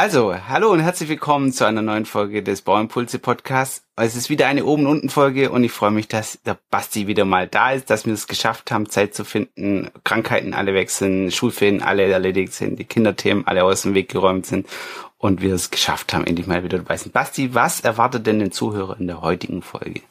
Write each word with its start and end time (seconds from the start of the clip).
Also, 0.00 0.32
hallo 0.32 0.70
und 0.70 0.78
herzlich 0.78 1.08
willkommen 1.08 1.52
zu 1.52 1.64
einer 1.64 1.82
neuen 1.82 2.06
Folge 2.06 2.44
des 2.44 2.62
Bauimpulse 2.62 3.18
Podcasts. 3.18 3.82
Es 3.96 4.14
ist 4.14 4.30
wieder 4.30 4.46
eine 4.46 4.64
Oben-Unten-Folge 4.64 5.50
und 5.50 5.64
ich 5.64 5.72
freue 5.72 5.90
mich, 5.90 6.06
dass 6.06 6.40
der 6.42 6.56
Basti 6.70 7.08
wieder 7.08 7.24
mal 7.24 7.48
da 7.48 7.72
ist, 7.72 7.90
dass 7.90 8.06
wir 8.06 8.14
es 8.14 8.28
geschafft 8.28 8.70
haben, 8.70 8.88
Zeit 8.88 9.12
zu 9.12 9.24
finden, 9.24 9.90
Krankheiten 10.04 10.54
alle 10.54 10.72
weg 10.72 10.90
sind, 10.90 11.32
Schulferien 11.32 11.82
alle 11.82 12.04
erledigt 12.04 12.52
sind, 12.52 12.78
die 12.78 12.84
Kinderthemen 12.84 13.44
alle 13.48 13.64
aus 13.64 13.82
dem 13.82 13.94
Weg 13.94 14.08
geräumt 14.08 14.46
sind 14.46 14.68
und 15.16 15.42
wir 15.42 15.52
es 15.52 15.72
geschafft 15.72 16.14
haben, 16.14 16.28
endlich 16.28 16.46
mal 16.46 16.62
wieder 16.62 16.78
dabei 16.78 16.96
sind. 16.96 17.12
Basti, 17.12 17.56
was 17.56 17.80
erwartet 17.80 18.24
denn 18.28 18.38
den 18.38 18.52
Zuhörer 18.52 19.00
in 19.00 19.08
der 19.08 19.20
heutigen 19.20 19.62
Folge? 19.62 20.02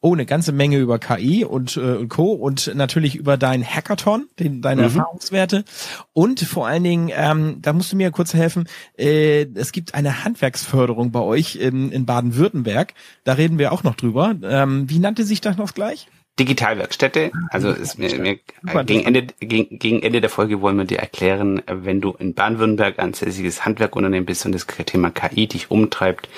Oh, 0.00 0.12
eine 0.12 0.26
ganze 0.26 0.52
Menge 0.52 0.78
über 0.78 1.00
KI 1.00 1.44
und, 1.44 1.76
äh, 1.76 1.96
und 1.96 2.08
Co. 2.08 2.32
und 2.32 2.72
natürlich 2.74 3.16
über 3.16 3.36
dein 3.36 3.64
Hackathon, 3.64 4.28
den, 4.38 4.62
deine 4.62 4.82
mhm. 4.82 4.86
Erfahrungswerte. 4.86 5.64
Und 6.12 6.40
vor 6.40 6.68
allen 6.68 6.84
Dingen, 6.84 7.10
ähm, 7.12 7.58
da 7.60 7.72
musst 7.72 7.92
du 7.92 7.96
mir 7.96 8.12
kurz 8.12 8.32
helfen, 8.32 8.68
äh, 8.96 9.46
es 9.54 9.72
gibt 9.72 9.94
eine 9.94 10.24
Handwerksförderung 10.24 11.10
bei 11.10 11.20
euch 11.20 11.56
in, 11.56 11.90
in 11.90 12.06
Baden-Württemberg. 12.06 12.94
Da 13.24 13.32
reden 13.32 13.58
wir 13.58 13.72
auch 13.72 13.82
noch 13.82 13.96
drüber. 13.96 14.36
Ähm, 14.42 14.88
wie 14.88 15.00
nannte 15.00 15.24
sich 15.24 15.40
das 15.40 15.56
noch 15.56 15.74
gleich? 15.74 16.06
Digitalwerkstätte. 16.38 17.32
Also 17.50 17.70
ist 17.70 17.98
mir, 17.98 18.16
mir 18.18 18.38
gegen 18.84 19.04
Ende 19.04 19.26
gegen, 19.40 19.78
gegen 19.78 20.02
Ende 20.02 20.20
der 20.20 20.30
Folge 20.30 20.60
wollen 20.60 20.76
wir 20.76 20.84
dir 20.84 20.98
erklären, 20.98 21.62
wenn 21.66 22.00
du 22.00 22.12
in 22.12 22.34
Baden-Württemberg 22.34 22.98
ansässiges 22.98 23.64
Handwerkunternehmen 23.64 24.26
bist 24.26 24.46
und 24.46 24.52
das 24.52 24.66
Thema 24.66 25.10
KI 25.10 25.48
dich 25.48 25.70
umtreibt, 25.70 26.28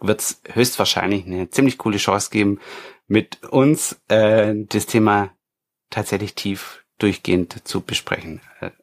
wird 0.00 0.20
es 0.20 0.40
höchstwahrscheinlich 0.52 1.26
eine 1.26 1.50
ziemlich 1.50 1.78
coole 1.78 1.98
Chance 1.98 2.30
geben, 2.30 2.60
mit 3.06 3.42
uns 3.44 4.00
äh, 4.08 4.54
das 4.68 4.86
Thema 4.86 5.30
tatsächlich 5.90 6.34
tief 6.34 6.84
durchgehend 6.98 7.66
zu 7.66 7.80
besprechen. 7.80 8.40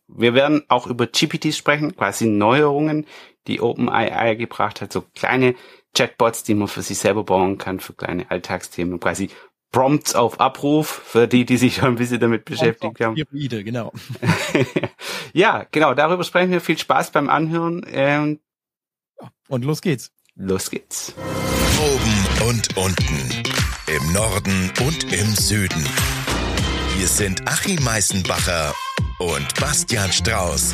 Wir 0.07 0.33
werden 0.33 0.63
auch 0.67 0.87
über 0.87 1.07
GPTs 1.07 1.57
sprechen, 1.57 1.95
quasi 1.95 2.27
Neuerungen, 2.27 3.05
die 3.47 3.61
OpenAI 3.61 4.35
gebracht 4.35 4.81
hat, 4.81 4.91
so 4.91 5.01
kleine 5.15 5.55
Chatbots, 5.93 6.43
die 6.43 6.53
man 6.53 6.67
für 6.67 6.81
sich 6.81 6.97
selber 6.97 7.23
bauen 7.23 7.57
kann, 7.57 7.79
für 7.79 7.93
kleine 7.93 8.29
Alltagsthemen, 8.29 8.99
quasi 8.99 9.29
Prompts 9.71 10.15
auf 10.15 10.39
Abruf, 10.39 10.87
für 10.87 11.27
die, 11.27 11.45
die 11.45 11.57
sich 11.57 11.75
schon 11.75 11.89
ein 11.89 11.95
bisschen 11.95 12.19
damit 12.19 12.45
beschäftigt 12.45 12.99
haben. 12.99 13.15
Pyramide, 13.15 13.63
genau. 13.63 13.93
ja, 15.33 15.65
genau, 15.71 15.93
darüber 15.93 16.25
sprechen 16.25 16.51
wir. 16.51 16.59
Viel 16.59 16.77
Spaß 16.77 17.11
beim 17.11 17.29
Anhören. 17.29 17.85
Ähm, 17.89 18.39
und 19.47 19.63
los 19.63 19.81
geht's. 19.81 20.11
Los 20.35 20.69
geht's. 20.69 21.13
Oben 21.79 22.49
und 22.49 22.77
unten 22.77 23.50
im 23.91 24.13
Norden 24.13 24.71
und 24.87 25.11
im 25.11 25.35
Süden. 25.35 25.83
Hier 26.95 27.07
sind 27.07 27.45
Achim 27.45 27.83
Meißenbacher 27.83 28.73
und 29.19 29.59
Bastian 29.59 30.09
Strauß. 30.13 30.73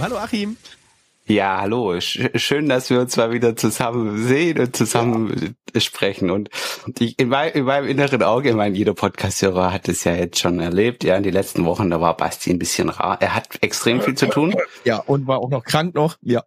Hallo 0.00 0.16
Achim. 0.16 0.56
Ja, 1.28 1.60
hallo. 1.60 2.00
Schön, 2.00 2.68
dass 2.68 2.90
wir 2.90 3.00
uns 3.00 3.16
mal 3.16 3.30
wieder 3.30 3.54
zusammen 3.54 4.26
sehen 4.26 4.58
und 4.58 4.74
zusammen 4.74 5.54
ja. 5.72 5.80
sprechen. 5.80 6.30
Und 6.32 6.50
ich, 6.98 7.18
in, 7.20 7.28
mein, 7.28 7.52
in, 7.52 7.64
meinem 7.64 7.88
inneren 7.88 8.22
Auge, 8.24 8.50
ich 8.50 8.56
meine, 8.56 8.76
jeder 8.76 8.94
Podcast-Hörer 8.94 9.72
hat 9.72 9.88
es 9.88 10.02
ja 10.02 10.14
jetzt 10.14 10.40
schon 10.40 10.58
erlebt. 10.58 11.04
Ja, 11.04 11.16
in 11.16 11.22
den 11.22 11.34
letzten 11.34 11.64
Wochen, 11.66 11.90
da 11.90 12.00
war 12.00 12.16
Basti 12.16 12.50
ein 12.50 12.58
bisschen 12.58 12.88
rar. 12.88 13.18
Er 13.20 13.36
hat 13.36 13.48
extrem 13.60 14.00
viel 14.00 14.16
zu 14.16 14.26
tun. 14.26 14.56
Ja, 14.84 14.98
und 14.98 15.28
war 15.28 15.38
auch 15.38 15.50
noch 15.50 15.62
krank 15.62 15.94
noch. 15.94 16.16
Ja. 16.22 16.42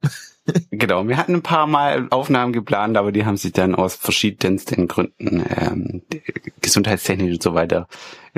Genau, 0.72 1.08
wir 1.08 1.18
hatten 1.18 1.36
ein 1.36 1.42
paar 1.42 1.68
Mal 1.68 2.08
Aufnahmen 2.09 2.54
geplant, 2.54 2.98
aber 2.98 3.12
die 3.12 3.26
haben 3.26 3.38
sich 3.38 3.52
dann 3.52 3.76
aus 3.76 3.95
verschiedensten 3.95 4.88
Gründen, 4.88 5.45
ähm, 5.58 6.02
gesundheitstechnisch 6.62 7.34
und 7.34 7.44
so 7.44 7.54
weiter, 7.54 7.88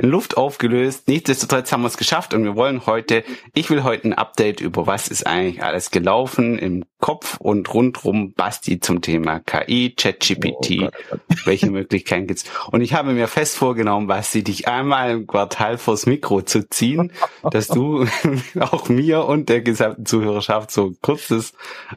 Luft 0.02 0.36
aufgelöst. 0.36 1.08
Nichtsdestotrotz 1.08 1.72
haben 1.72 1.82
wir 1.82 1.88
es 1.88 1.96
geschafft 1.96 2.34
und 2.34 2.44
wir 2.44 2.56
wollen 2.56 2.86
heute, 2.86 3.24
ich 3.54 3.70
will 3.70 3.82
heute 3.84 4.08
ein 4.08 4.12
Update 4.12 4.60
über 4.60 4.86
was 4.86 5.08
ist 5.08 5.26
eigentlich 5.26 5.62
alles 5.62 5.90
gelaufen 5.90 6.58
im 6.58 6.84
Kopf 7.00 7.36
und 7.38 7.72
rundrum 7.74 8.32
Basti 8.32 8.78
zum 8.78 9.00
Thema 9.00 9.40
KI, 9.40 9.94
ChatGPT, 9.96 10.82
oh 10.82 10.90
welche 11.44 11.70
Möglichkeiten 11.70 12.28
gibt's? 12.28 12.44
Und 12.70 12.80
ich 12.80 12.94
habe 12.94 13.12
mir 13.12 13.26
fest 13.26 13.56
vorgenommen, 13.56 14.06
Basti, 14.06 14.44
dich 14.44 14.68
einmal 14.68 15.10
im 15.10 15.26
Quartal 15.26 15.78
vors 15.78 16.06
Mikro 16.06 16.42
zu 16.42 16.68
ziehen, 16.68 17.12
dass 17.50 17.68
du 17.68 18.06
auch 18.60 18.88
mir 18.88 19.24
und 19.24 19.48
der 19.48 19.62
gesamten 19.62 20.06
Zuhörerschaft 20.06 20.70
so 20.70 20.86
ein 20.86 20.96
kurzes 21.02 21.54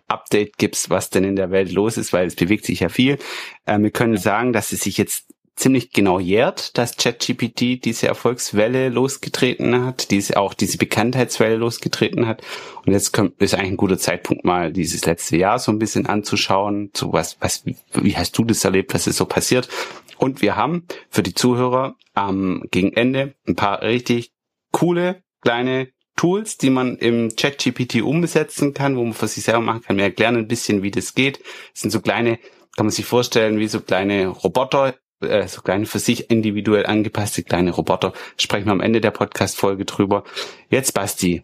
Update 0.08 0.58
gibst, 0.58 0.90
was 0.90 1.10
denn 1.10 1.24
in 1.24 1.36
der 1.36 1.52
Welt 1.52 1.72
los 1.72 1.98
ist, 1.98 2.14
weil 2.14 2.26
es 2.26 2.36
bewegt 2.36 2.66
sich 2.66 2.80
ja 2.80 2.90
viel. 2.90 3.18
Äh, 3.66 3.80
wir 3.80 3.92
können 3.92 4.18
sagen, 4.18 4.54
dass 4.54 4.72
es 4.72 4.82
sich 4.82 4.98
jetzt 4.98 5.35
ziemlich 5.56 5.92
genau 5.92 6.20
jährt, 6.20 6.78
dass 6.78 6.98
ChatGPT 6.98 7.84
diese 7.84 8.08
Erfolgswelle 8.08 8.90
losgetreten 8.90 9.86
hat, 9.86 10.12
diese 10.12 10.38
auch 10.38 10.54
diese 10.54 10.78
Bekanntheitswelle 10.78 11.56
losgetreten 11.56 12.28
hat. 12.28 12.42
Und 12.86 12.94
jetzt 12.94 13.14
kommt, 13.14 13.42
ist 13.42 13.54
eigentlich 13.54 13.72
ein 13.72 13.78
guter 13.78 13.98
Zeitpunkt, 13.98 14.44
mal 14.44 14.74
dieses 14.74 15.06
letzte 15.06 15.38
Jahr 15.38 15.60
so 15.60 15.72
ein 15.72 15.80
bisschen 15.80 16.06
anzuschauen, 16.06 16.92
zu 16.94 17.14
was, 17.14 17.38
was, 17.40 17.64
wie, 17.94 18.18
hast 18.18 18.38
du 18.38 18.44
das 18.44 18.66
erlebt, 18.66 18.94
was 18.94 19.08
ist 19.08 19.18
so 19.18 19.26
passiert? 19.26 19.70
Und 20.18 20.42
wir 20.42 20.56
haben 20.56 20.86
für 21.10 21.24
die 21.24 21.34
Zuhörer 21.34 21.96
ähm, 22.16 22.66
gegen 22.72 22.94
Ende 22.94 23.36
ein 23.48 23.56
paar 23.56 23.82
richtig 23.82 24.32
coole 24.72 25.24
kleine 25.42 25.90
Tools, 26.16 26.58
die 26.58 26.70
man 26.70 26.98
im 26.98 27.36
ChatGPT 27.36 28.02
umsetzen 28.02 28.74
kann, 28.74 28.96
wo 28.96 29.04
man 29.04 29.14
für 29.14 29.28
sich 29.28 29.44
selber 29.44 29.62
machen 29.62 29.82
kann. 29.82 29.98
Wir 29.98 30.06
erklären 30.06 30.38
ein 30.38 30.48
bisschen, 30.48 30.82
wie 30.82 30.92
das 30.92 31.14
geht. 31.14 31.40
Das 31.74 31.82
sind 31.82 31.92
so 31.92 32.02
kleine, 32.02 32.38
kann 32.76 32.86
man 32.86 32.92
sich 32.92 33.06
vorstellen, 33.06 33.60
wie 33.60 33.68
so 33.68 33.82
kleine 33.82 34.28
Roboter, 34.28 34.96
äh, 35.22 35.48
so 35.48 35.62
kleine 35.62 35.86
für 35.86 36.00
sich 36.00 36.30
individuell 36.30 36.86
angepasste 36.86 37.44
kleine 37.44 37.72
Roboter. 37.72 38.14
Sprechen 38.38 38.66
wir 38.66 38.72
am 38.72 38.82
Ende 38.82 39.02
der 39.02 39.12
Podcast-Folge 39.12 39.86
drüber. 39.86 40.24
Jetzt, 40.70 40.94
Basti. 40.94 41.44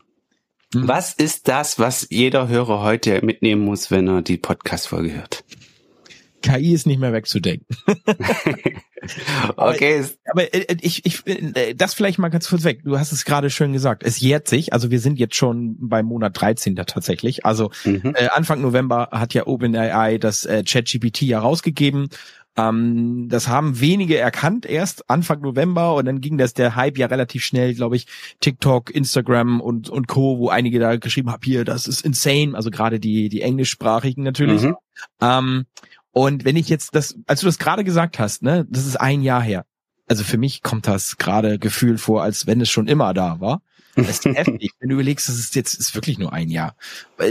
Mhm. 0.74 0.88
Was 0.88 1.14
ist 1.14 1.48
das, 1.48 1.80
was 1.80 2.08
jeder 2.10 2.48
Hörer 2.48 2.82
heute 2.82 3.24
mitnehmen 3.26 3.64
muss, 3.64 3.92
wenn 3.92 4.08
er 4.08 4.22
die 4.22 4.38
Podcast-Folge 4.38 5.14
hört? 5.14 5.44
KI 6.42 6.74
ist 6.74 6.88
nicht 6.88 7.00
mehr 7.00 7.14
wegzudenken. 7.14 7.68
okay. 9.56 10.04
Aber, 10.26 10.42
aber 10.42 10.54
äh, 10.54 10.76
ich, 10.82 11.06
ich, 11.06 11.26
äh, 11.28 11.74
das 11.76 11.94
vielleicht 11.94 12.20
mal 12.20 12.30
ganz 12.30 12.50
kurz 12.50 12.64
weg. 12.64 12.82
Du 12.84 12.98
hast 12.98 13.12
es 13.12 13.26
gerade 13.26 13.50
schön 13.50 13.74
gesagt. 13.74 14.04
Es 14.04 14.20
jährt 14.20 14.48
sich. 14.48 14.74
Also 14.74 14.92
wir 14.92 15.00
sind 15.00 15.20
jetzt 15.20 15.36
schon 15.36 15.78
beim 15.80 16.08
Monat 16.08 16.40
13. 16.40 16.76
tatsächlich. 16.76 17.46
Also 17.46 17.72
mhm. 17.86 18.14
äh, 18.16 18.28
Anfang 18.30 18.62
November 18.62 19.10
hat 19.12 19.34
ja 19.34 19.46
OpenAI 19.48 20.18
das 20.18 20.46
äh, 20.46 20.64
ChatGPT 20.64 21.22
ja 21.22 21.40
rausgegeben. 21.40 22.10
Ähm, 22.58 23.28
das 23.30 23.48
haben 23.48 23.80
wenige 23.80 24.18
erkannt 24.18 24.66
erst 24.66 25.10
Anfang 25.10 25.42
November 25.42 25.96
und 25.96 26.06
dann 26.06 26.20
ging 26.20 26.38
das 26.38 26.54
der 26.54 26.76
Hype 26.76 26.98
ja 26.98 27.08
relativ 27.08 27.46
schnell, 27.46 27.74
glaube 27.74 27.96
ich, 27.96 28.08
TikTok, 28.42 28.94
Instagram 28.94 29.62
und 29.62 29.90
und 29.90 30.08
Co, 30.08 30.38
wo 30.38 30.50
einige 30.50 30.80
da 30.80 30.98
geschrieben 30.98 31.32
haben, 31.32 31.42
hier, 31.44 31.64
das 31.64 31.88
ist 31.88 32.04
insane, 32.04 32.56
also 32.56 32.70
gerade 32.70 33.00
die 33.00 33.30
die 33.30 33.42
englischsprachigen 33.42 34.24
natürlich. 34.24 34.64
Mhm. 34.64 34.76
Ähm, 35.22 35.66
und 36.12 36.44
wenn 36.44 36.58
ich 36.58 36.68
jetzt 36.68 36.94
das, 36.94 37.18
als 37.26 37.40
du 37.40 37.46
das 37.46 37.58
gerade 37.58 37.86
gesagt 37.86 38.20
hast, 38.20 38.44
ne, 38.44 38.66
das 38.70 38.86
ist 38.86 39.00
ein 39.00 39.22
Jahr 39.22 39.42
her. 39.42 39.66
Also 40.08 40.26
für 40.26 40.38
mich 40.38 40.62
kommt 40.62 40.88
das 40.88 41.18
gerade 41.18 41.58
Gefühl 41.58 41.98
vor, 41.98 42.22
als 42.22 42.48
wenn 42.48 42.60
es 42.60 42.70
schon 42.70 42.88
immer 42.88 43.14
da 43.14 43.40
war. 43.40 43.62
Das 43.96 44.10
ist 44.10 44.26
heftig. 44.26 44.72
Wenn 44.80 44.90
du 44.90 44.96
überlegst, 44.96 45.30
das 45.30 45.40
ist 45.40 45.56
jetzt 45.56 45.74
ist 45.74 45.96
wirklich 45.96 46.20
nur 46.20 46.34
ein 46.34 46.50
Jahr. 46.50 46.76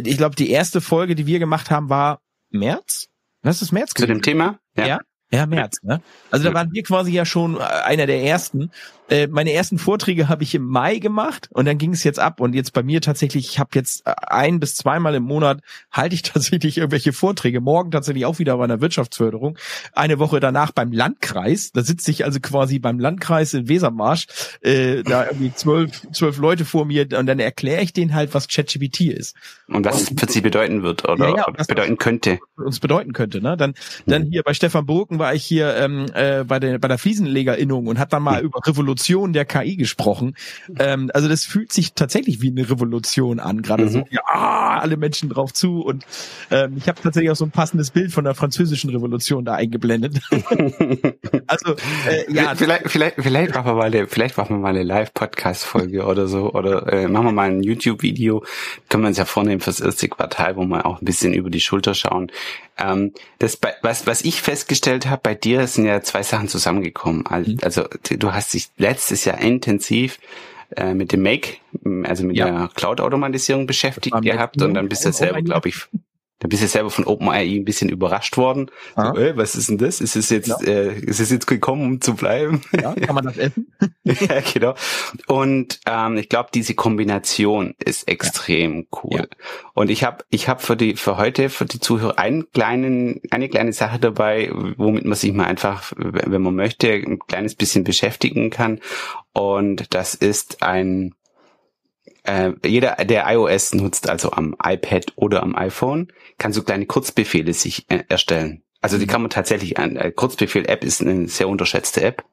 Ich 0.03 0.16
glaube, 0.16 0.34
die 0.34 0.48
erste 0.48 0.80
Folge, 0.80 1.14
die 1.14 1.26
wir 1.26 1.38
gemacht 1.38 1.70
haben, 1.70 1.91
war 1.91 2.22
März. 2.48 3.09
Was 3.42 3.60
ist 3.60 3.72
März? 3.72 3.92
Zu 3.94 4.06
dem 4.06 4.22
Thema? 4.22 4.59
Ja. 4.76 4.86
ja. 4.86 4.98
Ja, 5.32 5.46
März, 5.46 5.82
ne? 5.82 6.02
Also 6.30 6.44
da 6.48 6.54
waren 6.54 6.72
wir 6.72 6.82
quasi 6.82 7.12
ja 7.12 7.24
schon 7.24 7.56
äh, 7.56 7.60
einer 7.60 8.06
der 8.06 8.22
ersten. 8.22 8.70
Äh, 9.10 9.26
meine 9.26 9.53
ersten 9.53 9.78
Vorträge 9.78 10.28
habe 10.28 10.44
ich 10.44 10.54
im 10.54 10.65
Mai 10.65 10.98
gemacht 10.98 11.48
und 11.53 11.65
dann 11.65 11.78
ging 11.78 11.93
es 11.93 12.04
jetzt 12.04 12.21
ab 12.21 12.41
und 12.41 12.54
jetzt 12.54 12.72
bei 12.72 12.84
mir 12.84 13.00
tatsächlich, 13.00 13.48
ich 13.48 13.59
habe 13.59 13.71
jetzt 13.75 14.06
äh, 14.06 14.15
ein 14.28 14.60
bis 14.60 14.76
zweimal 14.76 15.16
im 15.16 15.25
Monat 15.25 15.60
halte 15.91 16.15
ich 16.15 16.22
tatsächlich 16.22 16.78
irgendwelche 16.78 17.12
Vorträge. 17.12 17.60
Morgen 17.60 17.91
tatsächlich 17.91 18.25
auch 18.25 18.38
wieder 18.38 18.56
bei 18.56 18.65
einer 18.65 18.81
Wirtschaftsförderung. 18.81 19.59
Eine 19.93 20.21
Woche 20.21 20.38
danach 20.38 20.71
beim 20.71 20.93
Landkreis. 20.93 21.72
Da 21.72 21.82
sitze 21.82 22.12
ich 22.12 22.25
also 22.25 22.38
quasi 22.38 22.78
beim 22.78 23.00
Landkreis 23.00 23.53
in 23.53 23.69
Wesermarsch, 23.69 24.28
äh, 24.60 25.03
da 25.03 25.27
irgendwie 25.27 25.53
zwölf, 25.54 26.06
zwölf 26.12 26.38
Leute 26.38 26.65
vor 26.65 26.84
mir 26.84 27.09
und 27.19 27.27
dann 27.27 27.41
erkläre 27.41 27.82
ich 27.82 27.92
denen 27.92 28.15
halt, 28.15 28.32
was 28.32 28.47
ChatGPT 28.47 29.00
ist. 29.00 29.34
Und 29.66 29.84
was 29.84 30.03
es 30.03 30.12
für 30.16 30.31
sie 30.31 30.41
bedeuten 30.41 30.84
wird 30.84 31.09
oder, 31.09 31.30
ja, 31.30 31.36
ja, 31.36 31.65
bedeuten 31.66 31.98
könnte. 31.98 32.39
Uns 32.56 32.78
bedeuten 32.78 33.13
könnte, 33.13 33.41
ne? 33.42 33.56
Dann, 33.56 33.74
dann 34.06 34.22
hm. 34.22 34.30
hier 34.30 34.42
bei 34.45 34.54
Stefan 34.54 34.86
Burken 34.86 35.18
war 35.18 35.34
ich 35.34 35.45
hier 35.45 35.74
ähm, 35.77 36.06
äh, 36.15 36.45
bei 36.45 36.60
der 36.60 36.78
bei 36.78 36.86
der 36.86 36.98
Fliesenlegerinnung 36.98 37.89
und 37.89 37.98
hat 37.98 38.13
dann 38.13 38.22
mal 38.22 38.41
mhm. 38.41 38.47
über 38.47 38.60
Revolution 38.65 38.99
der 39.08 39.44
KI 39.44 39.76
gesprochen. 39.76 40.34
Ähm, 40.78 41.10
also 41.14 41.28
das 41.28 41.44
fühlt 41.44 41.72
sich 41.72 41.94
tatsächlich 41.94 42.41
wie 42.42 42.50
eine 42.50 42.68
Revolution 42.68 43.41
an, 43.41 43.62
gerade 43.62 43.84
mhm. 43.84 43.88
so 43.88 44.04
ja 44.10 44.20
alle 44.24 44.97
Menschen 44.97 45.28
drauf 45.28 45.52
zu 45.52 45.82
und 45.82 46.04
ähm, 46.50 46.76
ich 46.76 46.88
habe 46.88 47.00
tatsächlich 47.00 47.30
auch 47.30 47.36
so 47.36 47.44
ein 47.44 47.50
passendes 47.50 47.91
Bild 47.91 48.12
von 48.12 48.24
der 48.24 48.34
französischen 48.34 48.91
Revolution 48.91 49.44
da 49.44 49.54
eingeblendet. 49.54 50.20
also 51.47 51.74
äh, 52.08 52.32
ja, 52.32 52.54
vielleicht 52.54 52.91
vielleicht 52.91 53.16
vielleicht 53.18 53.54
machen 53.54 53.66
wir 53.66 53.74
mal 53.74 53.86
eine, 53.86 54.06
vielleicht 54.06 54.36
machen 54.36 54.56
wir 54.56 54.60
mal 54.60 54.68
eine 54.68 54.82
Live 54.82 55.14
Podcast 55.14 55.64
Folge 55.64 56.04
oder 56.04 56.26
so 56.26 56.53
oder 56.53 56.92
äh, 56.92 57.08
machen 57.08 57.26
wir 57.26 57.32
mal 57.32 57.50
ein 57.50 57.62
YouTube 57.62 58.03
Video, 58.03 58.44
können 58.88 59.04
wir 59.04 59.08
uns 59.08 59.18
ja 59.18 59.24
vornehmen 59.24 59.60
fürs 59.60 59.80
erste 59.80 60.08
Quartal, 60.08 60.56
wo 60.56 60.64
wir 60.64 60.86
auch 60.86 61.00
ein 61.00 61.04
bisschen 61.04 61.32
über 61.32 61.50
die 61.50 61.60
Schulter 61.60 61.94
schauen. 61.94 62.30
Ähm, 62.80 63.12
das, 63.38 63.58
was, 63.82 64.06
was 64.06 64.22
ich 64.22 64.41
festgestellt 64.42 65.06
habe, 65.06 65.20
bei 65.22 65.34
dir 65.34 65.66
sind 65.66 65.84
ja 65.84 66.00
zwei 66.00 66.22
Sachen 66.22 66.48
zusammengekommen. 66.48 67.26
Also, 67.26 67.50
mhm. 67.50 67.58
also 67.62 67.84
du 68.08 68.32
hast 68.32 68.54
dich 68.54 68.70
letztes 68.91 69.25
Jahr 69.25 69.39
intensiv 69.41 70.19
äh, 70.77 70.95
mit 70.95 71.13
dem 71.13 71.22
Make, 71.22 71.59
also 72.04 72.25
mit 72.25 72.37
ja. 72.37 72.51
der 72.51 72.71
Cloud-Automatisierung 72.75 73.66
beschäftigt 73.66 74.21
gehabt 74.22 74.60
und 74.60 74.75
dann 74.75 74.89
bist 74.89 75.04
du 75.04 75.13
selber, 75.13 75.42
glaube 75.42 75.69
ich, 75.69 75.87
da 76.41 76.48
bist 76.48 76.63
du 76.63 76.66
selber 76.69 76.91
von 76.91 77.04
OpenAI 77.04 77.54
ein 77.54 77.65
bisschen 77.65 77.91
überrascht 77.91 78.39
worden. 78.39 78.71
Ah. 78.97 79.13
So, 79.15 79.21
äh, 79.21 79.37
was 79.37 79.54
ist 79.54 79.69
denn 79.69 79.77
das? 79.77 80.01
Ist 80.01 80.16
es 80.16 80.31
jetzt, 80.31 80.48
ja. 80.48 80.60
äh, 80.63 80.98
ist 80.98 81.21
es 81.21 81.31
jetzt 81.31 81.47
gekommen, 81.47 81.84
um 81.84 82.01
zu 82.01 82.15
bleiben? 82.15 82.63
Ja, 82.72 82.95
kann 82.95 83.15
man 83.15 83.27
das 83.27 83.37
essen? 83.37 83.71
ja, 84.04 84.41
genau. 84.41 84.75
Und 85.27 85.81
ähm, 85.87 86.16
ich 86.16 86.31
glaube, 86.31 86.48
diese 86.54 86.75
Kombination 86.75 87.75
ist 87.78 88.09
extrem 88.09 88.78
ja. 88.78 88.84
cool. 89.04 89.19
Ja. 89.19 89.27
Und 89.75 89.91
ich 89.91 90.03
habe, 90.03 90.25
ich 90.31 90.48
habe 90.48 90.63
für 90.63 90.77
die, 90.77 90.97
für 90.97 91.19
heute, 91.19 91.51
für 91.51 91.66
die 91.66 91.78
Zuhörer 91.78 92.19
einen 92.19 92.51
kleinen, 92.53 93.21
eine 93.31 93.51
kleine 93.51 93.75
Sache 93.75 93.98
dabei, 93.98 94.51
womit 94.78 95.04
man 95.04 95.16
sich 95.16 95.34
mal 95.34 95.45
einfach, 95.45 95.92
wenn 95.97 96.41
man 96.41 96.54
möchte, 96.54 96.91
ein 96.91 97.19
kleines 97.19 97.54
bisschen 97.54 97.84
beschäftigen 97.84 98.48
kann. 98.48 98.81
Und 99.34 99.95
das 99.95 100.15
ist 100.15 100.63
ein 100.63 101.15
äh, 102.24 102.52
jeder, 102.64 102.96
der 102.96 103.24
iOS 103.28 103.74
nutzt, 103.74 104.08
also 104.08 104.32
am 104.32 104.56
iPad 104.62 105.12
oder 105.16 105.42
am 105.42 105.54
iPhone, 105.56 106.08
kann 106.38 106.52
so 106.52 106.62
kleine 106.62 106.86
Kurzbefehle 106.86 107.52
sich 107.52 107.86
äh, 107.90 108.04
erstellen. 108.08 108.62
Also 108.80 108.98
die 108.98 109.04
mhm. 109.04 109.10
kann 109.10 109.22
man 109.22 109.30
tatsächlich 109.30 109.78
an. 109.78 109.96
Äh, 109.96 110.10
Kurzbefehl-App 110.12 110.84
ist 110.84 111.02
eine 111.02 111.28
sehr 111.28 111.48
unterschätzte 111.48 112.02
App 112.02 112.24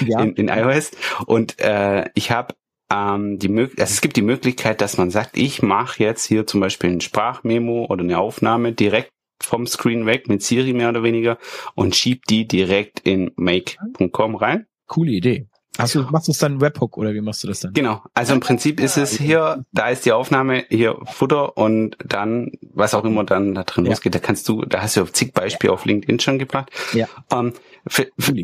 ja. 0.00 0.20
in, 0.22 0.34
in 0.34 0.48
iOS. 0.48 0.92
Und 1.26 1.58
äh, 1.60 2.08
ich 2.14 2.30
habe 2.30 2.54
ähm, 2.90 3.38
die 3.38 3.48
Möglichkeit, 3.48 3.82
also 3.82 3.92
es 3.92 4.00
gibt 4.00 4.16
die 4.16 4.22
Möglichkeit, 4.22 4.80
dass 4.80 4.96
man 4.98 5.10
sagt, 5.10 5.36
ich 5.36 5.62
mache 5.62 6.02
jetzt 6.02 6.24
hier 6.24 6.46
zum 6.46 6.60
Beispiel 6.60 6.90
ein 6.90 7.00
Sprachmemo 7.00 7.86
oder 7.88 8.02
eine 8.02 8.18
Aufnahme 8.18 8.72
direkt 8.72 9.10
vom 9.40 9.66
Screen 9.66 10.06
weg 10.06 10.28
mit 10.28 10.42
Siri 10.42 10.72
mehr 10.72 10.88
oder 10.88 11.02
weniger 11.02 11.38
und 11.74 11.94
schieb 11.94 12.24
die 12.26 12.46
direkt 12.46 13.00
in 13.00 13.30
make.com 13.36 14.34
rein. 14.34 14.66
Coole 14.86 15.12
Idee. 15.12 15.48
Hast 15.78 15.94
du, 15.94 16.02
machst 16.10 16.26
du 16.26 16.32
es 16.32 16.38
dann 16.38 16.60
Webhook 16.60 16.96
oder 16.96 17.14
wie 17.14 17.20
machst 17.20 17.44
du 17.44 17.48
das 17.48 17.60
dann? 17.60 17.72
Genau. 17.72 18.02
Also 18.12 18.34
im 18.34 18.40
Prinzip 18.40 18.80
ist 18.80 18.96
es 18.96 19.16
hier, 19.16 19.64
da 19.72 19.88
ist 19.88 20.04
die 20.04 20.12
Aufnahme, 20.12 20.64
hier 20.68 20.96
Futter 21.04 21.56
und 21.56 21.96
dann, 22.04 22.52
was 22.72 22.94
auch 22.94 23.04
immer 23.04 23.24
dann 23.24 23.54
da 23.54 23.62
drin 23.62 23.84
ja. 23.84 23.90
losgeht, 23.90 24.14
da 24.14 24.18
kannst 24.18 24.48
du, 24.48 24.62
da 24.62 24.82
hast 24.82 24.96
du 24.96 25.04
zig 25.04 25.32
Beispiele 25.32 25.70
ja. 25.70 25.74
auf 25.74 25.84
LinkedIn 25.84 26.18
schon 26.18 26.38
gebracht. 26.38 26.70
Ja. 26.92 27.06
Ähm, 27.32 27.52
für, 27.86 28.08
für, 28.18 28.34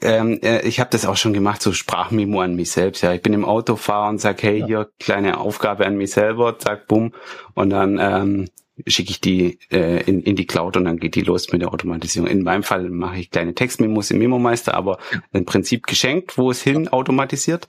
ähm, 0.00 0.40
äh, 0.42 0.66
ich 0.66 0.80
habe 0.80 0.90
das 0.90 1.06
auch 1.06 1.16
schon 1.16 1.32
gemacht, 1.32 1.62
so 1.62 1.72
Sprachmemo 1.72 2.40
an 2.40 2.54
mich 2.54 2.70
selbst. 2.70 3.02
Ja, 3.02 3.12
ich 3.12 3.22
bin 3.22 3.32
im 3.32 3.44
Auto 3.44 3.76
fahre 3.76 4.10
und 4.10 4.20
sag, 4.20 4.42
hey, 4.42 4.58
ja. 4.58 4.66
hier 4.66 4.90
kleine 4.98 5.38
Aufgabe 5.38 5.86
an 5.86 5.96
mich 5.96 6.12
selber, 6.12 6.58
zack, 6.58 6.86
bumm, 6.86 7.12
und 7.54 7.70
dann 7.70 7.98
ähm, 8.00 8.48
schicke 8.86 9.10
ich 9.10 9.20
die 9.20 9.58
äh, 9.70 10.02
in, 10.04 10.22
in 10.22 10.34
die 10.34 10.46
Cloud 10.46 10.76
und 10.76 10.84
dann 10.84 10.98
geht 10.98 11.14
die 11.14 11.22
los 11.22 11.52
mit 11.52 11.60
der 11.60 11.72
Automatisierung. 11.72 12.28
In 12.28 12.42
meinem 12.42 12.62
Fall 12.62 12.88
mache 12.88 13.18
ich 13.18 13.30
kleine 13.30 13.54
Textmemos 13.54 14.10
im 14.10 14.18
Memo-Meister, 14.18 14.74
aber 14.74 14.98
im 15.32 15.44
Prinzip 15.44 15.86
geschenkt, 15.86 16.38
wo 16.38 16.50
es 16.50 16.62
hin 16.62 16.88
automatisiert. 16.88 17.68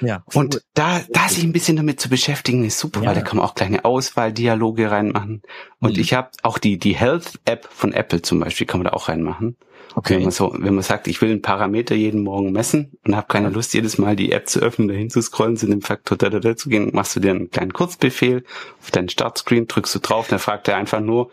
Ja, 0.00 0.22
und 0.34 0.62
da, 0.74 1.00
da 1.10 1.28
sich 1.28 1.44
ein 1.44 1.52
bisschen 1.52 1.76
damit 1.76 2.00
zu 2.00 2.10
beschäftigen, 2.10 2.64
ist 2.64 2.78
super, 2.78 3.00
ja. 3.00 3.08
weil 3.08 3.14
da 3.14 3.22
kann 3.22 3.38
man 3.38 3.46
auch 3.46 3.54
kleine 3.54 3.84
Auswahldialoge 3.84 4.90
reinmachen. 4.90 5.42
Und 5.80 5.96
mhm. 5.96 6.00
ich 6.00 6.12
habe 6.12 6.30
auch 6.42 6.58
die, 6.58 6.78
die 6.78 6.94
Health-App 6.94 7.68
von 7.70 7.92
Apple 7.92 8.22
zum 8.22 8.40
Beispiel, 8.40 8.66
kann 8.66 8.80
man 8.80 8.90
da 8.90 8.92
auch 8.92 9.08
reinmachen. 9.08 9.56
Okay. 9.94 10.16
Wenn 10.16 10.22
man 10.22 10.30
so, 10.32 10.52
wenn 10.56 10.74
man 10.74 10.82
sagt, 10.82 11.06
ich 11.06 11.20
will 11.22 11.30
einen 11.30 11.42
Parameter 11.42 11.94
jeden 11.94 12.22
Morgen 12.22 12.52
messen 12.52 12.98
und 13.04 13.14
habe 13.14 13.28
keine 13.28 13.50
Lust, 13.50 13.74
jedes 13.74 13.98
Mal 13.98 14.16
die 14.16 14.32
App 14.32 14.48
zu 14.48 14.60
öffnen, 14.60 14.88
dahin 14.88 15.10
zu 15.10 15.22
scrollen, 15.22 15.56
zu 15.56 15.66
dem 15.66 15.82
Faktor 15.82 16.18
da, 16.18 16.30
da, 16.30 16.40
da 16.40 16.56
zu 16.56 16.68
gehen, 16.68 16.90
machst 16.92 17.14
du 17.14 17.20
dir 17.20 17.30
einen 17.30 17.50
kleinen 17.50 17.72
Kurzbefehl 17.72 18.44
auf 18.82 18.90
deinen 18.90 19.08
Startscreen, 19.08 19.68
drückst 19.68 19.94
du 19.94 19.98
drauf, 20.00 20.28
dann 20.28 20.40
fragt 20.40 20.68
er 20.68 20.76
einfach 20.76 21.00
nur, 21.00 21.30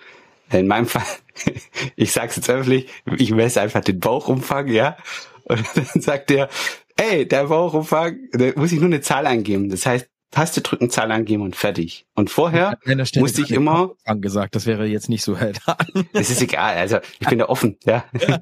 in 0.52 0.68
meinem 0.68 0.86
Fall, 0.86 1.04
ich 1.96 2.12
sag's 2.12 2.36
jetzt 2.36 2.50
öffentlich, 2.50 2.88
ich 3.18 3.32
messe 3.32 3.62
einfach 3.62 3.82
den 3.82 4.00
Bauchumfang, 4.00 4.68
ja, 4.68 4.98
und 5.46 5.66
dann 5.76 6.02
sagt 6.02 6.32
er, 6.32 6.50
ey, 6.98 7.28
der 7.28 7.46
Bauchumfang, 7.46 8.18
da 8.32 8.52
muss 8.56 8.72
ich 8.72 8.80
nur 8.80 8.88
eine 8.88 9.02
Zahl 9.02 9.26
eingeben. 9.26 9.70
Das 9.70 9.86
heißt, 9.86 10.08
Taste 10.32 10.62
drücken, 10.62 10.90
Zahl 10.90 11.12
angeben 11.12 11.44
und 11.44 11.58
fertig. 11.58 12.06
Und 12.16 12.30
vorher 12.30 12.78
musste 13.18 13.42
ich 13.42 13.52
immer 13.52 13.92
gesagt, 14.16 14.56
das 14.56 14.66
wäre 14.66 14.86
jetzt 14.86 15.10
nicht 15.10 15.24
so 15.24 15.40
halt. 15.40 15.60
Es 16.14 16.30
ist 16.30 16.42
egal, 16.42 16.76
also 16.76 17.00
ich 17.20 17.28
bin 17.28 17.40
da 17.40 17.46
offen, 17.46 17.78
ja. 17.86 18.06
ja. 18.20 18.40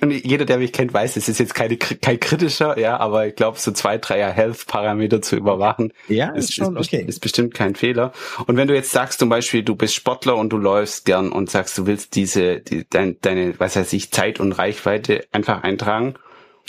Und 0.00 0.10
jeder, 0.10 0.44
der 0.44 0.58
mich 0.58 0.72
kennt, 0.72 0.92
weiß, 0.92 1.16
es 1.16 1.28
ist 1.28 1.38
jetzt 1.38 1.54
keine, 1.54 1.76
kein 1.76 2.20
kritischer, 2.20 2.78
ja, 2.78 2.98
aber 2.98 3.26
ich 3.26 3.34
glaube, 3.34 3.58
so 3.58 3.72
zwei, 3.72 3.98
drei 3.98 4.22
Health-Parameter 4.30 5.22
zu 5.22 5.36
überwachen, 5.36 5.92
ja, 6.08 6.30
ist, 6.30 6.50
ist 6.50 6.54
schon 6.54 6.76
okay. 6.76 7.04
ist 7.06 7.20
bestimmt 7.20 7.54
kein 7.54 7.74
Fehler. 7.74 8.12
Und 8.46 8.56
wenn 8.56 8.68
du 8.68 8.74
jetzt 8.74 8.90
sagst, 8.90 9.18
zum 9.18 9.28
Beispiel, 9.28 9.62
du 9.62 9.74
bist 9.74 9.94
Sportler 9.94 10.36
und 10.36 10.50
du 10.50 10.58
läufst 10.58 11.04
gern 11.04 11.32
und 11.32 11.50
sagst, 11.50 11.78
du 11.78 11.86
willst 11.86 12.14
diese, 12.14 12.60
die, 12.60 12.86
dein, 12.88 13.16
deine, 13.20 13.58
was 13.58 13.76
heißt 13.76 13.92
ich, 13.94 14.10
Zeit 14.10 14.40
und 14.40 14.52
Reichweite 14.52 15.24
einfach 15.32 15.62
eintragen 15.62 16.14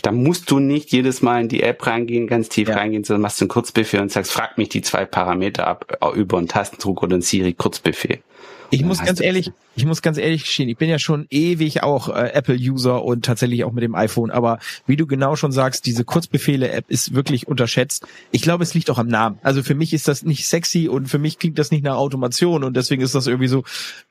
da 0.01 0.11
musst 0.11 0.51
du 0.51 0.59
nicht 0.59 0.91
jedes 0.91 1.21
Mal 1.21 1.41
in 1.41 1.49
die 1.49 1.63
App 1.63 1.85
reingehen, 1.85 2.27
ganz 2.27 2.49
tief 2.49 2.69
ja. 2.69 2.75
reingehen, 2.75 3.03
sondern 3.03 3.21
machst 3.21 3.41
du 3.41 3.45
einen 3.45 3.49
Kurzbefehl 3.49 3.99
und 3.99 4.11
sagst, 4.11 4.31
frag 4.31 4.57
mich 4.57 4.69
die 4.69 4.81
zwei 4.81 5.05
Parameter 5.05 5.67
ab 5.67 5.97
äh, 6.01 6.17
über 6.17 6.37
einen 6.37 6.47
Tastendruck 6.47 7.03
oder 7.03 7.15
einen 7.15 7.21
Siri-Kurzbefehl. 7.21 8.19
Ich 8.69 8.83
muss 8.83 8.99
ganz 8.99 9.21
ehrlich, 9.21 9.51
ich 9.75 9.85
muss 9.85 10.01
ganz 10.01 10.17
ehrlich 10.17 10.43
gestehen, 10.43 10.67
ich 10.67 10.77
bin 10.77 10.89
ja 10.89 10.99
schon 10.99 11.25
ewig 11.29 11.83
auch 11.83 12.09
äh, 12.09 12.31
Apple-User 12.33 13.03
und 13.03 13.23
tatsächlich 13.23 13.63
auch 13.63 13.71
mit 13.71 13.83
dem 13.83 13.95
iPhone, 13.95 14.29
aber 14.29 14.59
wie 14.85 14.97
du 14.97 15.07
genau 15.07 15.35
schon 15.35 15.51
sagst, 15.51 15.85
diese 15.85 16.03
Kurzbefehle-App 16.03 16.85
ist 16.89 17.13
wirklich 17.13 17.47
unterschätzt. 17.47 18.05
Ich 18.31 18.41
glaube, 18.41 18.63
es 18.63 18.73
liegt 18.73 18.89
auch 18.89 18.97
am 18.97 19.07
Namen. 19.07 19.39
Also 19.41 19.63
für 19.63 19.75
mich 19.75 19.93
ist 19.93 20.07
das 20.07 20.23
nicht 20.23 20.47
sexy 20.47 20.89
und 20.89 21.07
für 21.07 21.19
mich 21.19 21.39
klingt 21.39 21.57
das 21.59 21.71
nicht 21.71 21.83
nach 21.83 21.95
Automation 21.95 22.63
und 22.63 22.75
deswegen 22.75 23.01
ist 23.01 23.15
das 23.15 23.27
irgendwie 23.27 23.47
so, 23.47 23.63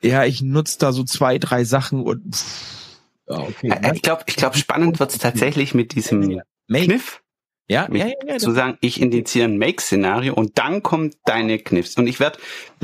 ja, 0.03 0.25
ich 0.25 0.41
nutze 0.41 0.79
da 0.79 0.93
so 0.93 1.05
zwei, 1.05 1.39
drei 1.39 1.65
Sachen 1.65 2.03
und 2.03 2.35
pff, 2.35 2.86
Ah, 3.29 3.41
okay. 3.41 3.71
Äh, 3.71 3.95
ich 3.95 4.03
glaube, 4.03 4.23
ich 4.27 4.37
glaube, 4.37 4.57
spannend 4.57 5.01
wird 5.01 5.11
es 5.11 5.19
tatsächlich 5.19 5.75
mit 5.75 5.95
diesem 5.95 6.41
Kniff. 6.69 7.23
Ja, 7.69 7.89
ja, 7.91 8.07
ja, 8.07 8.13
ja, 8.25 8.37
zu 8.37 8.53
sagen, 8.53 8.79
ich 8.81 9.01
indiziere 9.01 9.49
ein 9.49 9.59
Make-Szenario 9.59 10.35
und 10.35 10.57
dann 10.57 10.85
kommt 10.85 11.17
deine 11.25 11.59
Kniffs. 11.59 11.97
Und 11.97 12.07
ich 12.07 12.21
werde 12.21 12.39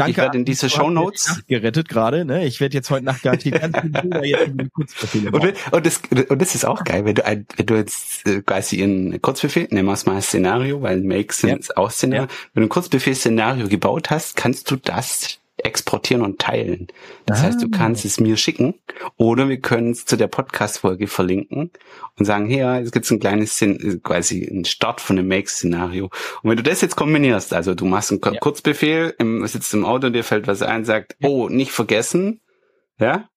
ich 0.09 0.17
werde 0.17 0.37
in 0.37 0.44
diese 0.44 0.69
Show 0.69 0.91
Notes 0.91 1.44
gerettet 1.47 1.89
gerade, 1.89 2.25
ne? 2.25 2.44
Ich 2.47 2.61
werde 2.61 2.75
jetzt 2.75 2.91
heute 2.91 3.05
Nacht 3.05 3.23
garantiert 3.23 3.61
ganz 3.61 3.77
viele 3.79 4.27
jetzt 4.27 4.49
in 4.49 4.73
Kurzbefehle 4.73 5.31
und, 5.31 5.55
und, 5.71 5.87
das, 5.87 6.00
und 6.29 6.43
das 6.43 6.56
ist 6.56 6.65
auch 6.65 6.83
geil, 6.83 7.05
wenn 7.05 7.15
du 7.15 7.25
ein, 7.25 7.47
wenn 7.56 7.67
du 7.67 7.77
jetzt 7.77 8.27
äh, 8.27 8.43
quasi 8.43 8.83
ein 8.83 9.23
Kurzbefehl, 9.23 9.69
nehmen 9.71 9.87
wir 9.87 9.93
es 9.93 10.05
mal 10.05 10.21
Szenario, 10.21 10.83
weil 10.83 11.00
Make 11.00 11.33
sind 11.33 11.69
ja. 11.69 11.77
auch 11.77 11.93
Szenario. 11.93 12.27
Wenn 12.53 12.62
du 12.62 12.67
ein 12.67 12.71
Kurzbefehl-Szenario 12.71 13.69
gebaut 13.69 14.11
hast, 14.11 14.35
kannst 14.35 14.69
du 14.69 14.75
das 14.75 15.39
exportieren 15.57 16.23
und 16.23 16.39
teilen. 16.39 16.89
Das 17.27 17.41
ah. 17.41 17.43
heißt, 17.45 17.63
du 17.63 17.67
ah. 17.67 17.77
kannst 17.77 18.05
es 18.05 18.21
mir 18.21 18.37
schicken 18.37 18.75
oder 19.17 19.49
wir 19.49 19.61
können 19.61 19.91
es 19.91 20.05
zu 20.05 20.17
der 20.17 20.27
Podcast-Folge 20.27 21.07
verlinken 21.07 21.71
und 22.19 22.25
sagen, 22.25 22.47
hier, 22.47 22.79
jetzt 22.79 22.93
gibt's 22.93 23.11
ein 23.11 23.21
kleines, 23.21 23.65
quasi 24.03 24.45
ein 24.45 24.65
Start 24.65 25.01
von 25.01 25.19
einem 25.19 25.29
Make-Szenario. 25.29 26.07
Und 26.43 26.51
wenn 26.51 26.57
du 26.57 26.63
das 26.63 26.81
jetzt 26.81 26.97
kombinierst, 26.97 27.53
also 27.53 27.75
du 27.75 27.85
machst 27.85 28.11
einen 28.11 28.21
ja. 28.23 28.41
Kurzbefehl, 28.41 29.15
im, 29.19 29.47
sitzt 29.47 29.75
im 29.75 29.85
Auto, 29.85 30.11
dir 30.11 30.25
fällt 30.25 30.47
was 30.47 30.63
ein, 30.63 30.85
sagt, 30.85 31.17
ja. 31.21 31.29
oh, 31.29 31.49
nicht 31.49 31.73
vergessen, 31.73 32.41
ja, 32.99 33.29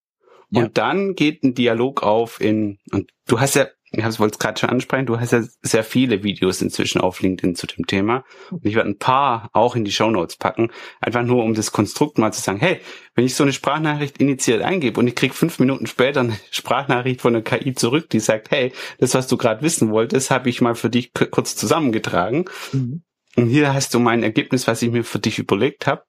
und 0.52 0.62
ja. 0.62 0.70
dann 0.70 1.16
geht 1.16 1.44
ein 1.44 1.54
Dialog 1.54 2.04
auf 2.04 2.40
in, 2.40 2.80
und 2.92 3.12
du 3.28 3.40
hast 3.40 3.56
ja 3.56 3.68
ich 3.98 4.20
wollte 4.20 4.36
es 4.36 4.40
gerade 4.40 4.60
schon 4.60 4.70
ansprechen, 4.70 5.06
du 5.06 5.20
hast 5.20 5.32
ja 5.32 5.44
sehr 5.62 5.84
viele 5.84 6.24
Videos 6.24 6.62
inzwischen 6.62 7.02
auf 7.02 7.22
LinkedIn 7.22 7.56
zu 7.56 7.68
dem 7.68 7.86
Thema. 7.88 8.24
Und 8.52 8.66
ich 8.66 8.76
werde 8.76 8.90
ein 8.90 8.98
paar 8.98 9.50
auch 9.54 9.76
in 9.76 9.86
die 9.86 9.92
Show 9.92 10.10
Notes 10.10 10.38
packen, 10.38 10.72
einfach 11.02 11.24
nur 11.24 11.44
um 11.44 11.54
das 11.54 11.72
Konstrukt 11.72 12.18
mal 12.18 12.32
zu 12.32 12.42
sagen, 12.42 12.60
hey, 12.60 12.80
wenn 13.16 13.26
ich 13.26 13.36
so 13.36 13.44
eine 13.44 13.54
Sprachnachricht 13.54 14.18
initiiert 14.18 14.62
eingebe 14.62 15.00
und 15.00 15.08
ich 15.08 15.16
krieg 15.16 15.34
fünf 15.34 15.60
Minuten 15.60 15.88
später 15.88 16.22
eine 16.22 16.38
Sprachnachricht 16.52 17.22
von 17.22 17.34
der 17.34 17.44
KI 17.44 17.74
zurück, 17.74 18.10
die 18.10 18.20
sagt, 18.20 18.52
hey, 18.52 18.72
das, 19.00 19.14
was 19.14 19.28
du 19.28 19.38
gerade 19.38 19.62
wissen 19.62 19.92
wolltest, 19.92 20.32
habe 20.32 20.50
ich 20.50 20.62
mal 20.62 20.76
für 20.76 20.90
dich 20.90 21.12
kurz 21.14 21.56
zusammengetragen. 21.56 22.46
Mhm. 22.72 23.04
Und 23.36 23.50
hier 23.50 23.74
hast 23.74 23.94
du 23.94 24.00
mein 24.00 24.24
Ergebnis, 24.24 24.68
was 24.68 24.82
ich 24.82 24.92
mir 24.92 25.04
für 25.04 25.20
dich 25.20 25.40
überlegt 25.40 25.88
habe. 25.88 26.04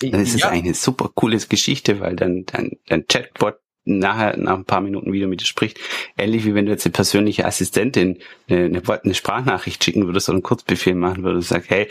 Dann 0.00 0.20
ist 0.20 0.34
es 0.34 0.40
ja. 0.42 0.50
eine 0.50 0.74
super 0.74 1.10
coole 1.14 1.38
Geschichte, 1.38 2.00
weil 2.00 2.16
dann 2.16 2.44
dein, 2.46 2.72
dein 2.86 3.06
Chatbot 3.06 3.56
nachher 3.84 4.36
nach 4.36 4.54
ein 4.54 4.64
paar 4.64 4.80
Minuten 4.80 5.12
wieder 5.12 5.26
mit 5.26 5.40
dir 5.40 5.46
spricht. 5.46 5.78
Ähnlich 6.16 6.44
wie 6.44 6.54
wenn 6.54 6.66
du 6.66 6.72
jetzt 6.72 6.86
eine 6.86 6.92
persönliche 6.92 7.44
Assistentin 7.44 8.18
eine, 8.48 8.64
eine, 8.66 8.82
eine 9.02 9.14
Sprachnachricht 9.14 9.82
schicken 9.82 10.06
würdest 10.06 10.28
oder 10.28 10.36
einen 10.36 10.42
Kurzbefehl 10.42 10.94
machen 10.94 11.22
würdest 11.22 11.50
und 11.50 11.56
sagst, 11.56 11.70
hey, 11.70 11.88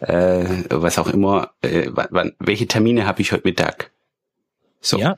äh, 0.00 0.64
was 0.70 0.98
auch 0.98 1.08
immer, 1.08 1.52
äh, 1.62 1.90
wann, 1.90 2.32
welche 2.38 2.66
Termine 2.66 3.06
habe 3.06 3.22
ich 3.22 3.32
heute 3.32 3.46
Mittag? 3.46 3.90
So. 4.80 4.98
Ja. 4.98 5.16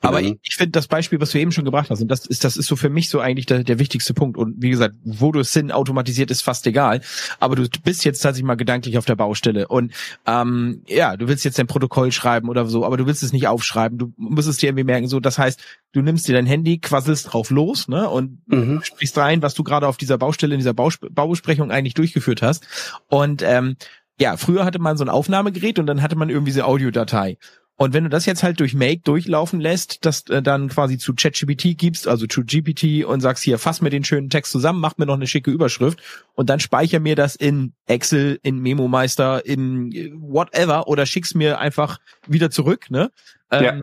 Aber 0.00 0.20
ich, 0.20 0.36
ich 0.42 0.56
finde 0.56 0.72
das 0.72 0.86
Beispiel, 0.86 1.20
was 1.20 1.30
du 1.30 1.38
eben 1.38 1.52
schon 1.52 1.64
gebracht 1.64 1.90
hast, 1.90 2.00
und 2.00 2.08
das 2.08 2.26
ist, 2.26 2.44
das 2.44 2.56
ist 2.56 2.66
so 2.66 2.76
für 2.76 2.88
mich 2.88 3.08
so 3.08 3.20
eigentlich 3.20 3.46
der, 3.46 3.64
der 3.64 3.78
wichtigste 3.78 4.14
Punkt. 4.14 4.36
Und 4.36 4.62
wie 4.62 4.70
gesagt, 4.70 4.94
wo 5.04 5.32
du 5.32 5.40
es 5.40 5.52
hin 5.52 5.72
automatisiert, 5.72 6.30
ist 6.30 6.42
fast 6.42 6.66
egal. 6.66 7.00
Aber 7.40 7.56
du 7.56 7.68
bist 7.82 8.04
jetzt 8.04 8.20
tatsächlich 8.20 8.46
mal 8.46 8.56
gedanklich 8.56 8.98
auf 8.98 9.04
der 9.04 9.16
Baustelle. 9.16 9.68
Und 9.68 9.92
ähm, 10.26 10.82
ja, 10.86 11.16
du 11.16 11.28
willst 11.28 11.44
jetzt 11.44 11.58
dein 11.58 11.66
Protokoll 11.66 12.12
schreiben 12.12 12.48
oder 12.48 12.66
so, 12.66 12.84
aber 12.84 12.96
du 12.96 13.06
willst 13.06 13.22
es 13.22 13.32
nicht 13.32 13.48
aufschreiben. 13.48 13.98
Du 13.98 14.12
musst 14.16 14.48
es 14.48 14.58
dir 14.58 14.68
irgendwie 14.68 14.84
merken. 14.84 15.08
So, 15.08 15.20
das 15.20 15.38
heißt, 15.38 15.60
du 15.92 16.02
nimmst 16.02 16.28
dir 16.28 16.34
dein 16.34 16.46
Handy, 16.46 16.78
quasselst 16.78 17.32
drauf 17.32 17.50
los, 17.50 17.88
ne? 17.88 18.08
Und 18.08 18.40
mhm. 18.46 18.80
sprichst 18.82 19.16
rein, 19.18 19.42
was 19.42 19.54
du 19.54 19.64
gerade 19.64 19.88
auf 19.88 19.96
dieser 19.96 20.18
Baustelle, 20.18 20.54
in 20.54 20.60
dieser 20.60 20.74
Baus 20.74 20.98
Baubesprechung 21.10 21.70
eigentlich 21.70 21.94
durchgeführt 21.94 22.42
hast. 22.42 22.66
Und 23.08 23.42
ähm, 23.42 23.76
ja, 24.18 24.36
früher 24.36 24.64
hatte 24.64 24.78
man 24.78 24.96
so 24.96 25.04
ein 25.04 25.10
Aufnahmegerät 25.10 25.78
und 25.78 25.86
dann 25.86 26.02
hatte 26.02 26.16
man 26.16 26.30
irgendwie 26.30 26.52
so 26.52 26.62
Audiodatei. 26.62 27.38
Und 27.76 27.92
wenn 27.92 28.04
du 28.04 28.10
das 28.10 28.24
jetzt 28.24 28.42
halt 28.42 28.58
durch 28.60 28.74
Make 28.74 29.02
durchlaufen 29.04 29.60
lässt, 29.60 30.04
das 30.06 30.22
äh, 30.28 30.42
dann 30.42 30.68
quasi 30.68 30.96
zu 30.96 31.14
ChatGPT 31.14 31.76
gibst, 31.76 32.08
also 32.08 32.26
zu 32.26 32.42
GPT 32.42 33.04
und 33.04 33.20
sagst 33.20 33.44
hier, 33.44 33.58
fass 33.58 33.82
mir 33.82 33.90
den 33.90 34.02
schönen 34.02 34.30
Text 34.30 34.52
zusammen, 34.52 34.80
mach 34.80 34.96
mir 34.96 35.04
noch 35.06 35.14
eine 35.14 35.26
schicke 35.26 35.50
Überschrift 35.50 35.98
und 36.34 36.48
dann 36.48 36.58
speicher 36.58 37.00
mir 37.00 37.16
das 37.16 37.36
in 37.36 37.74
Excel, 37.86 38.40
in 38.42 38.60
Memo 38.60 38.88
Meister, 38.88 39.44
in 39.44 39.92
äh, 39.92 40.10
whatever 40.14 40.88
oder 40.88 41.04
schick's 41.04 41.34
mir 41.34 41.58
einfach 41.58 41.98
wieder 42.26 42.50
zurück, 42.50 42.90
ne? 42.90 43.10
Ähm, 43.50 43.64
ja 43.64 43.80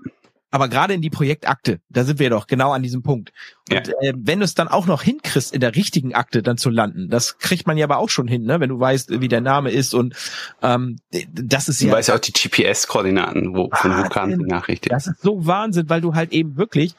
aber 0.53 0.69
gerade 0.69 0.93
in 0.93 1.01
die 1.01 1.09
Projektakte, 1.09 1.79
da 1.89 2.03
sind 2.03 2.19
wir 2.19 2.29
doch 2.29 2.45
genau 2.45 2.73
an 2.73 2.83
diesem 2.83 3.01
Punkt. 3.01 3.33
Und 3.71 3.87
ja. 3.87 3.93
äh, 4.01 4.13
wenn 4.15 4.37
du 4.37 4.45
es 4.45 4.53
dann 4.53 4.67
auch 4.67 4.85
noch 4.85 5.01
hinkriegst, 5.01 5.51
in 5.51 5.61
der 5.61 5.75
richtigen 5.75 6.13
Akte 6.13 6.43
dann 6.43 6.57
zu 6.57 6.69
landen, 6.69 7.09
das 7.09 7.39
kriegt 7.39 7.65
man 7.65 7.75
ja 7.75 7.85
aber 7.85 7.97
auch 7.97 8.09
schon 8.09 8.27
hin, 8.27 8.43
ne? 8.43 8.59
wenn 8.59 8.69
du 8.69 8.79
weißt, 8.79 9.19
wie 9.19 9.27
der 9.27 9.41
Name 9.41 9.71
ist 9.71 9.95
und 9.95 10.15
ähm, 10.61 10.99
das 11.31 11.69
ist 11.69 11.81
du 11.81 11.85
ja. 11.85 11.91
Du 11.91 11.97
weißt 11.97 12.09
ja 12.09 12.15
auch 12.15 12.19
die 12.19 12.33
GPS-Koordinaten, 12.33 13.55
wo, 13.55 13.71
von 13.73 13.97
wo 13.97 14.07
kam 14.09 14.29
die 14.29 14.45
Nachricht. 14.45 14.91
Das 14.91 15.07
ist 15.07 15.23
so 15.23 15.43
Wahnsinn, 15.47 15.89
weil 15.89 16.01
du 16.01 16.13
halt 16.13 16.31
eben 16.31 16.55
wirklich 16.55 16.93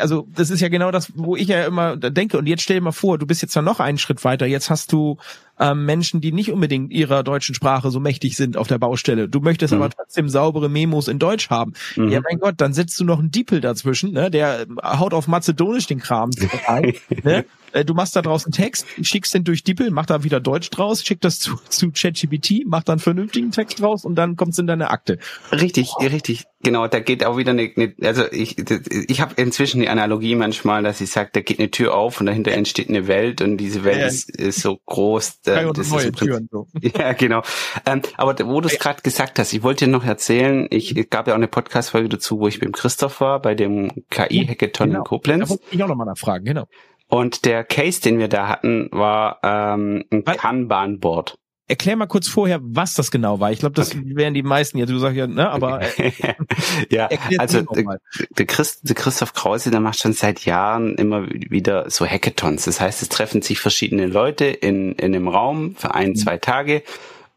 also 0.00 0.28
das 0.34 0.50
ist 0.50 0.60
ja 0.60 0.68
genau 0.68 0.90
das, 0.90 1.12
wo 1.16 1.36
ich 1.36 1.48
ja 1.48 1.64
immer 1.64 1.96
denke. 1.96 2.38
Und 2.38 2.46
jetzt 2.46 2.62
stell 2.62 2.76
dir 2.76 2.82
mal 2.82 2.92
vor, 2.92 3.18
du 3.18 3.26
bist 3.26 3.42
jetzt 3.42 3.54
ja 3.54 3.62
noch 3.62 3.80
einen 3.80 3.98
Schritt 3.98 4.24
weiter. 4.24 4.46
Jetzt 4.46 4.70
hast 4.70 4.92
du 4.92 5.18
ähm, 5.58 5.84
Menschen, 5.84 6.20
die 6.20 6.32
nicht 6.32 6.52
unbedingt 6.52 6.92
ihrer 6.92 7.22
deutschen 7.22 7.54
Sprache 7.54 7.90
so 7.90 8.00
mächtig 8.00 8.36
sind 8.36 8.56
auf 8.56 8.68
der 8.68 8.78
Baustelle. 8.78 9.28
Du 9.28 9.40
möchtest 9.40 9.74
mhm. 9.74 9.82
aber 9.82 9.90
trotzdem 9.90 10.28
saubere 10.28 10.68
Memos 10.68 11.08
in 11.08 11.18
Deutsch 11.18 11.50
haben. 11.50 11.72
Mhm. 11.96 12.08
Ja, 12.08 12.20
mein 12.20 12.38
Gott, 12.38 12.54
dann 12.58 12.72
setzt 12.72 12.98
du 13.00 13.04
noch 13.04 13.18
einen 13.18 13.30
Diepel 13.30 13.60
dazwischen, 13.60 14.12
ne? 14.12 14.30
der 14.30 14.66
haut 14.82 15.14
auf 15.14 15.26
Mazedonisch 15.26 15.86
den 15.86 15.98
Kram 15.98 16.30
ein. 16.66 16.94
ne? 17.24 17.44
Äh, 17.72 17.84
du 17.84 17.94
machst 17.94 18.16
da 18.16 18.22
draußen 18.22 18.52
Text, 18.52 18.86
schickst 19.02 19.34
den 19.34 19.44
durch 19.44 19.62
Dippel, 19.64 19.90
mach 19.90 20.06
da 20.06 20.24
wieder 20.24 20.40
Deutsch 20.40 20.70
draus, 20.70 21.04
schick 21.04 21.20
das 21.20 21.38
zu, 21.38 21.56
zu 21.68 21.90
ChatGPT, 21.90 22.64
mach 22.66 22.82
dann 22.82 22.98
vernünftigen 22.98 23.50
Text 23.50 23.80
draus 23.80 24.04
und 24.04 24.14
dann 24.14 24.36
kommt's 24.36 24.58
in 24.58 24.66
deine 24.66 24.90
Akte. 24.90 25.18
Richtig, 25.52 25.92
oh. 25.96 26.04
richtig. 26.04 26.44
Genau, 26.60 26.88
da 26.88 26.98
geht 26.98 27.24
auch 27.24 27.36
wieder 27.36 27.52
eine, 27.52 27.70
eine 27.76 27.94
also 28.02 28.24
ich, 28.32 28.56
ich 28.58 29.20
habe 29.20 29.34
inzwischen 29.36 29.80
die 29.80 29.88
Analogie 29.88 30.34
manchmal, 30.34 30.82
dass 30.82 31.00
ich 31.00 31.10
sage, 31.10 31.30
da 31.32 31.40
geht 31.40 31.60
eine 31.60 31.70
Tür 31.70 31.94
auf 31.94 32.18
und 32.18 32.26
dahinter 32.26 32.50
entsteht 32.50 32.88
eine 32.88 33.06
Welt 33.06 33.42
und 33.42 33.58
diese 33.58 33.84
Welt 33.84 33.98
ja. 33.98 34.06
ist, 34.06 34.28
ist 34.36 34.60
so 34.60 34.76
groß. 34.86 35.40
Äh, 35.46 35.72
das 35.72 35.90
neue 35.90 36.08
ist 36.08 36.16
Türen, 36.16 36.48
so. 36.50 36.66
Ja, 36.98 37.12
genau. 37.12 37.42
Ähm, 37.86 38.02
aber 38.16 38.36
wo 38.48 38.60
du 38.60 38.68
es 38.68 38.78
gerade 38.78 39.02
gesagt 39.02 39.38
hast, 39.38 39.52
ich 39.52 39.62
wollte 39.62 39.84
dir 39.84 39.90
noch 39.90 40.04
erzählen, 40.04 40.66
ich, 40.70 40.96
es 40.96 41.08
gab 41.10 41.28
ja 41.28 41.34
auch 41.34 41.38
eine 41.38 41.48
Podcast-Folge 41.48 42.08
dazu, 42.08 42.40
wo 42.40 42.48
ich 42.48 42.60
mit 42.60 42.64
dem 42.64 42.72
Christoph 42.72 43.20
war, 43.20 43.40
bei 43.40 43.54
dem 43.54 43.92
KI-Hackathon 44.10 44.88
genau. 44.88 45.00
in 45.00 45.04
Koblenz. 45.04 45.44
Da 45.44 45.50
wollte 45.50 45.62
ich 45.70 45.82
auch 45.82 45.88
nochmal 45.88 46.06
nachfragen, 46.06 46.44
genau. 46.44 46.66
Und 47.08 47.44
der 47.44 47.64
Case, 47.64 48.00
den 48.00 48.18
wir 48.18 48.28
da 48.28 48.48
hatten, 48.48 48.88
war 48.92 49.40
ähm, 49.42 50.04
ein 50.10 50.24
Kanban-Board. 50.24 51.38
Erklär 51.70 51.96
mal 51.96 52.06
kurz 52.06 52.28
vorher, 52.28 52.60
was 52.62 52.94
das 52.94 53.10
genau 53.10 53.40
war. 53.40 53.52
Ich 53.52 53.58
glaube, 53.58 53.74
das 53.74 53.94
okay. 53.94 54.02
wären 54.14 54.32
die 54.32 54.42
meisten 54.42 54.78
jetzt. 54.78 54.88
Du 54.88 54.98
sagst 54.98 55.18
ja, 55.18 55.26
ne, 55.26 55.50
aber 55.50 55.82
äh, 55.98 56.12
ja, 56.90 57.10
also 57.36 57.60
der, 57.60 58.00
der, 58.38 58.46
Christ, 58.46 58.88
der 58.88 58.94
Christoph 58.94 59.34
Krause, 59.34 59.70
der 59.70 59.80
macht 59.80 59.98
schon 59.98 60.14
seit 60.14 60.46
Jahren 60.46 60.94
immer 60.94 61.28
wieder 61.28 61.90
so 61.90 62.06
Hackathons. 62.06 62.64
Das 62.64 62.80
heißt, 62.80 63.02
es 63.02 63.10
treffen 63.10 63.42
sich 63.42 63.60
verschiedene 63.60 64.06
Leute 64.06 64.46
in 64.46 64.92
in 64.92 65.14
einem 65.14 65.28
Raum 65.28 65.76
für 65.76 65.94
ein, 65.94 66.10
mhm. 66.10 66.16
zwei 66.16 66.38
Tage 66.38 66.82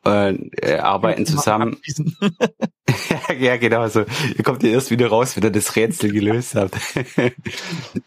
äh, 0.05 0.33
äh, 0.33 0.77
arbeiten 0.77 1.25
zusammen. 1.25 1.77
ja, 3.39 3.57
genau. 3.57 3.87
So, 3.87 4.05
ihr 4.37 4.43
kommt 4.43 4.63
ja 4.63 4.69
erst 4.69 4.91
wieder 4.91 5.07
raus, 5.07 5.35
wenn 5.35 5.43
ihr 5.43 5.51
das 5.51 5.75
Rätsel 5.75 6.11
gelöst 6.11 6.55
habt. 6.55 6.77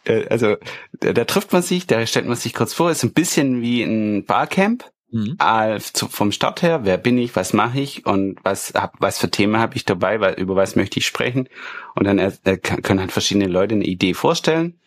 Äh, 0.06 0.26
also 0.28 0.56
da, 1.00 1.12
da, 1.12 1.24
trifft 1.24 1.52
man 1.52 1.62
sich, 1.62 1.86
da 1.86 2.06
stellt 2.06 2.26
man 2.26 2.36
sich 2.36 2.52
kurz 2.52 2.74
vor, 2.74 2.90
ist 2.90 3.04
ein 3.04 3.12
bisschen 3.12 3.62
wie 3.62 3.82
ein 3.82 4.24
Barcamp. 4.24 4.84
Mhm. 5.10 5.36
Also 5.38 6.08
vom 6.08 6.32
Start 6.32 6.62
her, 6.62 6.80
wer 6.84 6.98
bin 6.98 7.16
ich, 7.16 7.34
was 7.36 7.52
mache 7.52 7.80
ich 7.80 8.04
und 8.04 8.38
was 8.42 8.74
hab, 8.74 8.94
was 8.98 9.18
für 9.18 9.30
Themen 9.30 9.58
habe 9.58 9.76
ich 9.76 9.84
dabei, 9.84 10.20
weil, 10.20 10.34
über 10.34 10.56
was 10.56 10.76
möchte 10.76 10.98
ich 10.98 11.06
sprechen. 11.06 11.48
Und 11.94 12.04
dann 12.04 12.18
äh, 12.18 12.30
können 12.58 13.00
halt 13.00 13.12
verschiedene 13.12 13.46
Leute 13.46 13.74
eine 13.74 13.84
Idee 13.84 14.14
vorstellen. 14.14 14.78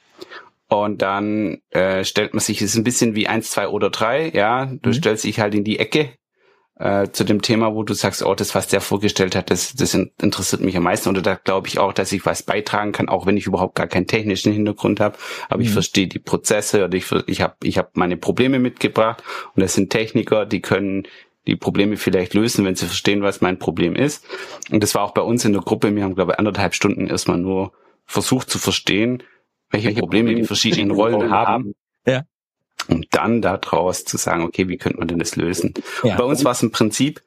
Und 0.67 1.01
dann 1.01 1.59
äh, 1.69 2.03
stellt 2.03 2.33
man 2.33 2.41
sich, 2.41 2.61
es 2.61 2.71
ist 2.71 2.77
ein 2.77 2.83
bisschen 2.83 3.15
wie 3.15 3.27
eins, 3.27 3.49
zwei 3.51 3.67
oder 3.69 3.89
drei, 3.89 4.29
ja. 4.29 4.65
Du 4.65 4.89
mhm. 4.89 4.93
stellst 4.93 5.23
dich 5.23 5.39
halt 5.39 5.55
in 5.55 5.63
die 5.63 5.79
Ecke 5.79 6.11
äh, 6.79 7.09
zu 7.11 7.23
dem 7.23 7.41
Thema, 7.41 7.73
wo 7.73 7.83
du 7.83 7.93
sagst, 7.93 8.23
oh, 8.23 8.35
das, 8.35 8.53
was 8.53 8.67
der 8.67 8.81
vorgestellt 8.81 9.35
hat, 9.35 9.49
das, 9.49 9.73
das 9.73 9.93
interessiert 9.93 10.61
mich 10.61 10.77
am 10.77 10.83
meisten. 10.83 11.09
Oder 11.09 11.21
da 11.21 11.35
glaube 11.35 11.67
ich 11.67 11.79
auch, 11.79 11.93
dass 11.93 12.11
ich 12.11 12.25
was 12.25 12.43
beitragen 12.43 12.91
kann, 12.91 13.09
auch 13.09 13.25
wenn 13.25 13.37
ich 13.37 13.47
überhaupt 13.47 13.75
gar 13.75 13.87
keinen 13.87 14.05
technischen 14.05 14.53
Hintergrund 14.53 14.99
habe. 14.99 15.17
Aber 15.49 15.59
mhm. 15.59 15.65
ich 15.65 15.71
verstehe 15.71 16.07
die 16.07 16.19
Prozesse 16.19 16.85
oder 16.85 16.95
ich, 16.95 17.11
ich 17.25 17.41
habe 17.41 17.55
ich 17.63 17.77
hab 17.77 17.97
meine 17.97 18.17
Probleme 18.17 18.59
mitgebracht 18.59 19.23
und 19.55 19.61
das 19.61 19.73
sind 19.73 19.89
Techniker, 19.89 20.45
die 20.45 20.61
können 20.61 21.07
die 21.47 21.55
Probleme 21.55 21.97
vielleicht 21.97 22.33
lösen, 22.33 22.65
wenn 22.65 22.75
sie 22.75 22.85
verstehen, 22.85 23.23
was 23.23 23.41
mein 23.41 23.57
Problem 23.57 23.95
ist. 23.95 24.25
Und 24.69 24.83
das 24.83 24.93
war 24.95 25.03
auch 25.03 25.13
bei 25.13 25.21
uns 25.21 25.45
in 25.45 25.53
der 25.53 25.61
Gruppe. 25.61 25.95
Wir 25.95 26.03
haben, 26.03 26.15
glaube 26.15 26.33
ich, 26.33 26.39
anderthalb 26.39 26.75
Stunden 26.75 27.07
erstmal 27.07 27.37
nur 27.37 27.71
versucht 28.05 28.49
zu 28.49 28.59
verstehen, 28.59 29.23
welche, 29.71 29.87
welche 29.87 29.99
Probleme, 30.01 30.29
Probleme 30.29 30.41
die 30.41 30.47
verschiedenen 30.47 30.91
Rollen 30.95 31.31
haben. 31.31 31.73
Ja 32.05 32.23
um 32.87 33.03
dann 33.11 33.41
daraus 33.41 34.05
zu 34.05 34.17
sagen, 34.17 34.43
okay, 34.43 34.67
wie 34.67 34.77
könnte 34.77 34.99
man 34.99 35.07
denn 35.07 35.19
das 35.19 35.35
lösen? 35.35 35.73
Ja. 36.03 36.15
Bei 36.15 36.23
uns 36.23 36.43
war 36.43 36.51
es 36.51 36.63
im 36.63 36.71
Prinzip 36.71 37.21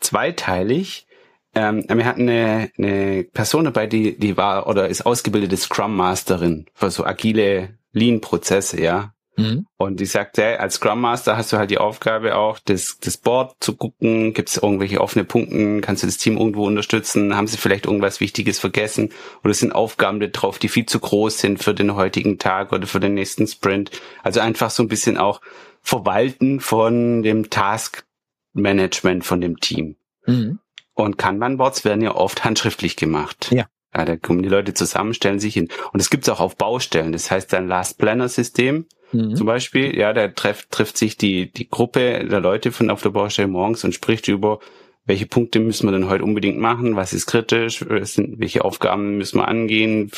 zweiteilig. 0.00 1.06
Ähm, 1.54 1.84
wir 1.88 2.04
hatten 2.04 2.28
eine, 2.28 2.70
eine 2.78 3.24
Person 3.24 3.64
dabei, 3.64 3.86
die, 3.86 4.18
die 4.18 4.36
war 4.36 4.66
oder 4.66 4.88
ist 4.88 5.06
ausgebildete 5.06 5.56
Scrum 5.56 5.96
Masterin 5.96 6.66
für 6.74 6.90
so 6.90 7.04
agile 7.04 7.78
Lean-Prozesse, 7.92 8.80
ja. 8.80 9.14
Mhm. 9.38 9.66
Und 9.76 10.00
die 10.00 10.06
sagt, 10.06 10.36
ja, 10.36 10.56
als 10.56 10.74
Scrum 10.74 11.00
Master 11.00 11.36
hast 11.36 11.52
du 11.52 11.58
halt 11.58 11.70
die 11.70 11.78
Aufgabe 11.78 12.34
auch, 12.34 12.58
das, 12.58 12.98
das 13.00 13.16
Board 13.16 13.54
zu 13.60 13.76
gucken, 13.76 14.34
gibt 14.34 14.48
es 14.48 14.56
irgendwelche 14.56 15.00
offene 15.00 15.24
Punkte, 15.24 15.80
kannst 15.80 16.02
du 16.02 16.08
das 16.08 16.18
Team 16.18 16.36
irgendwo 16.36 16.66
unterstützen, 16.66 17.36
haben 17.36 17.46
sie 17.46 17.56
vielleicht 17.56 17.86
irgendwas 17.86 18.20
Wichtiges 18.20 18.58
vergessen 18.58 19.10
oder 19.44 19.54
sind 19.54 19.72
Aufgaben 19.72 20.18
da 20.18 20.26
drauf, 20.26 20.58
die 20.58 20.68
viel 20.68 20.86
zu 20.86 20.98
groß 20.98 21.38
sind 21.38 21.62
für 21.62 21.72
den 21.72 21.94
heutigen 21.94 22.38
Tag 22.38 22.72
oder 22.72 22.88
für 22.88 23.00
den 23.00 23.14
nächsten 23.14 23.46
Sprint. 23.46 23.92
Also 24.24 24.40
einfach 24.40 24.70
so 24.70 24.82
ein 24.82 24.88
bisschen 24.88 25.16
auch 25.16 25.40
Verwalten 25.82 26.58
von 26.58 27.22
dem 27.22 27.48
Task-Management 27.48 29.24
von 29.24 29.40
dem 29.40 29.60
Team. 29.60 29.96
Mhm. 30.26 30.58
Und 30.94 31.16
Kanban-Boards 31.16 31.84
werden 31.84 32.02
ja 32.02 32.16
oft 32.16 32.44
handschriftlich 32.44 32.96
gemacht. 32.96 33.52
Ja. 33.52 33.66
Ja, 33.94 34.04
da 34.04 34.16
kommen 34.16 34.42
die 34.42 34.50
Leute 34.50 34.74
zusammen, 34.74 35.14
stellen 35.14 35.40
sich 35.40 35.54
hin. 35.54 35.68
Und 35.92 36.00
es 36.00 36.10
gibt's 36.10 36.28
auch 36.28 36.40
auf 36.40 36.56
Baustellen. 36.56 37.12
Das 37.12 37.30
heißt 37.30 37.54
ein 37.54 37.68
Last 37.68 37.98
Planner 37.98 38.28
System. 38.28 38.86
Mhm. 39.12 39.36
Zum 39.36 39.46
Beispiel, 39.46 39.96
ja, 39.96 40.12
da 40.12 40.28
trifft, 40.28 40.70
trifft 40.70 40.98
sich 40.98 41.16
die, 41.16 41.52
die 41.52 41.68
Gruppe 41.68 42.24
der 42.24 42.40
Leute 42.40 42.72
von 42.72 42.90
auf 42.90 43.02
der 43.02 43.10
Baustelle 43.10 43.48
morgens 43.48 43.84
und 43.84 43.94
spricht 43.94 44.28
über, 44.28 44.60
welche 45.04 45.26
Punkte 45.26 45.58
müssen 45.58 45.86
wir 45.86 45.92
denn 45.92 46.08
heute 46.08 46.24
unbedingt 46.24 46.58
machen, 46.58 46.94
was 46.94 47.14
ist 47.14 47.26
kritisch, 47.26 47.84
sind, 48.02 48.38
welche 48.38 48.64
Aufgaben 48.64 49.16
müssen 49.16 49.38
wir 49.38 49.48
angehen, 49.48 50.10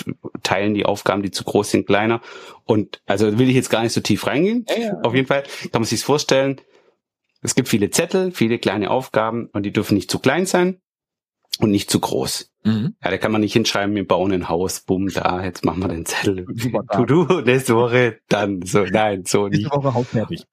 teilen 0.42 0.74
die 0.74 0.84
Aufgaben, 0.84 1.22
die 1.22 1.30
zu 1.30 1.44
groß 1.44 1.70
sind, 1.70 1.86
kleiner. 1.86 2.20
Und 2.64 3.00
also 3.06 3.38
will 3.38 3.48
ich 3.48 3.54
jetzt 3.54 3.70
gar 3.70 3.82
nicht 3.82 3.92
so 3.92 4.00
tief 4.00 4.26
reingehen. 4.26 4.66
Ja, 4.68 4.82
ja. 4.82 5.00
Auf 5.02 5.14
jeden 5.14 5.28
Fall 5.28 5.44
kann 5.70 5.82
man 5.82 5.84
sich 5.84 6.02
vorstellen, 6.02 6.60
es 7.42 7.54
gibt 7.54 7.68
viele 7.68 7.90
Zettel, 7.90 8.32
viele 8.32 8.58
kleine 8.58 8.90
Aufgaben 8.90 9.48
und 9.52 9.64
die 9.64 9.72
dürfen 9.72 9.94
nicht 9.94 10.10
zu 10.10 10.18
klein 10.18 10.44
sein 10.44 10.80
und 11.58 11.70
nicht 11.70 11.90
zu 11.90 12.00
groß. 12.00 12.50
Mhm. 12.64 12.94
Ja, 13.02 13.10
da 13.10 13.18
kann 13.18 13.32
man 13.32 13.40
nicht 13.40 13.52
hinschreiben, 13.52 13.94
wir 13.94 14.06
bauen 14.06 14.32
ein 14.32 14.48
Haus, 14.48 14.80
bumm, 14.80 15.08
da, 15.08 15.42
jetzt 15.42 15.64
machen 15.64 15.82
wir 15.82 15.88
den 15.88 16.06
Zettel. 16.06 16.46
Tu 16.92 17.06
du, 17.06 17.40
nächste 17.40 17.74
Woche, 17.74 18.20
dann, 18.28 18.62
so, 18.62 18.84
nein, 18.84 19.24
so 19.24 19.48
nicht. 19.48 19.62
Nächste 19.62 19.76
Woche 19.76 19.94
hausfertig. 19.94 20.46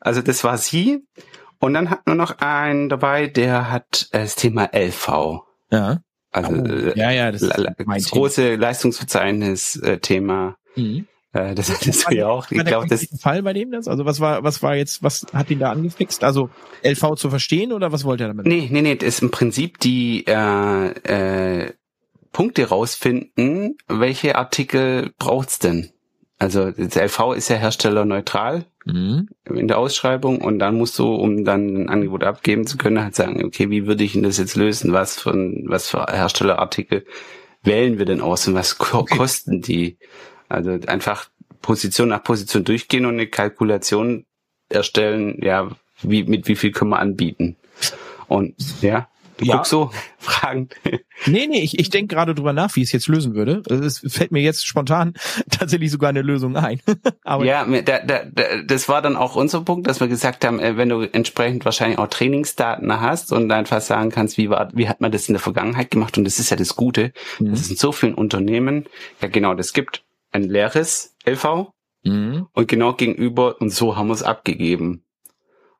Also 0.00 0.22
das 0.22 0.44
war 0.44 0.58
sie. 0.58 1.06
Und 1.58 1.74
dann 1.74 1.90
hatten 1.90 2.10
wir 2.10 2.14
noch 2.14 2.38
einen 2.38 2.90
dabei, 2.90 3.26
der 3.26 3.70
hat 3.70 4.08
äh, 4.12 4.20
das 4.20 4.36
Thema 4.36 4.70
LV. 4.74 5.40
Ja. 5.70 6.00
Also 6.30 6.52
oh, 6.52 6.92
ja, 6.94 7.10
ja, 7.10 7.32
das, 7.32 7.42
ist 7.42 7.56
das 7.56 8.10
große 8.10 8.56
Leistungsverzeichnis-Thema. 8.56 10.56
Äh, 10.76 10.80
mhm. 10.80 11.06
Äh, 11.34 11.54
das 11.54 11.70
hattest 11.70 12.08
du 12.08 12.14
ja 12.14 12.28
auch. 12.28 12.50
Ich 12.50 12.64
glaube, 12.64 12.86
das 12.86 13.06
Fall 13.20 13.42
bei 13.42 13.52
dem 13.52 13.72
das. 13.72 13.88
Also 13.88 14.04
was 14.04 14.20
war, 14.20 14.44
was 14.44 14.62
war 14.62 14.76
jetzt, 14.76 15.02
was 15.02 15.26
hat 15.32 15.50
ihn 15.50 15.58
da 15.58 15.72
angefixt? 15.72 16.22
Also 16.22 16.48
LV 16.82 17.16
zu 17.16 17.28
verstehen 17.28 17.72
oder 17.72 17.92
was 17.92 18.04
wollte 18.04 18.24
er 18.24 18.28
damit? 18.28 18.46
Nee, 18.46 18.68
nee, 18.70 18.82
nee. 18.82 18.94
Das 18.94 19.08
ist 19.08 19.22
im 19.22 19.30
Prinzip 19.30 19.80
die 19.80 20.24
äh, 20.26 20.86
äh, 20.86 21.72
Punkte 22.32 22.68
rausfinden, 22.68 23.76
welche 23.88 24.36
Artikel 24.36 25.12
braucht's 25.18 25.58
denn? 25.58 25.90
Also 26.38 26.70
das 26.70 26.94
LV 26.94 27.34
ist 27.36 27.48
ja 27.48 27.56
herstellerneutral 27.56 28.66
mhm. 28.84 29.28
in 29.44 29.68
der 29.68 29.78
Ausschreibung 29.78 30.40
und 30.40 30.58
dann 30.58 30.76
musst 30.76 30.98
du, 30.98 31.14
um 31.14 31.44
dann 31.44 31.76
ein 31.76 31.88
Angebot 31.88 32.22
abgeben 32.22 32.66
zu 32.66 32.76
können, 32.76 33.02
halt 33.02 33.14
sagen, 33.14 33.44
okay, 33.44 33.70
wie 33.70 33.86
würde 33.86 34.04
ich 34.04 34.12
denn 34.12 34.24
das 34.24 34.38
jetzt 34.38 34.56
lösen? 34.56 34.92
Was 34.92 35.18
für 35.18 35.32
was 35.66 35.88
für 35.88 36.06
Herstellerartikel 36.10 37.06
wählen 37.62 37.98
wir 37.98 38.04
denn 38.04 38.20
aus 38.20 38.46
und 38.46 38.54
was 38.54 38.78
okay. 38.80 39.16
kosten 39.16 39.62
die? 39.62 39.96
Also 40.54 40.78
einfach 40.86 41.28
Position 41.62 42.08
nach 42.08 42.22
Position 42.22 42.64
durchgehen 42.64 43.06
und 43.06 43.14
eine 43.14 43.26
Kalkulation 43.26 44.26
erstellen, 44.68 45.38
ja, 45.42 45.70
wie, 46.02 46.24
mit 46.24 46.46
wie 46.48 46.56
viel 46.56 46.72
können 46.72 46.90
wir 46.90 46.98
anbieten. 46.98 47.56
Und 48.28 48.54
ja. 48.82 49.08
Du 49.36 49.46
ja. 49.46 49.56
guckst 49.56 49.70
so, 49.70 49.90
Fragen. 50.18 50.68
Nee, 51.26 51.48
nee, 51.48 51.60
ich, 51.60 51.78
ich 51.78 51.90
denke 51.90 52.14
gerade 52.14 52.36
drüber 52.36 52.52
nach, 52.52 52.76
wie 52.76 52.82
ich 52.82 52.88
es 52.88 52.92
jetzt 52.92 53.08
lösen 53.08 53.34
würde. 53.34 53.62
Es 53.68 53.98
fällt 54.06 54.30
mir 54.30 54.42
jetzt 54.42 54.64
spontan 54.64 55.14
tatsächlich 55.50 55.90
sogar 55.90 56.10
eine 56.10 56.22
Lösung 56.22 56.56
ein. 56.56 56.80
Aber 57.24 57.44
ja, 57.44 57.64
da, 57.64 57.98
da, 57.98 58.24
da, 58.24 58.62
das 58.64 58.88
war 58.88 59.02
dann 59.02 59.16
auch 59.16 59.34
unser 59.34 59.62
Punkt, 59.62 59.88
dass 59.88 59.98
wir 59.98 60.06
gesagt 60.06 60.44
haben, 60.44 60.60
äh, 60.60 60.76
wenn 60.76 60.88
du 60.88 61.00
entsprechend 61.00 61.64
wahrscheinlich 61.64 61.98
auch 61.98 62.06
Trainingsdaten 62.06 63.00
hast 63.00 63.32
und 63.32 63.50
einfach 63.50 63.80
sagen 63.80 64.10
kannst, 64.10 64.38
wie 64.38 64.50
war, 64.50 64.70
wie 64.72 64.88
hat 64.88 65.00
man 65.00 65.10
das 65.10 65.28
in 65.28 65.34
der 65.34 65.40
Vergangenheit 65.40 65.90
gemacht? 65.90 66.16
Und 66.16 66.24
das 66.24 66.38
ist 66.38 66.50
ja 66.50 66.56
das 66.56 66.76
Gute. 66.76 67.12
Mhm. 67.40 67.50
Das 67.50 67.62
ist 67.62 67.70
in 67.70 67.76
so 67.76 67.90
vielen 67.90 68.14
Unternehmen, 68.14 68.84
ja 69.20 69.26
genau, 69.26 69.54
das 69.54 69.72
gibt 69.72 70.04
ein 70.34 70.42
leeres 70.42 71.16
LV 71.24 71.72
mhm. 72.02 72.48
und 72.52 72.68
genau 72.68 72.92
gegenüber 72.92 73.60
und 73.60 73.70
so 73.70 73.96
haben 73.96 74.08
wir 74.08 74.14
es 74.14 74.22
abgegeben. 74.22 75.04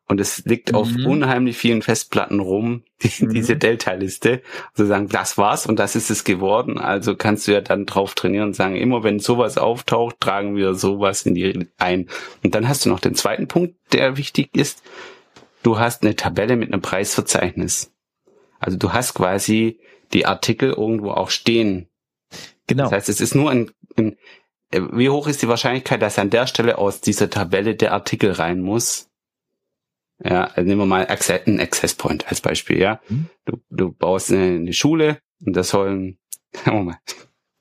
Und 0.07 0.21
es 0.21 0.45
liegt 0.45 0.73
mhm. 0.73 0.79
auf 0.79 0.89
unheimlich 1.07 1.57
vielen 1.57 1.81
Festplatten 1.81 2.39
rum, 2.39 2.85
die, 3.03 3.25
mhm. 3.25 3.31
diese 3.33 3.57
Delta-Liste. 3.57 4.43
Also 4.73 4.87
sagen, 4.87 5.09
das 5.09 5.39
war's 5.39 5.67
und 5.67 5.79
das 5.79 5.97
ist 5.97 6.11
es 6.11 6.25
geworden. 6.25 6.79
Also 6.79 7.17
kannst 7.17 7.49
du 7.49 7.53
ja 7.53 7.61
dann 7.61 7.87
drauf 7.87 8.15
trainieren 8.15 8.49
und 8.49 8.55
sagen, 8.55 8.77
immer 8.77 9.03
wenn 9.03 9.19
sowas 9.19 9.59
auftaucht, 9.59 10.21
tragen 10.21 10.57
wir 10.57 10.75
sowas 10.75 11.25
in 11.27 11.35
die 11.35 11.69
ein. 11.79 12.09
Und 12.43 12.55
dann 12.55 12.69
hast 12.69 12.85
du 12.85 12.91
noch 12.91 13.01
den 13.01 13.15
zweiten 13.15 13.49
Punkt, 13.49 13.77
der 13.93 14.17
wichtig 14.17 14.51
ist. 14.55 14.83
Du 15.63 15.79
hast 15.79 16.03
eine 16.03 16.15
Tabelle 16.15 16.57
mit 16.57 16.73
einem 16.73 16.83
Preisverzeichnis. 16.83 17.93
Also 18.61 18.77
du 18.77 18.93
hast 18.93 19.15
quasi 19.15 19.81
die 20.13 20.27
Artikel 20.27 20.71
irgendwo 20.71 21.13
auch 21.13 21.31
stehen. 21.31 21.89
Genau. 22.67 22.85
Das 22.85 22.93
heißt, 22.93 23.09
es 23.09 23.21
ist 23.21 23.35
nur 23.35 23.51
ein, 23.51 23.71
ein 23.97 24.17
wie 24.93 25.11
hoch 25.11 25.27
ist 25.27 25.43
die 25.43 25.49
Wahrscheinlichkeit, 25.49 26.03
dass 26.03 26.19
an 26.19 26.31
der 26.31 26.47
Stelle 26.47 26.79
aus 26.79 27.01
dieser 27.01 27.31
Tabelle 27.31 27.75
der 27.75 27.93
Artikel 27.93 28.33
rein 28.33 28.61
muss? 28.61 29.11
Ja, 30.23 30.45
also 30.45 30.63
nehmen 30.63 30.81
wir 30.81 30.87
mal 30.87 31.07
einen 31.07 31.61
Access 31.61 31.95
Point 31.95 32.29
als 32.29 32.41
Beispiel, 32.41 32.79
ja. 32.79 33.01
Mhm. 33.09 33.29
Du, 33.45 33.61
du 33.71 33.93
baust 33.93 34.31
eine, 34.31 34.57
eine 34.57 34.73
Schule 34.73 35.19
und 35.45 35.55
das 35.55 35.71
sollen, 35.71 36.19
sagen 36.53 36.79
wir 36.79 36.85
mal, 36.85 36.99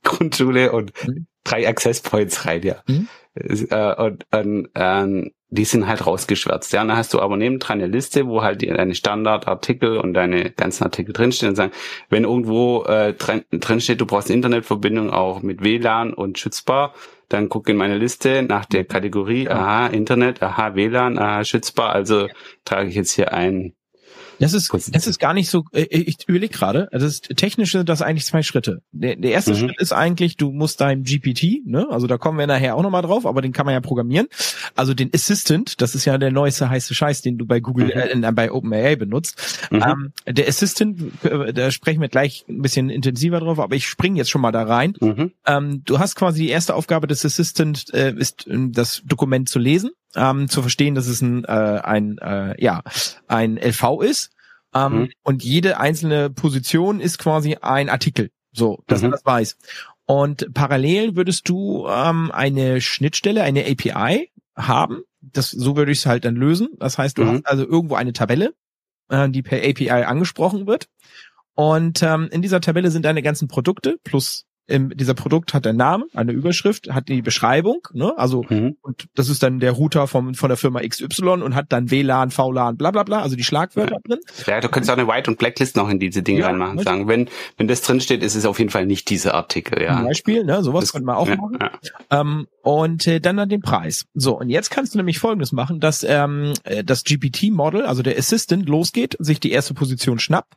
Grundschule 0.04 0.72
und 0.72 0.94
mhm. 1.08 1.28
drei 1.44 1.68
Access 1.68 2.02
Points 2.02 2.46
rein, 2.46 2.62
ja. 2.64 2.84
Mhm. 2.88 3.08
Äh, 3.36 3.96
und, 3.96 4.26
und 4.32 4.70
äh, 4.76 5.32
die 5.54 5.66
sind 5.66 5.88
halt 5.88 6.06
rausgeschwärzt. 6.08 6.74
Ja, 6.74 6.82
und 6.82 6.88
dann 6.88 6.98
hast 6.98 7.14
du 7.14 7.20
aber 7.20 7.38
nebendran 7.38 7.80
eine 7.80 7.88
Liste, 7.88 8.28
wo 8.28 8.42
halt 8.42 8.64
deine 8.68 8.96
Standardartikel 8.96 9.98
und 9.98 10.16
deine 10.16 10.50
ganzen 10.50 10.84
Artikel 10.84 11.14
drinstehen 11.14 11.52
und 11.52 11.56
sagen, 11.56 11.72
wenn 12.10 12.24
irgendwo 12.24 12.84
äh, 12.86 13.14
drin, 13.14 13.44
drin 13.52 13.80
steht, 13.80 14.02
du 14.02 14.08
brauchst 14.08 14.30
eine 14.30 14.38
Internetverbindung 14.38 15.12
auch 15.12 15.44
mit 15.44 15.64
WLAN 15.64 16.14
und 16.14 16.40
schützbar, 16.40 16.96
dann 17.30 17.50
guck 17.50 17.70
in 17.70 17.78
meine 17.78 17.98
Liste 17.98 18.42
nach 18.42 18.66
der 18.66 18.84
Kategorie, 18.84 19.48
aha, 19.48 19.88
Internet, 19.88 20.42
aha, 20.42 20.74
WLAN, 20.74 21.20
aha, 21.20 21.44
schützbar, 21.44 21.92
also 21.92 22.28
trage 22.66 22.90
ich 22.90 22.96
jetzt 22.96 23.12
hier 23.12 23.32
ein 23.32 23.76
das 24.40 24.54
ist, 24.54 24.72
das 24.92 25.08
ist 25.08 25.20
gar 25.20 25.34
nicht 25.34 25.50
so, 25.50 25.66
äh, 25.74 25.84
ich 25.90 26.18
überlege 26.28 26.54
gerade, 26.54 26.90
das 26.92 27.04
ist 27.04 27.36
technische, 27.36 27.86
das 27.86 28.02
eigentlich 28.02 28.26
zwei 28.26 28.44
Schritte. 28.44 28.82
Der, 28.92 29.16
der 29.16 29.32
erste 29.32 29.52
mhm. 29.52 29.58
Schritt 29.58 29.80
ist 29.80 29.94
eigentlich, 29.94 30.38
du 30.38 30.52
musst 30.52 30.82
dein 30.82 31.04
GPT, 31.04 31.66
ne, 31.66 31.88
also 31.90 32.08
da 32.08 32.18
kommen 32.18 32.38
wir 32.38 32.48
nachher 32.48 32.76
auch 32.76 32.84
nochmal 32.84 33.02
drauf, 33.02 33.26
aber 33.26 33.42
den 33.42 33.54
kann 33.54 33.66
man 33.66 33.74
ja 33.74 33.82
programmieren. 33.82 34.28
Also 34.76 34.94
den 34.94 35.12
Assistant, 35.14 35.82
das 35.82 35.96
ist 35.96 36.06
ja 36.06 36.18
der 36.18 36.32
neueste 36.32 36.70
heiße 36.70 36.94
Scheiß, 36.94 37.22
den 37.22 37.38
du 37.38 37.46
bei 37.46 37.60
Google, 37.60 37.86
mhm. 38.14 38.24
äh, 38.24 38.32
bei 38.32 38.52
OpenAI 38.52 38.96
benutzt. 38.96 39.68
Mhm. 39.72 39.84
Ähm, 39.84 40.14
der 40.28 40.48
Assistant, 40.48 41.02
äh, 41.24 41.54
da 41.54 41.72
sprechen 41.72 42.02
wir 42.02 42.10
gleich 42.10 42.46
ein 42.50 42.62
bisschen 42.62 42.90
intensiver 42.90 43.40
drauf, 43.40 43.60
aber 43.60 43.76
ich 43.76 43.88
springe 43.88 44.18
jetzt 44.18 44.30
schon 44.30 44.42
mal 44.42 44.52
da 44.52 44.64
rein. 44.64 44.94
Mhm. 45.00 45.32
Ähm, 45.46 45.82
du 45.86 46.00
hast 46.00 46.16
quasi 46.16 46.44
die 46.44 46.50
erste 46.50 46.76
Aufgabe 46.76 47.08
des 47.08 47.26
Assistant, 47.26 47.94
äh, 47.94 48.14
ist 48.14 48.48
das 48.48 49.02
Dokument 49.06 49.50
zu 49.50 49.60
lesen 49.60 49.92
ähm, 50.16 50.50
zu 50.50 50.62
verstehen, 50.62 50.96
dass 50.96 51.08
es 51.08 51.22
ein, 51.22 51.44
äh, 51.46 51.48
ein 51.48 52.18
äh, 52.20 52.62
ja 52.62 52.84
ein 53.28 53.58
LV 53.58 54.02
ist. 54.02 54.32
Ähm, 54.74 54.94
mhm. 54.94 55.10
Und 55.24 55.44
jede 55.44 55.80
einzelne 55.80 56.30
Position 56.30 57.00
ist 57.00 57.20
quasi 57.20 57.58
ein 57.62 57.90
Artikel. 57.90 58.32
So, 58.52 58.84
dass 58.88 59.02
mhm. 59.02 59.06
man 59.06 59.12
das 59.12 59.26
weiß. 59.26 59.58
Und 60.06 60.54
parallel 60.54 61.16
würdest 61.16 61.48
du 61.50 61.88
ähm, 61.88 62.32
eine 62.32 62.82
Schnittstelle, 62.82 63.44
eine 63.44 63.66
API 63.66 64.32
haben. 64.56 65.04
Das, 65.22 65.52
so 65.52 65.78
würde 65.78 65.92
ich 65.92 66.00
es 66.00 66.06
halt 66.06 66.26
dann 66.26 66.36
lösen. 66.36 66.70
Das 66.78 66.98
heißt, 66.98 67.18
du 67.18 67.24
mhm. 67.24 67.30
hast 67.30 67.48
also 67.48 67.66
irgendwo 67.66 67.96
eine 67.96 68.14
Tabelle, 68.14 68.54
äh, 69.10 69.30
die 69.30 69.42
per 69.42 69.60
API 69.60 69.90
angesprochen 69.90 70.68
wird. 70.68 70.88
Und 71.56 72.02
ähm, 72.04 72.30
in 72.32 72.42
dieser 72.42 72.62
Tabelle 72.62 72.92
sind 72.92 73.06
deine 73.06 73.22
ganzen 73.22 73.48
Produkte 73.48 73.98
plus 74.04 74.46
ähm, 74.68 74.92
dieser 74.96 75.14
Produkt 75.14 75.54
hat 75.54 75.68
einen 75.68 75.78
Namen, 75.78 76.06
eine 76.14 76.32
Überschrift, 76.32 76.90
hat 76.92 77.10
die 77.10 77.22
Beschreibung, 77.22 77.88
ne? 77.94 78.14
Also 78.18 78.46
mhm. 78.48 78.78
und 78.82 79.08
das 79.16 79.30
ist 79.30 79.44
dann 79.44 79.60
der 79.60 79.72
Router 79.72 80.08
vom, 80.08 80.36
von 80.36 80.50
der 80.50 80.58
Firma 80.58 80.80
XY 80.82 81.44
und 81.44 81.56
hat 81.56 81.68
dann 81.70 81.92
WLAN, 81.92 82.32
VLAN, 82.32 82.78
bla 82.78 82.92
bla 82.92 83.04
bla, 83.04 83.22
also 83.22 83.36
die 83.36 83.44
Schlagwörter 83.44 83.96
ja. 83.96 84.00
drin. 84.04 84.20
Ja, 84.48 84.62
du 84.62 84.70
könntest 84.70 84.92
auch 84.92 84.98
eine 84.98 85.08
White- 85.08 85.30
und 85.30 85.38
Blacklist 85.38 85.76
noch 85.76 85.90
in 85.90 86.00
diese 86.00 86.24
Dinge 86.24 86.42
ja, 86.42 86.48
reinmachen. 86.48 86.80
Sagen, 86.80 87.08
wenn, 87.08 87.30
wenn 87.58 87.68
das 87.68 87.82
drin 87.82 88.00
steht, 88.00 88.24
ist 88.24 88.36
es 88.36 88.46
auf 88.46 88.60
jeden 88.60 88.72
Fall 88.72 88.86
nicht 88.86 89.10
dieser 89.10 89.34
Artikel, 89.34 89.82
ja. 89.82 89.98
Zum 89.98 90.06
Beispiel, 90.06 90.44
ne? 90.44 90.64
Sowas 90.64 90.86
das, 90.86 90.92
könnte 90.94 91.06
man 91.06 91.16
auch 91.16 91.28
ja, 91.28 91.36
machen. 91.36 91.58
Ähm, 92.10 92.48
und 92.62 93.06
äh, 93.08 93.20
dann 93.20 93.38
dann 93.38 93.50
den 93.50 93.62
Preis. 93.62 94.06
So, 94.14 94.40
und 94.40 94.50
jetzt 94.50 94.72
kannst 94.72 94.94
du 94.94 94.98
nämlich 94.98 95.20
folgendes 95.20 95.52
machen, 95.52 95.80
dass 95.80 96.04
ähm, 96.04 96.54
äh, 96.64 96.84
das 96.84 97.04
GPT-Model, 97.04 97.86
also 97.86 98.02
der 98.02 98.18
Assistant, 98.18 98.68
losgeht, 98.70 99.18
sich 99.20 99.40
die 99.40 99.52
erste 99.52 99.74
Position 99.74 100.20
schnappt, 100.20 100.54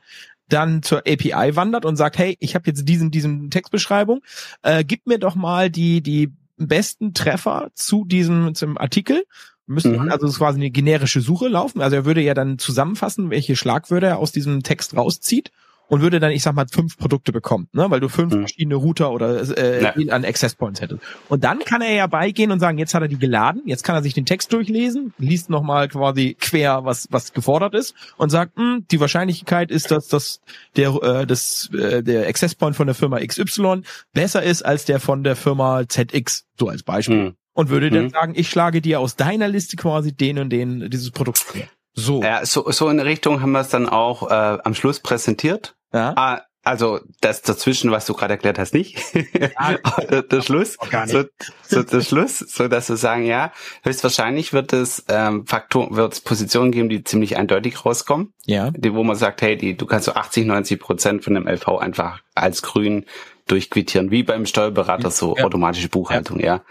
dann 0.49 0.83
zur 0.83 0.99
API 0.99 1.57
wandert 1.57 1.85
und 1.85 1.97
sagt, 1.97 2.19
hey, 2.19 2.37
ich 2.41 2.55
habe 2.55 2.67
jetzt 2.67 2.89
diesen, 2.89 3.11
diesen 3.11 3.51
Textbeschreibung, 3.51 4.23
äh, 4.63 4.85
gib 4.85 5.07
mir 5.07 5.19
doch 5.19 5.35
mal 5.35 5.71
die, 5.71 6.01
die 6.03 6.33
besten 6.57 7.15
Treffer 7.15 7.71
zu 7.75 8.05
diesem 8.05 8.55
zum 8.55 8.79
Artikel. 8.79 9.25
Müssen 9.67 10.01
mhm. 10.01 10.11
also 10.11 10.29
quasi 10.29 10.59
eine 10.59 10.71
generische 10.71 11.21
Suche 11.21 11.49
laufen. 11.49 11.81
Also 11.81 11.97
er 11.97 12.05
würde 12.05 12.21
ja 12.21 12.35
dann 12.35 12.59
zusammenfassen, 12.59 13.31
welche 13.31 13.57
Schlagwörter 13.57 14.07
er 14.07 14.19
aus 14.19 14.31
diesem 14.31 14.63
Text 14.63 14.97
rauszieht 14.97 15.51
und 15.88 16.01
würde 16.01 16.20
dann, 16.20 16.33
ich 16.33 16.42
sag 16.42 16.55
mal, 16.55 16.66
fünf 16.70 16.96
Produkte 16.96 17.33
bekommen, 17.33 17.68
ne? 17.72 17.90
weil 17.90 18.01
du 18.01 18.09
fünf 18.09 18.35
mhm. 18.35 18.40
verschiedene 18.40 18.75
Router 18.75 19.12
oder 19.12 19.42
äh, 19.57 19.83
ja. 19.83 20.12
an 20.12 20.25
Access 20.25 20.55
Points 20.55 20.81
hättest. 20.81 21.01
Und 21.29 21.44
dann 21.44 21.61
kann 21.61 21.81
er 21.81 21.92
ja 21.94 22.07
beigehen 22.07 22.51
und 22.51 22.61
sagen, 22.61 22.79
jetzt 22.79 22.94
hat 22.94 23.03
er 23.03 23.09
die 23.09 23.18
geladen, 23.18 23.62
jetzt 23.66 23.85
kann 23.85 23.94
er 23.94 24.03
sich 24.03 24.14
den 24.14 24.27
Text 24.27 24.53
durchlesen, 24.53 25.12
liest 25.18 25.51
nochmal 25.51 25.88
quasi 25.88 26.37
quer, 26.38 26.85
was 26.85 27.09
was 27.11 27.33
gefordert 27.33 27.75
ist 27.75 27.94
und 28.16 28.31
sagt, 28.31 28.57
mh, 28.57 28.64
hm, 28.64 28.87
die 28.90 29.01
Wahrscheinlichkeit 29.01 29.70
ist, 29.70 29.90
dass 29.90 30.09
das 30.09 30.40
der 30.77 30.94
äh, 31.03 31.27
das 31.27 31.70
äh, 31.72 32.03
der 32.03 32.29
Access 32.29 32.55
Point 32.55 32.77
von 32.77 32.87
der 32.87 32.94
Firma 32.94 33.20
XY 33.20 33.83
besser 34.12 34.42
ist 34.42 34.62
als 34.62 34.85
der 34.85 35.01
von 35.01 35.22
der 35.25 35.37
Firma 35.37 35.88
ZX, 35.88 36.46
so 36.59 36.68
als 36.68 36.83
Beispiel. 36.83 37.16
Mhm. 37.16 37.35
Und 37.53 37.70
würde 37.70 37.88
dann 37.90 38.05
mhm. 38.05 38.11
sagen, 38.11 38.33
ich 38.37 38.51
schlage 38.51 38.83
dir 38.83 39.01
aus 39.01 39.16
deiner 39.16 39.49
Liste 39.49 39.77
quasi 39.77 40.12
den 40.12 40.38
und 40.38 40.51
den 40.51 40.90
dieses 40.90 41.11
Produkt 41.11 41.38
vor. 41.38 41.62
So. 41.97 42.23
Ja, 42.23 42.45
so, 42.45 42.71
so 42.71 42.89
in 42.91 43.01
Richtung 43.01 43.41
haben 43.41 43.53
wir 43.53 43.61
es 43.61 43.71
dann 43.71 43.89
auch 43.89 44.31
äh, 44.31 44.59
am 44.63 44.75
Schluss 44.75 45.01
präsentiert. 45.01 45.75
Ja. 45.95 46.13
Ah, 46.15 46.43
also 46.63 47.01
das 47.21 47.43
dazwischen, 47.43 47.91
was 47.91 48.07
du 48.07 48.13
gerade 48.13 48.35
erklärt 48.35 48.59
hast, 48.59 48.75
nicht. 48.75 48.99
Ja, 49.15 49.79
der, 50.11 50.23
der 50.23 50.43
Schluss, 50.43 50.77
so, 51.07 51.25
so 51.63 51.83
der 51.85 52.01
Schluss, 52.03 52.39
so 52.41 52.69
dass 52.69 52.89
wir 52.89 52.97
sagen, 52.97 53.25
ja, 53.25 53.53
höchstwahrscheinlich 53.83 54.53
wird 54.53 54.73
es 54.73 55.05
ähm, 55.09 55.47
Faktor, 55.47 55.95
wird 55.97 56.15
es 56.15 56.21
Positionen 56.21 56.73
geben, 56.73 56.89
die 56.89 57.05
ziemlich 57.05 57.37
eindeutig 57.37 57.85
rauskommen. 57.87 58.35
Ja. 58.45 58.73
Die, 58.73 58.93
wo 58.93 59.05
man 59.05 59.17
sagt, 59.17 59.43
hey, 59.43 59.57
die, 59.57 59.77
du 59.77 59.87
kannst 59.87 60.07
so 60.07 60.13
80, 60.13 60.45
90 60.45 60.81
Prozent 60.81 61.25
von 61.25 61.35
dem 61.35 61.47
LV 61.47 61.69
einfach 61.79 62.21
als 62.35 62.63
grün 62.63 63.07
durchquittieren, 63.47 64.11
wie 64.11 64.25
beim 64.25 64.45
Steuerberater 64.45 65.13
so 65.13 65.37
ja. 65.37 65.45
automatische 65.45 65.89
Buchhaltung, 65.89 66.41
ja. 66.41 66.47
ja 66.57 66.63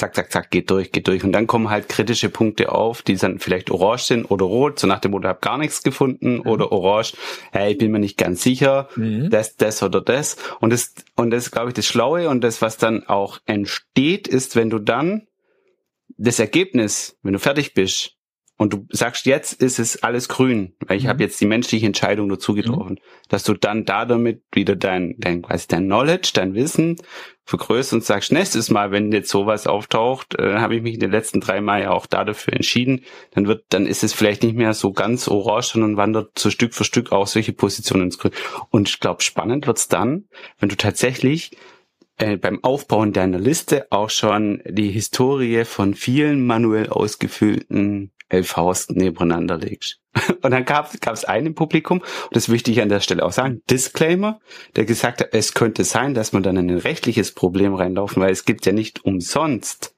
zack, 0.00 0.14
zack, 0.14 0.32
zack, 0.32 0.50
geht 0.50 0.70
durch, 0.70 0.90
geht 0.90 1.06
durch. 1.06 1.22
Und 1.22 1.32
dann 1.32 1.46
kommen 1.46 1.70
halt 1.70 1.88
kritische 1.88 2.28
Punkte 2.28 2.72
auf, 2.72 3.02
die 3.02 3.16
dann 3.16 3.38
vielleicht 3.38 3.70
orange 3.70 4.02
sind 4.02 4.24
oder 4.30 4.46
rot, 4.46 4.78
so 4.78 4.86
nach 4.86 4.98
dem 4.98 5.12
Motto, 5.12 5.28
hab 5.28 5.42
gar 5.42 5.58
nichts 5.58 5.82
gefunden 5.82 6.36
mhm. 6.36 6.46
oder 6.46 6.72
orange, 6.72 7.14
hey, 7.52 7.72
ich 7.72 7.78
bin 7.78 7.92
mir 7.92 7.98
nicht 7.98 8.16
ganz 8.16 8.42
sicher, 8.42 8.88
mhm. 8.96 9.30
das, 9.30 9.56
das 9.56 9.82
oder 9.82 10.00
das. 10.00 10.36
Und 10.60 10.72
das, 10.72 10.94
und 11.14 11.30
das 11.30 11.44
ist, 11.44 11.50
glaube 11.52 11.68
ich, 11.68 11.74
das 11.74 11.86
Schlaue 11.86 12.28
und 12.28 12.42
das, 12.42 12.62
was 12.62 12.76
dann 12.76 13.06
auch 13.06 13.38
entsteht, 13.46 14.26
ist, 14.26 14.56
wenn 14.56 14.70
du 14.70 14.78
dann 14.78 15.26
das 16.16 16.38
Ergebnis, 16.38 17.18
wenn 17.22 17.34
du 17.34 17.38
fertig 17.38 17.74
bist, 17.74 18.16
und 18.60 18.74
du 18.74 18.86
sagst, 18.90 19.24
jetzt 19.24 19.54
ist 19.54 19.78
es 19.78 20.02
alles 20.02 20.28
grün, 20.28 20.74
weil 20.86 20.98
ich 20.98 21.04
mhm. 21.04 21.08
habe 21.08 21.22
jetzt 21.22 21.40
die 21.40 21.46
menschliche 21.46 21.86
Entscheidung 21.86 22.28
dazu 22.28 22.52
getroffen, 22.52 22.96
mhm. 23.00 23.28
dass 23.30 23.42
du 23.42 23.54
dann 23.54 23.86
da 23.86 24.04
damit 24.04 24.42
wieder 24.52 24.76
dein, 24.76 25.14
dein, 25.16 25.40
quasi 25.40 25.66
dein 25.66 25.86
Knowledge, 25.86 26.32
dein 26.34 26.52
Wissen 26.52 26.96
vergrößt 27.46 27.94
und 27.94 28.04
sagst, 28.04 28.32
nächstes 28.32 28.68
Mal, 28.68 28.90
wenn 28.90 29.12
jetzt 29.12 29.30
sowas 29.30 29.66
auftaucht, 29.66 30.38
äh, 30.38 30.56
habe 30.58 30.76
ich 30.76 30.82
mich 30.82 30.92
in 30.92 31.00
den 31.00 31.10
letzten 31.10 31.40
drei 31.40 31.62
Mal 31.62 31.80
ja 31.80 31.90
auch 31.92 32.04
da 32.04 32.22
dafür 32.22 32.52
entschieden, 32.52 33.00
dann 33.30 33.46
wird, 33.46 33.64
dann 33.70 33.86
ist 33.86 34.04
es 34.04 34.12
vielleicht 34.12 34.42
nicht 34.42 34.56
mehr 34.56 34.74
so 34.74 34.92
ganz 34.92 35.26
orange, 35.26 35.68
sondern 35.68 35.96
wandert 35.96 36.38
so 36.38 36.50
Stück 36.50 36.74
für 36.74 36.84
Stück 36.84 37.12
auch 37.12 37.28
solche 37.28 37.54
Positionen 37.54 38.04
ins 38.04 38.18
Grün. 38.18 38.32
Und 38.68 38.90
ich 38.90 39.00
glaube, 39.00 39.22
spannend 39.22 39.66
wird's 39.68 39.88
dann, 39.88 40.26
wenn 40.58 40.68
du 40.68 40.76
tatsächlich 40.76 41.52
äh, 42.18 42.36
beim 42.36 42.62
Aufbauen 42.62 43.14
deiner 43.14 43.38
Liste 43.38 43.86
auch 43.90 44.10
schon 44.10 44.62
die 44.68 44.90
Historie 44.90 45.64
von 45.64 45.94
vielen 45.94 46.46
manuell 46.46 46.90
ausgefüllten 46.90 48.12
LVs 48.32 48.90
nebeneinander 48.90 49.58
legst. 49.58 49.98
Und 50.42 50.50
dann 50.50 50.64
gab 50.64 50.92
es 51.12 51.24
einen 51.24 51.54
Publikum, 51.54 51.98
und 52.00 52.36
das 52.36 52.48
möchte 52.48 52.70
ich 52.70 52.82
an 52.82 52.88
der 52.88 53.00
Stelle 53.00 53.24
auch 53.24 53.32
sagen, 53.32 53.62
Disclaimer, 53.70 54.40
der 54.74 54.84
gesagt 54.84 55.20
hat, 55.20 55.28
es 55.32 55.54
könnte 55.54 55.84
sein, 55.84 56.14
dass 56.14 56.32
man 56.32 56.42
dann 56.42 56.56
in 56.56 56.68
ein 56.68 56.78
rechtliches 56.78 57.32
Problem 57.32 57.74
reinlaufen, 57.74 58.20
weil 58.20 58.32
es 58.32 58.44
gibt 58.44 58.66
ja 58.66 58.72
nicht 58.72 59.04
umsonst 59.04 59.94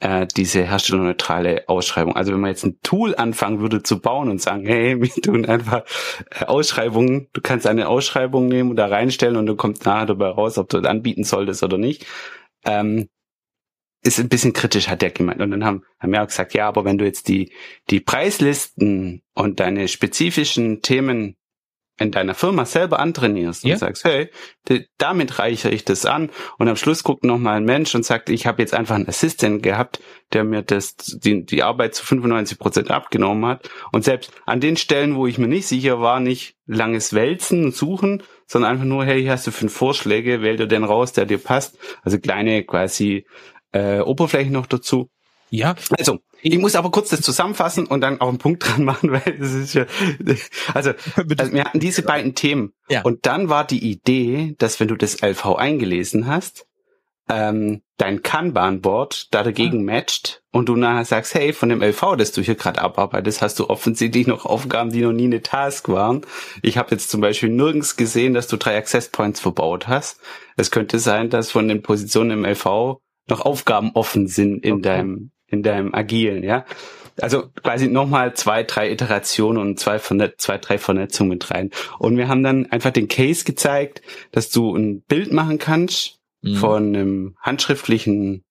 äh, 0.00 0.26
diese 0.26 0.62
herstellerneutrale 0.62 1.68
Ausschreibung. 1.68 2.16
Also 2.16 2.32
wenn 2.32 2.40
man 2.40 2.50
jetzt 2.50 2.64
ein 2.64 2.78
Tool 2.82 3.14
anfangen 3.14 3.60
würde 3.60 3.82
zu 3.82 4.00
bauen 4.00 4.30
und 4.30 4.40
sagen, 4.40 4.66
hey, 4.66 5.00
wir 5.00 5.22
tun 5.22 5.44
einfach 5.46 5.84
äh, 6.30 6.46
Ausschreibungen, 6.46 7.28
du 7.32 7.40
kannst 7.40 7.66
eine 7.66 7.88
Ausschreibung 7.88 8.48
nehmen 8.48 8.70
und 8.70 8.76
da 8.76 8.86
reinstellen 8.86 9.36
und 9.36 9.46
du 9.46 9.56
kommst 9.56 9.84
nachher 9.84 10.06
dabei 10.06 10.28
raus, 10.28 10.58
ob 10.58 10.68
du 10.68 10.80
das 10.80 10.90
anbieten 10.90 11.24
solltest 11.24 11.62
oder 11.62 11.78
nicht. 11.78 12.06
Ähm, 12.64 13.08
ist 14.02 14.18
ein 14.18 14.28
bisschen 14.28 14.52
kritisch, 14.52 14.88
hat 14.88 15.02
der 15.02 15.10
gemeint. 15.10 15.40
Und 15.40 15.50
dann 15.50 15.64
haben, 15.64 15.82
haben 15.98 16.12
wir 16.12 16.22
auch 16.22 16.26
gesagt, 16.26 16.54
ja, 16.54 16.66
aber 16.68 16.84
wenn 16.84 16.98
du 16.98 17.04
jetzt 17.04 17.28
die, 17.28 17.52
die 17.90 18.00
Preislisten 18.00 19.22
und 19.34 19.60
deine 19.60 19.88
spezifischen 19.88 20.80
Themen 20.82 21.36
in 21.98 22.10
deiner 22.10 22.34
Firma 22.34 22.64
selber 22.64 22.98
antrainierst 22.98 23.62
Ja. 23.62 23.74
und 23.74 23.78
sagst, 23.78 24.04
hey, 24.04 24.30
damit 24.96 25.38
reichere 25.38 25.70
ich 25.70 25.84
das 25.84 26.06
an 26.06 26.30
und 26.58 26.66
am 26.66 26.76
Schluss 26.76 27.04
guckt 27.04 27.24
noch 27.24 27.38
mal 27.38 27.58
ein 27.58 27.64
Mensch 27.64 27.94
und 27.94 28.06
sagt, 28.06 28.30
ich 28.30 28.46
habe 28.46 28.62
jetzt 28.62 28.72
einfach 28.72 28.94
einen 28.94 29.06
Assistent 29.06 29.62
gehabt, 29.62 30.00
der 30.32 30.44
mir 30.44 30.62
das 30.62 30.96
die, 30.96 31.44
die 31.44 31.62
Arbeit 31.62 31.94
zu 31.94 32.04
95 32.06 32.58
Prozent 32.58 32.90
abgenommen 32.90 33.44
hat 33.44 33.68
und 33.92 34.02
selbst 34.02 34.32
an 34.46 34.60
den 34.60 34.78
Stellen, 34.78 35.14
wo 35.14 35.26
ich 35.26 35.36
mir 35.36 35.46
nicht 35.48 35.66
sicher 35.66 36.00
war, 36.00 36.20
nicht 36.20 36.56
langes 36.66 37.12
Wälzen 37.12 37.64
und 37.66 37.76
Suchen, 37.76 38.22
sondern 38.46 38.72
einfach 38.72 38.86
nur, 38.86 39.04
hey, 39.04 39.20
hier 39.20 39.32
hast 39.32 39.46
du 39.46 39.50
fünf 39.50 39.74
Vorschläge, 39.74 40.40
wähl 40.40 40.56
dir 40.56 40.66
den 40.66 40.84
raus, 40.84 41.12
der 41.12 41.26
dir 41.26 41.38
passt. 41.38 41.78
Also 42.02 42.18
kleine 42.18 42.64
quasi 42.64 43.26
äh, 43.72 44.00
Oberflächen 44.00 44.52
noch 44.52 44.66
dazu. 44.66 45.10
Ja, 45.50 45.74
Also, 45.98 46.20
ich 46.42 46.58
muss 46.58 46.76
aber 46.76 46.90
kurz 46.90 47.10
das 47.10 47.22
zusammenfassen 47.22 47.86
und 47.86 48.00
dann 48.00 48.20
auch 48.20 48.28
einen 48.28 48.38
Punkt 48.38 48.64
dran 48.66 48.84
machen, 48.84 49.10
weil 49.10 49.36
es 49.40 49.52
ist 49.52 49.74
ja, 49.74 49.84
also, 50.72 50.90
also 51.36 51.52
wir 51.52 51.64
hatten 51.64 51.80
diese 51.80 52.02
beiden 52.02 52.34
Themen. 52.34 52.72
Ja. 52.88 53.02
Und 53.02 53.26
dann 53.26 53.48
war 53.48 53.66
die 53.66 53.90
Idee, 53.90 54.54
dass 54.58 54.80
wenn 54.80 54.88
du 54.88 54.96
das 54.96 55.20
LV 55.22 55.56
eingelesen 55.56 56.26
hast, 56.26 56.66
ähm, 57.28 57.82
dein 57.96 58.22
Kanban-Board 58.22 59.32
da 59.32 59.42
dagegen 59.44 59.84
matcht 59.84 60.42
und 60.50 60.68
du 60.68 60.74
nachher 60.74 61.04
sagst, 61.04 61.34
hey, 61.34 61.52
von 61.52 61.68
dem 61.68 61.82
LV, 61.82 62.16
das 62.16 62.32
du 62.32 62.42
hier 62.42 62.56
gerade 62.56 62.80
abarbeitest, 62.80 63.40
hast 63.40 63.58
du 63.60 63.70
offensichtlich 63.70 64.26
noch 64.26 64.46
Aufgaben, 64.46 64.90
die 64.90 65.02
noch 65.02 65.12
nie 65.12 65.24
eine 65.24 65.42
Task 65.42 65.88
waren. 65.88 66.22
Ich 66.62 66.76
habe 66.76 66.90
jetzt 66.90 67.10
zum 67.10 67.20
Beispiel 67.20 67.50
nirgends 67.50 67.96
gesehen, 67.96 68.34
dass 68.34 68.48
du 68.48 68.56
drei 68.56 68.76
Access 68.76 69.10
Points 69.10 69.38
verbaut 69.38 69.86
hast. 69.86 70.18
Es 70.56 70.72
könnte 70.72 70.98
sein, 70.98 71.30
dass 71.30 71.52
von 71.52 71.68
den 71.68 71.82
Positionen 71.82 72.30
im 72.32 72.44
LV 72.44 73.00
noch 73.30 73.40
Aufgaben 73.40 73.92
offen 73.94 74.26
sind 74.26 74.64
in 74.64 74.74
Okay. 74.74 74.82
deinem 74.82 75.30
in 75.46 75.64
deinem 75.64 75.92
Agilen, 75.94 76.44
ja. 76.44 76.64
Also 77.20 77.48
quasi 77.62 77.88
nochmal 77.88 78.34
zwei, 78.34 78.62
drei 78.62 78.90
Iterationen 78.92 79.60
und 79.60 79.80
zwei, 79.80 79.98
Vernet 79.98 80.40
zwei, 80.40 80.58
drei 80.58 80.78
Vernetzungen 80.78 81.30
mit 81.30 81.50
rein. 81.50 81.70
Und 81.98 82.16
wir 82.16 82.28
haben 82.28 82.44
dann 82.44 82.66
einfach 82.66 82.92
den 82.92 83.08
Case 83.08 83.44
gezeigt, 83.44 84.00
dass 84.30 84.50
du 84.50 84.76
ein 84.76 85.02
Bild 85.02 85.32
machen 85.32 85.58
kannst 85.58 86.18
Mhm. 86.42 86.54
von 86.56 86.86
einem 86.86 87.36
handschriftlichen 87.40 88.44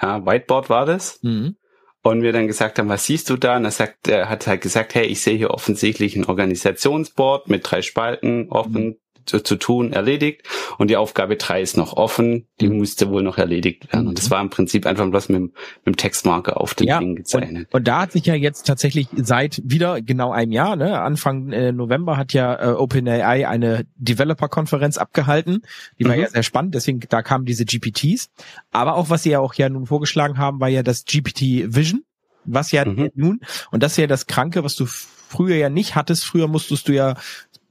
ja, 0.00 0.24
Whiteboard 0.24 0.70
war 0.70 0.86
das. 0.86 1.18
Mhm. 1.22 1.56
Und 2.02 2.22
wir 2.22 2.32
dann 2.32 2.46
gesagt 2.46 2.78
haben, 2.78 2.88
was 2.88 3.04
siehst 3.06 3.28
du 3.30 3.36
da? 3.36 3.56
Und 3.56 3.64
er 3.64 3.72
sagt, 3.72 4.06
er 4.06 4.28
hat 4.28 4.46
halt 4.46 4.60
gesagt, 4.60 4.94
hey, 4.94 5.06
ich 5.06 5.20
sehe 5.20 5.36
hier 5.36 5.50
offensichtlich 5.50 6.14
ein 6.14 6.24
Organisationsboard 6.24 7.48
mit 7.48 7.68
drei 7.68 7.82
Spalten 7.82 8.48
offen 8.48 8.99
zu, 9.26 9.40
zu 9.42 9.56
tun, 9.56 9.92
erledigt. 9.92 10.42
Und 10.78 10.88
die 10.90 10.96
Aufgabe 10.96 11.36
drei 11.36 11.60
ist 11.62 11.76
noch 11.76 11.94
offen, 11.94 12.46
die 12.60 12.68
Mhm. 12.68 12.78
musste 12.78 13.10
wohl 13.10 13.22
noch 13.22 13.38
erledigt 13.38 13.92
werden. 13.92 14.08
Und 14.08 14.18
das 14.18 14.30
war 14.30 14.40
im 14.40 14.50
Prinzip 14.50 14.86
einfach 14.86 15.08
bloß 15.08 15.28
mit, 15.28 15.36
dem- 15.38 15.52
mit 15.84 15.94
dem 15.94 15.96
Textmarker 15.96 16.60
auf 16.60 16.74
dem 16.74 16.86
Ja, 16.88 16.98
Ding 16.98 17.16
gezeichnet. 17.16 17.68
Und 17.72 17.86
da 17.88 18.00
hat 18.02 18.12
sich 18.12 18.26
ja 18.26 18.34
jetzt 18.34 18.66
tatsächlich 18.66 19.08
seit 19.16 19.60
wieder 19.64 20.00
genau 20.02 20.32
einem 20.32 20.52
Jahr, 20.52 20.76
ne, 20.76 21.00
Anfang 21.00 21.52
äh, 21.52 21.72
November 21.72 22.16
hat 22.16 22.32
ja 22.32 22.54
äh, 22.60 22.72
OpenAI 22.74 23.46
eine 23.48 23.86
Developer-Konferenz 23.96 24.98
abgehalten. 24.98 25.62
Die 25.98 26.04
war 26.04 26.14
Mhm. 26.16 26.22
ja 26.22 26.28
sehr 26.28 26.42
spannend, 26.42 26.74
deswegen 26.74 27.00
da 27.08 27.22
kamen 27.22 27.44
diese 27.44 27.64
GPTs. 27.64 28.30
Aber 28.70 28.96
auch 28.96 29.10
was 29.10 29.22
sie 29.22 29.30
ja 29.30 29.40
auch 29.40 29.54
ja 29.54 29.68
nun 29.68 29.86
vorgeschlagen 29.86 30.38
haben, 30.38 30.60
war 30.60 30.68
ja 30.68 30.82
das 30.82 31.04
GPT 31.04 31.74
Vision, 31.74 32.02
was 32.44 32.72
ja 32.72 32.84
Mhm. 32.84 33.10
nun 33.14 33.40
und 33.70 33.82
das 33.82 33.92
ist 33.92 33.98
ja 33.98 34.06
das 34.06 34.26
Kranke, 34.26 34.64
was 34.64 34.76
du 34.76 34.86
früher 34.86 35.56
ja 35.56 35.68
nicht 35.68 35.94
hattest. 35.94 36.24
Früher 36.24 36.48
musstest 36.48 36.88
du 36.88 36.92
ja 36.92 37.14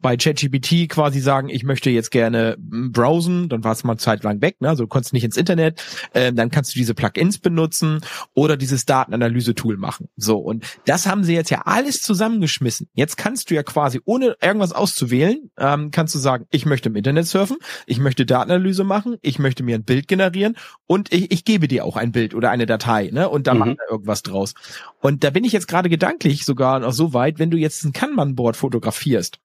bei 0.02 0.18
ChatGPT 0.18 0.90
quasi 0.90 1.20
sagen, 1.20 1.50
ich 1.50 1.64
möchte 1.64 1.90
jetzt 1.90 2.12
gerne 2.12 2.58
mm, 2.60 2.92
browsen, 2.92 3.50
dann 3.50 3.64
war 3.64 3.74
es 3.74 3.84
mal 3.84 3.98
zeitlang 3.98 4.42
weg, 4.42 4.58
ne? 4.62 4.70
also 4.70 4.84
du 4.84 4.88
konntest 4.88 5.14
nicht 5.14 5.24
ins 5.24 5.38
Internet, 5.38 5.84
ähm, 6.14 6.36
dann 6.36 6.52
kannst 6.52 6.74
du 6.76 6.80
diese 6.80 6.94
Plugins 6.94 7.38
benutzen 7.40 8.02
oder 8.34 8.58
dieses 8.58 8.86
Datenanalyse-Tool 8.86 9.78
machen. 9.78 10.10
So, 10.16 10.38
und 10.38 10.66
das 10.86 11.06
haben 11.08 11.24
sie 11.24 11.34
jetzt 11.34 11.50
ja 11.50 11.64
alles 11.66 12.02
zusammengeschmissen. 12.02 12.88
Jetzt 12.94 13.18
kannst 13.18 13.50
du 13.50 13.56
ja 13.56 13.64
quasi, 13.64 14.02
ohne 14.06 14.36
irgendwas 14.42 14.72
auszuwählen, 14.72 15.52
ähm, 15.58 15.92
kannst 15.92 16.16
du 16.16 16.20
sagen, 16.20 16.46
ich 16.52 16.66
möchte 16.66 16.90
im 16.90 16.96
Internet 16.96 17.28
surfen, 17.28 17.58
ich 17.86 18.00
möchte 18.00 18.26
Datenanalyse 18.26 18.84
machen, 18.84 19.18
ich 19.22 19.40
möchte 19.40 19.64
mir 19.64 19.76
ein 19.76 19.84
Bild 19.84 20.08
generieren 20.08 20.56
und 20.88 21.12
ich, 21.14 21.32
ich 21.32 21.46
gebe 21.46 21.68
dir 21.68 21.86
auch 21.86 21.98
ein 21.98 22.12
Bild 22.12 22.34
oder 22.34 22.50
eine 22.52 22.66
Datei, 22.66 23.10
ne? 23.12 23.30
Und 23.30 23.48
da 23.48 23.54
Mhm. 23.54 23.60
macht 23.60 23.78
er 23.80 23.92
irgendwas 23.92 24.24
draus. 24.24 24.54
Und 25.02 25.24
da 25.24 25.30
bin 25.30 25.44
ich 25.44 25.52
jetzt 25.54 25.68
gerade 25.68 25.90
gedanklich 25.90 26.46
sogar 26.46 26.80
noch 26.80 26.94
so 26.94 27.14
weit, 27.14 27.40
wenn 27.40 27.52
du 27.52 27.58
jetzt 27.58 27.84
ein 27.86 27.94
Kanban-Board 27.94 28.58
fotografierst, 28.58 29.40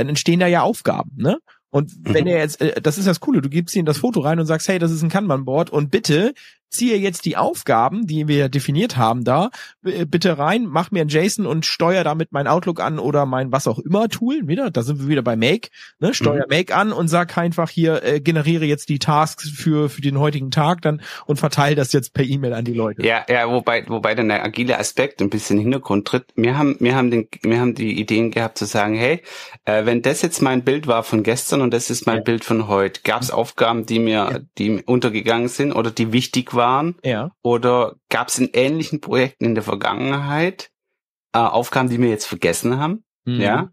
dann 0.00 0.08
entstehen 0.08 0.40
da 0.40 0.46
ja 0.46 0.62
Aufgaben, 0.62 1.12
ne? 1.16 1.38
Und 1.72 1.92
wenn 2.02 2.24
Mhm. 2.24 2.30
er 2.30 2.38
jetzt, 2.38 2.60
äh, 2.60 2.80
das 2.80 2.98
ist 2.98 3.06
das 3.06 3.20
Coole, 3.20 3.40
du 3.40 3.48
gibst 3.48 3.76
ihm 3.76 3.84
das 3.84 3.98
Foto 3.98 4.20
rein 4.20 4.40
und 4.40 4.46
sagst, 4.46 4.66
hey, 4.66 4.78
das 4.80 4.90
ist 4.90 5.02
ein 5.02 5.08
Kanban-Board 5.08 5.70
und 5.70 5.90
bitte 5.90 6.34
ziehe 6.70 6.96
jetzt 6.96 7.24
die 7.24 7.36
Aufgaben, 7.36 8.06
die 8.06 8.28
wir 8.28 8.48
definiert 8.48 8.96
haben 8.96 9.24
da, 9.24 9.50
bitte 9.82 10.38
rein, 10.38 10.66
mach 10.66 10.90
mir 10.90 11.02
ein 11.02 11.08
JSON 11.08 11.46
und 11.46 11.66
steuer 11.66 12.04
damit 12.04 12.32
mein 12.32 12.46
Outlook 12.46 12.80
an 12.80 12.98
oder 12.98 13.26
mein 13.26 13.50
was 13.52 13.66
auch 13.66 13.78
immer 13.78 14.08
Tool, 14.08 14.46
wieder, 14.46 14.70
da 14.70 14.82
sind 14.82 15.00
wir 15.00 15.08
wieder 15.08 15.22
bei 15.22 15.36
Make, 15.36 15.68
ne, 15.98 16.14
steuer 16.14 16.46
Make 16.48 16.74
an 16.74 16.92
und 16.92 17.08
sag 17.08 17.36
einfach 17.36 17.68
hier, 17.70 18.02
äh, 18.04 18.20
generiere 18.20 18.64
jetzt 18.64 18.88
die 18.88 18.98
Tasks 19.00 19.48
für, 19.50 19.88
für 19.90 20.00
den 20.00 20.18
heutigen 20.18 20.50
Tag 20.50 20.82
dann 20.82 21.02
und 21.26 21.38
verteile 21.38 21.74
das 21.74 21.92
jetzt 21.92 22.14
per 22.14 22.24
E-Mail 22.24 22.54
an 22.54 22.64
die 22.64 22.72
Leute. 22.74 23.04
Ja, 23.04 23.24
ja, 23.28 23.48
wobei, 23.50 23.84
wobei 23.88 24.14
dann 24.14 24.28
der 24.28 24.44
agile 24.44 24.78
Aspekt 24.78 25.20
ein 25.20 25.28
bisschen 25.30 25.56
in 25.56 25.64
den 25.64 25.72
Hintergrund 25.72 26.06
tritt. 26.06 26.26
Wir 26.36 26.56
haben, 26.56 26.76
wir 26.78 26.94
haben 26.94 27.10
den, 27.10 27.26
wir 27.42 27.58
haben 27.60 27.74
die 27.74 27.98
Ideen 28.00 28.30
gehabt 28.30 28.58
zu 28.58 28.64
sagen, 28.64 28.94
hey, 28.94 29.22
äh, 29.64 29.84
wenn 29.86 30.02
das 30.02 30.22
jetzt 30.22 30.40
mein 30.40 30.62
Bild 30.62 30.86
war 30.86 31.02
von 31.02 31.24
gestern 31.24 31.62
und 31.62 31.74
das 31.74 31.90
ist 31.90 32.06
mein 32.06 32.18
Ja. 32.18 32.22
Bild 32.22 32.44
von 32.44 32.68
heute, 32.68 33.00
gab 33.02 33.22
es 33.22 33.32
Aufgaben, 33.32 33.86
die 33.86 33.98
mir, 33.98 34.10
Ja. 34.12 34.38
die 34.58 34.82
untergegangen 34.84 35.48
sind 35.48 35.72
oder 35.72 35.90
die 35.90 36.12
wichtig 36.12 36.54
waren? 36.54 36.59
Ja. 37.04 37.30
Oder 37.42 37.96
gab 38.08 38.28
es 38.28 38.38
in 38.38 38.50
ähnlichen 38.52 39.00
Projekten 39.00 39.44
in 39.44 39.54
der 39.54 39.64
Vergangenheit 39.64 40.70
äh, 41.32 41.38
Aufgaben, 41.38 41.88
die 41.88 42.00
wir 42.00 42.08
jetzt 42.08 42.26
vergessen 42.26 42.78
haben? 42.78 43.04
Mhm. 43.24 43.40
Ja. 43.40 43.70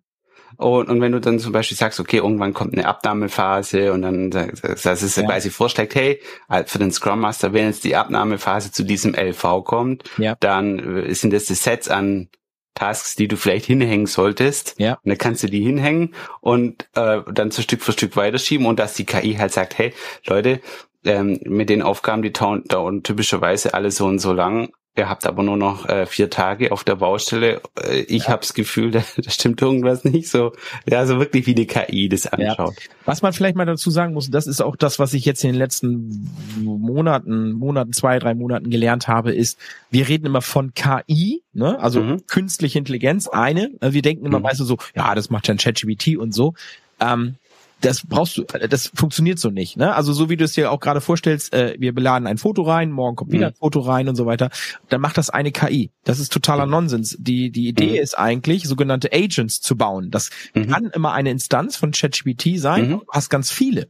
Und, 0.55 0.89
und 0.89 1.01
wenn 1.01 1.11
du 1.11 1.19
dann 1.19 1.39
zum 1.39 1.51
Beispiel 1.51 1.77
sagst, 1.77 1.99
okay, 1.99 2.17
irgendwann 2.17 2.53
kommt 2.53 2.73
eine 2.73 2.87
Abnahmephase 2.87 3.93
und 3.93 4.01
dann 4.01 4.31
das 4.31 5.03
ist 5.03 5.17
Ja. 5.17 5.23
quasi 5.23 5.49
vorschlägt, 5.51 5.93
hey, 5.93 6.19
für 6.65 6.79
den 6.79 6.91
Scrum 6.91 7.19
Master, 7.19 7.53
wenn 7.53 7.65
jetzt 7.67 7.83
die 7.83 7.95
Abnahmephase 7.95 8.71
zu 8.71 8.83
diesem 8.83 9.13
LV 9.13 9.63
kommt, 9.65 10.09
Ja. 10.17 10.35
dann 10.39 10.79
äh, 11.05 11.13
sind 11.13 11.33
das 11.33 11.45
die 11.45 11.53
Sets 11.53 11.89
an 11.89 12.29
Tasks, 12.73 13.15
die 13.15 13.27
du 13.27 13.37
vielleicht 13.37 13.65
hinhängen 13.65 14.05
solltest. 14.05 14.75
Ja. 14.77 14.93
Und 15.03 15.09
dann 15.09 15.17
kannst 15.17 15.41
du 15.43 15.47
die 15.47 15.61
hinhängen 15.63 16.13
und 16.41 16.87
äh, 16.95 17.21
dann 17.31 17.49
so 17.51 17.61
Stück 17.61 17.81
für 17.81 17.91
Stück 17.91 18.15
weiterschieben 18.15 18.67
und 18.67 18.77
dass 18.79 18.93
die 18.93 19.05
KI 19.05 19.35
halt 19.35 19.51
sagt, 19.51 19.77
hey, 19.77 19.93
Leute, 20.27 20.61
ähm, 21.05 21.39
mit 21.45 21.69
den 21.69 21.81
Aufgaben, 21.81 22.21
die 22.21 22.33
dauern, 22.33 23.03
typischerweise 23.03 23.73
alle 23.73 23.91
so 23.91 24.05
und 24.05 24.19
so 24.19 24.33
lang. 24.33 24.69
Ihr 24.95 25.09
habt 25.09 25.27
aber 25.27 25.43
nur 25.43 25.57
noch 25.57 25.87
äh, 25.87 26.07
vier 26.07 26.31
Tage 26.31 26.71
auf 26.71 26.83
der 26.83 26.95
Baustelle. 26.95 27.61
Äh, 27.79 27.99
ich 28.07 28.23
Ja. 28.23 28.29
habe 28.29 28.39
das 28.41 28.55
Gefühl, 28.55 28.89
da, 28.91 29.03
da 29.17 29.29
stimmt 29.29 29.61
irgendwas 29.61 30.03
nicht 30.03 30.27
so. 30.27 30.53
Ja, 30.89 31.05
so 31.05 31.19
wirklich 31.19 31.45
wie 31.45 31.53
die 31.53 31.67
KI 31.67 32.09
das 32.09 32.25
anschaut. 32.25 32.73
Was 33.05 33.21
man 33.21 33.31
vielleicht 33.31 33.55
mal 33.55 33.65
dazu 33.67 33.91
sagen 33.91 34.15
muss, 34.15 34.31
das 34.31 34.47
ist 34.47 34.59
auch 34.59 34.75
das, 34.75 34.97
was 34.97 35.13
ich 35.13 35.23
jetzt 35.23 35.43
in 35.43 35.51
den 35.51 35.59
letzten 35.59 36.31
Monaten, 36.55 37.51
Monaten, 37.53 37.93
zwei, 37.93 38.17
drei 38.19 38.33
Monaten 38.33 38.69
gelernt 38.71 39.07
habe, 39.07 39.33
ist, 39.35 39.59
wir 39.91 40.07
reden 40.07 40.25
immer 40.25 40.41
von 40.41 40.73
KI, 40.73 41.43
ne? 41.53 41.79
also 41.79 42.01
Mhm. 42.01 42.25
künstliche 42.27 42.79
Intelligenz, 42.79 43.27
eine. 43.27 43.71
Also 43.79 43.93
Wir 43.93 44.01
denken 44.01 44.25
immer 44.25 44.39
Mhm. 44.39 44.43
meistens 44.43 44.67
so, 44.67 44.77
ja, 44.95 45.13
das 45.13 45.29
macht 45.29 45.47
dann 45.47 45.57
ChatGPT 45.57 46.17
und 46.17 46.33
so. 46.33 46.55
Ähm, 46.99 47.35
das 47.81 48.01
brauchst 48.07 48.37
du, 48.37 48.43
das 48.43 48.91
funktioniert 48.95 49.37
so 49.39 49.49
nicht. 49.49 49.77
Ne? 49.77 49.93
Also 49.95 50.11
so 50.13 50.29
wie 50.29 50.37
du 50.37 50.45
es 50.45 50.53
dir 50.53 50.71
auch 50.71 50.79
gerade 50.79 50.99
vorstellst, 51.01 51.53
äh, 51.53 51.75
wir 51.77 51.93
beladen 51.93 52.27
ein 52.27 52.37
Foto 52.37 52.63
rein, 52.63 52.91
morgen 52.91 53.15
kommt 53.15 53.31
wieder 53.31 53.47
Mhm. 53.47 53.53
ein 53.53 53.57
Foto 53.59 53.79
rein 53.81 54.09
und 54.09 54.15
so 54.15 54.25
weiter, 54.25 54.49
dann 54.89 54.99
macht 55.01 55.17
das 55.17 55.29
eine 55.29 55.51
KI. 55.51 55.91
Das 56.03 56.19
ist 56.19 56.31
totaler 56.33 56.65
Nonsens. 56.65 57.15
Die, 57.19 57.51
die 57.51 57.67
Idee 57.67 57.91
Mhm. 57.91 58.03
ist 58.03 58.17
eigentlich, 58.17 58.63
sogenannte 58.67 59.11
Agents 59.13 59.61
zu 59.61 59.75
bauen. 59.75 60.09
Das 60.09 60.29
Mhm. 60.55 60.67
kann 60.69 60.85
immer 60.93 61.13
eine 61.13 61.29
Instanz 61.29 61.75
von 61.75 61.91
ChatGPT 61.91 62.57
sein. 62.59 62.87
Mhm. 62.87 62.91
Du 62.91 63.03
hast 63.11 63.29
ganz 63.29 63.51
viele. 63.51 63.89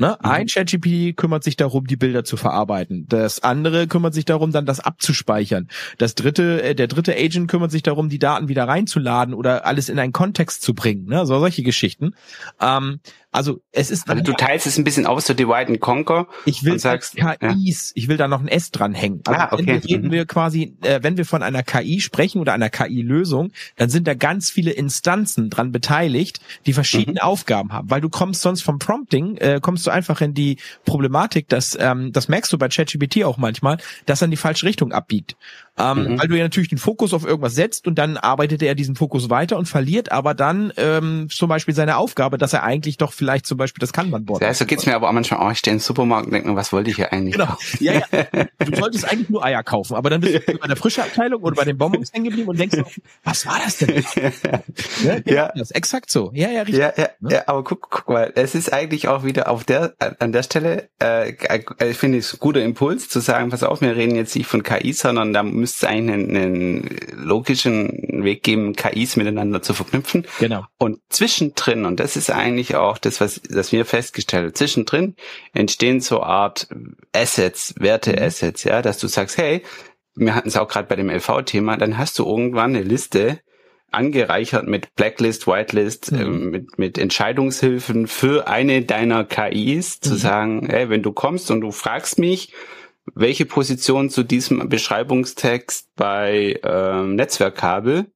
Ne? 0.00 0.16
Mhm. 0.22 0.28
Ein 0.30 0.46
ChatGPT 0.46 1.16
kümmert 1.16 1.44
sich 1.44 1.56
darum, 1.56 1.86
die 1.86 1.96
Bilder 1.96 2.24
zu 2.24 2.36
verarbeiten. 2.36 3.06
Das 3.08 3.42
andere 3.42 3.86
kümmert 3.86 4.14
sich 4.14 4.24
darum, 4.24 4.50
dann 4.50 4.64
das 4.66 4.80
abzuspeichern. 4.80 5.68
Das 5.98 6.14
dritte, 6.14 6.62
äh, 6.62 6.74
der 6.74 6.86
dritte 6.88 7.14
Agent 7.14 7.48
kümmert 7.48 7.70
sich 7.70 7.82
darum, 7.82 8.08
die 8.08 8.18
Daten 8.18 8.48
wieder 8.48 8.66
reinzuladen 8.66 9.34
oder 9.34 9.66
alles 9.66 9.88
in 9.90 9.98
einen 9.98 10.12
Kontext 10.12 10.62
zu 10.62 10.74
bringen. 10.74 11.04
Ne? 11.06 11.26
So 11.26 11.38
solche 11.38 11.62
Geschichten. 11.62 12.14
Ähm, 12.60 13.00
also 13.32 13.60
es 13.70 13.92
ist 13.92 14.10
Also 14.10 14.24
du 14.24 14.32
teilst 14.32 14.66
es 14.66 14.76
ein 14.76 14.82
bisschen 14.82 15.06
aus, 15.06 15.26
so 15.26 15.34
Divide 15.34 15.68
and 15.68 15.80
Conquer. 15.80 16.26
ich 16.46 16.64
will 16.64 16.80
sagst, 16.80 17.14
KIs, 17.16 17.92
ich 17.94 18.08
will 18.08 18.16
da 18.16 18.26
noch 18.26 18.40
ein 18.40 18.48
S 18.48 18.72
dranhängen. 18.72 19.20
Also 19.24 19.40
Ah, 19.40 19.48
okay. 19.52 19.58
wenn 19.58 19.66
wir 19.66 19.84
reden 19.84 20.06
Mhm. 20.08 20.12
wir 20.12 20.26
quasi, 20.26 20.74
äh, 20.82 20.98
wenn 21.02 21.16
wir 21.16 21.24
von 21.24 21.42
einer 21.44 21.62
KI 21.62 22.00
sprechen 22.00 22.40
oder 22.40 22.54
einer 22.54 22.70
KI-Lösung, 22.70 23.52
dann 23.76 23.88
sind 23.88 24.08
da 24.08 24.14
ganz 24.14 24.50
viele 24.50 24.72
Instanzen 24.72 25.48
dran 25.48 25.70
beteiligt, 25.70 26.40
die 26.66 26.72
verschiedene 26.72 27.20
Mhm. 27.22 27.28
Aufgaben 27.28 27.72
haben, 27.72 27.88
weil 27.88 28.00
du 28.00 28.08
kommst 28.08 28.40
sonst 28.42 28.62
vom 28.62 28.80
Prompting, 28.80 29.36
äh, 29.36 29.60
kommst 29.62 29.86
du 29.86 29.89
einfach 29.90 30.20
in 30.20 30.34
die 30.34 30.56
Problematik, 30.84 31.48
dass 31.48 31.76
ähm, 31.80 32.12
das 32.12 32.28
merkst 32.28 32.52
du 32.52 32.58
bei 32.58 32.68
ChatGPT 32.68 33.24
auch 33.24 33.36
manchmal, 33.36 33.78
dass 34.06 34.22
er 34.22 34.26
in 34.26 34.30
die 34.30 34.36
falsche 34.36 34.66
Richtung 34.66 34.92
abbiegt. 34.92 35.36
Ähm, 35.78 36.04
mhm. 36.04 36.20
Weil 36.20 36.28
du 36.28 36.36
ja 36.36 36.44
natürlich 36.44 36.68
den 36.68 36.78
Fokus 36.78 37.14
auf 37.14 37.24
irgendwas 37.24 37.54
setzt 37.54 37.86
und 37.86 37.96
dann 37.96 38.16
arbeitet 38.16 38.62
er 38.62 38.74
diesen 38.74 38.96
Fokus 38.96 39.30
weiter 39.30 39.56
und 39.56 39.66
verliert 39.66 40.12
aber 40.12 40.34
dann 40.34 40.72
ähm, 40.76 41.28
zum 41.30 41.48
Beispiel 41.48 41.74
seine 41.74 41.96
Aufgabe, 41.96 42.38
dass 42.38 42.52
er 42.52 42.62
eigentlich 42.62 42.96
doch 42.96 43.12
vielleicht 43.12 43.46
zum 43.46 43.56
Beispiel 43.58 43.80
das 43.80 43.92
Kanban-Board. 43.92 44.42
Ja, 44.42 44.52
so 44.52 44.66
geht's 44.66 44.86
mir 44.86 44.94
aber 44.94 45.08
auch 45.08 45.12
manchmal, 45.12 45.46
oh, 45.46 45.50
ich 45.50 45.58
stehe 45.58 45.74
im 45.74 45.80
Supermarkt 45.80 46.26
und 46.26 46.32
denke 46.32 46.48
mir, 46.48 46.56
was 46.56 46.72
wollte 46.72 46.90
ich 46.90 46.96
hier 46.96 47.12
eigentlich? 47.12 47.34
Genau. 47.34 47.56
Ja, 47.78 47.94
ja. 47.94 48.02
Du 48.58 48.76
solltest 48.76 49.10
eigentlich 49.10 49.30
nur 49.30 49.44
Eier 49.44 49.62
kaufen, 49.62 49.96
aber 49.96 50.10
dann 50.10 50.20
bist 50.20 50.46
du 50.46 50.58
bei 50.58 50.66
der 50.66 50.76
frische 50.76 51.02
Abteilung 51.02 51.42
oder 51.42 51.56
bei 51.56 51.64
den 51.64 51.78
Bonbons 51.78 52.12
hängen 52.12 52.26
geblieben 52.26 52.48
und 52.48 52.58
denkst, 52.58 52.78
was 53.24 53.46
war 53.46 53.58
das 53.64 53.78
denn? 53.78 54.04
ja, 55.02 55.18
genau, 55.20 55.22
ja. 55.24 55.52
Das 55.56 55.70
exakt 55.70 56.10
so. 56.10 56.30
Ja, 56.34 56.50
ja, 56.50 56.62
richtig. 56.62 56.78
Ja, 56.78 56.92
ja, 56.96 57.08
ja, 57.20 57.30
ja, 57.30 57.42
aber 57.46 57.64
guck, 57.64 57.90
guck 57.90 58.08
mal, 58.08 58.32
es 58.34 58.54
ist 58.54 58.72
eigentlich 58.72 59.08
auch 59.08 59.24
wieder 59.24 59.48
auf 59.48 59.64
der, 59.64 59.94
an 60.18 60.32
der 60.32 60.42
Stelle, 60.42 60.88
äh, 61.02 61.32
ich 61.88 61.96
finde 61.96 62.18
es 62.18 62.34
ein 62.34 62.38
guter 62.40 62.62
Impuls 62.62 63.08
zu 63.08 63.20
sagen, 63.20 63.50
pass 63.50 63.62
auf, 63.62 63.80
wir 63.80 63.96
reden 63.96 64.14
jetzt 64.14 64.36
nicht 64.36 64.46
von 64.46 64.62
KI, 64.62 64.92
sondern 64.92 65.32
da 65.32 65.42
müsste 65.60 65.86
es 65.86 65.90
eigentlich 65.90 66.14
einen, 66.14 66.36
einen 66.36 66.96
logischen 67.12 68.24
Weg 68.24 68.42
geben, 68.42 68.74
KIs 68.74 69.16
miteinander 69.16 69.62
zu 69.62 69.74
verknüpfen. 69.74 70.26
Genau. 70.38 70.64
Und 70.78 71.00
zwischendrin, 71.08 71.84
und 71.84 72.00
das 72.00 72.16
ist 72.16 72.30
eigentlich 72.30 72.74
auch 72.74 72.98
das, 72.98 73.20
was, 73.20 73.40
das 73.48 73.72
wir 73.72 73.84
festgestellt 73.84 74.44
haben, 74.44 74.54
zwischendrin 74.54 75.14
entstehen 75.52 76.00
so 76.00 76.22
Art 76.22 76.68
Assets, 77.12 77.74
Werte-Assets, 77.78 78.64
ja, 78.64 78.82
dass 78.82 78.98
du 78.98 79.06
sagst, 79.06 79.38
hey, 79.38 79.62
wir 80.14 80.34
hatten 80.34 80.48
es 80.48 80.56
auch 80.56 80.68
gerade 80.68 80.88
bei 80.88 80.96
dem 80.96 81.10
LV-Thema, 81.10 81.76
dann 81.76 81.98
hast 81.98 82.18
du 82.18 82.26
irgendwann 82.26 82.74
eine 82.74 82.82
Liste, 82.82 83.40
angereichert 83.90 84.66
mit 84.66 84.94
Blacklist, 84.94 85.46
Whitelist, 85.46 86.12
mhm. 86.12 86.20
äh, 86.20 86.24
mit, 86.24 86.78
mit 86.78 86.98
Entscheidungshilfen 86.98 88.06
für 88.06 88.46
eine 88.46 88.82
deiner 88.82 89.24
KIs, 89.24 89.98
mhm. 89.98 90.08
zu 90.08 90.14
sagen, 90.16 90.68
hey, 90.70 90.90
wenn 90.90 91.02
du 91.02 91.12
kommst 91.12 91.50
und 91.50 91.60
du 91.60 91.72
fragst 91.72 92.18
mich, 92.18 92.52
welche 93.14 93.46
Position 93.46 94.10
zu 94.10 94.22
diesem 94.22 94.68
Beschreibungstext 94.68 95.88
bei 95.96 96.58
ähm, 96.62 97.16
Netzwerkkabel 97.16 98.12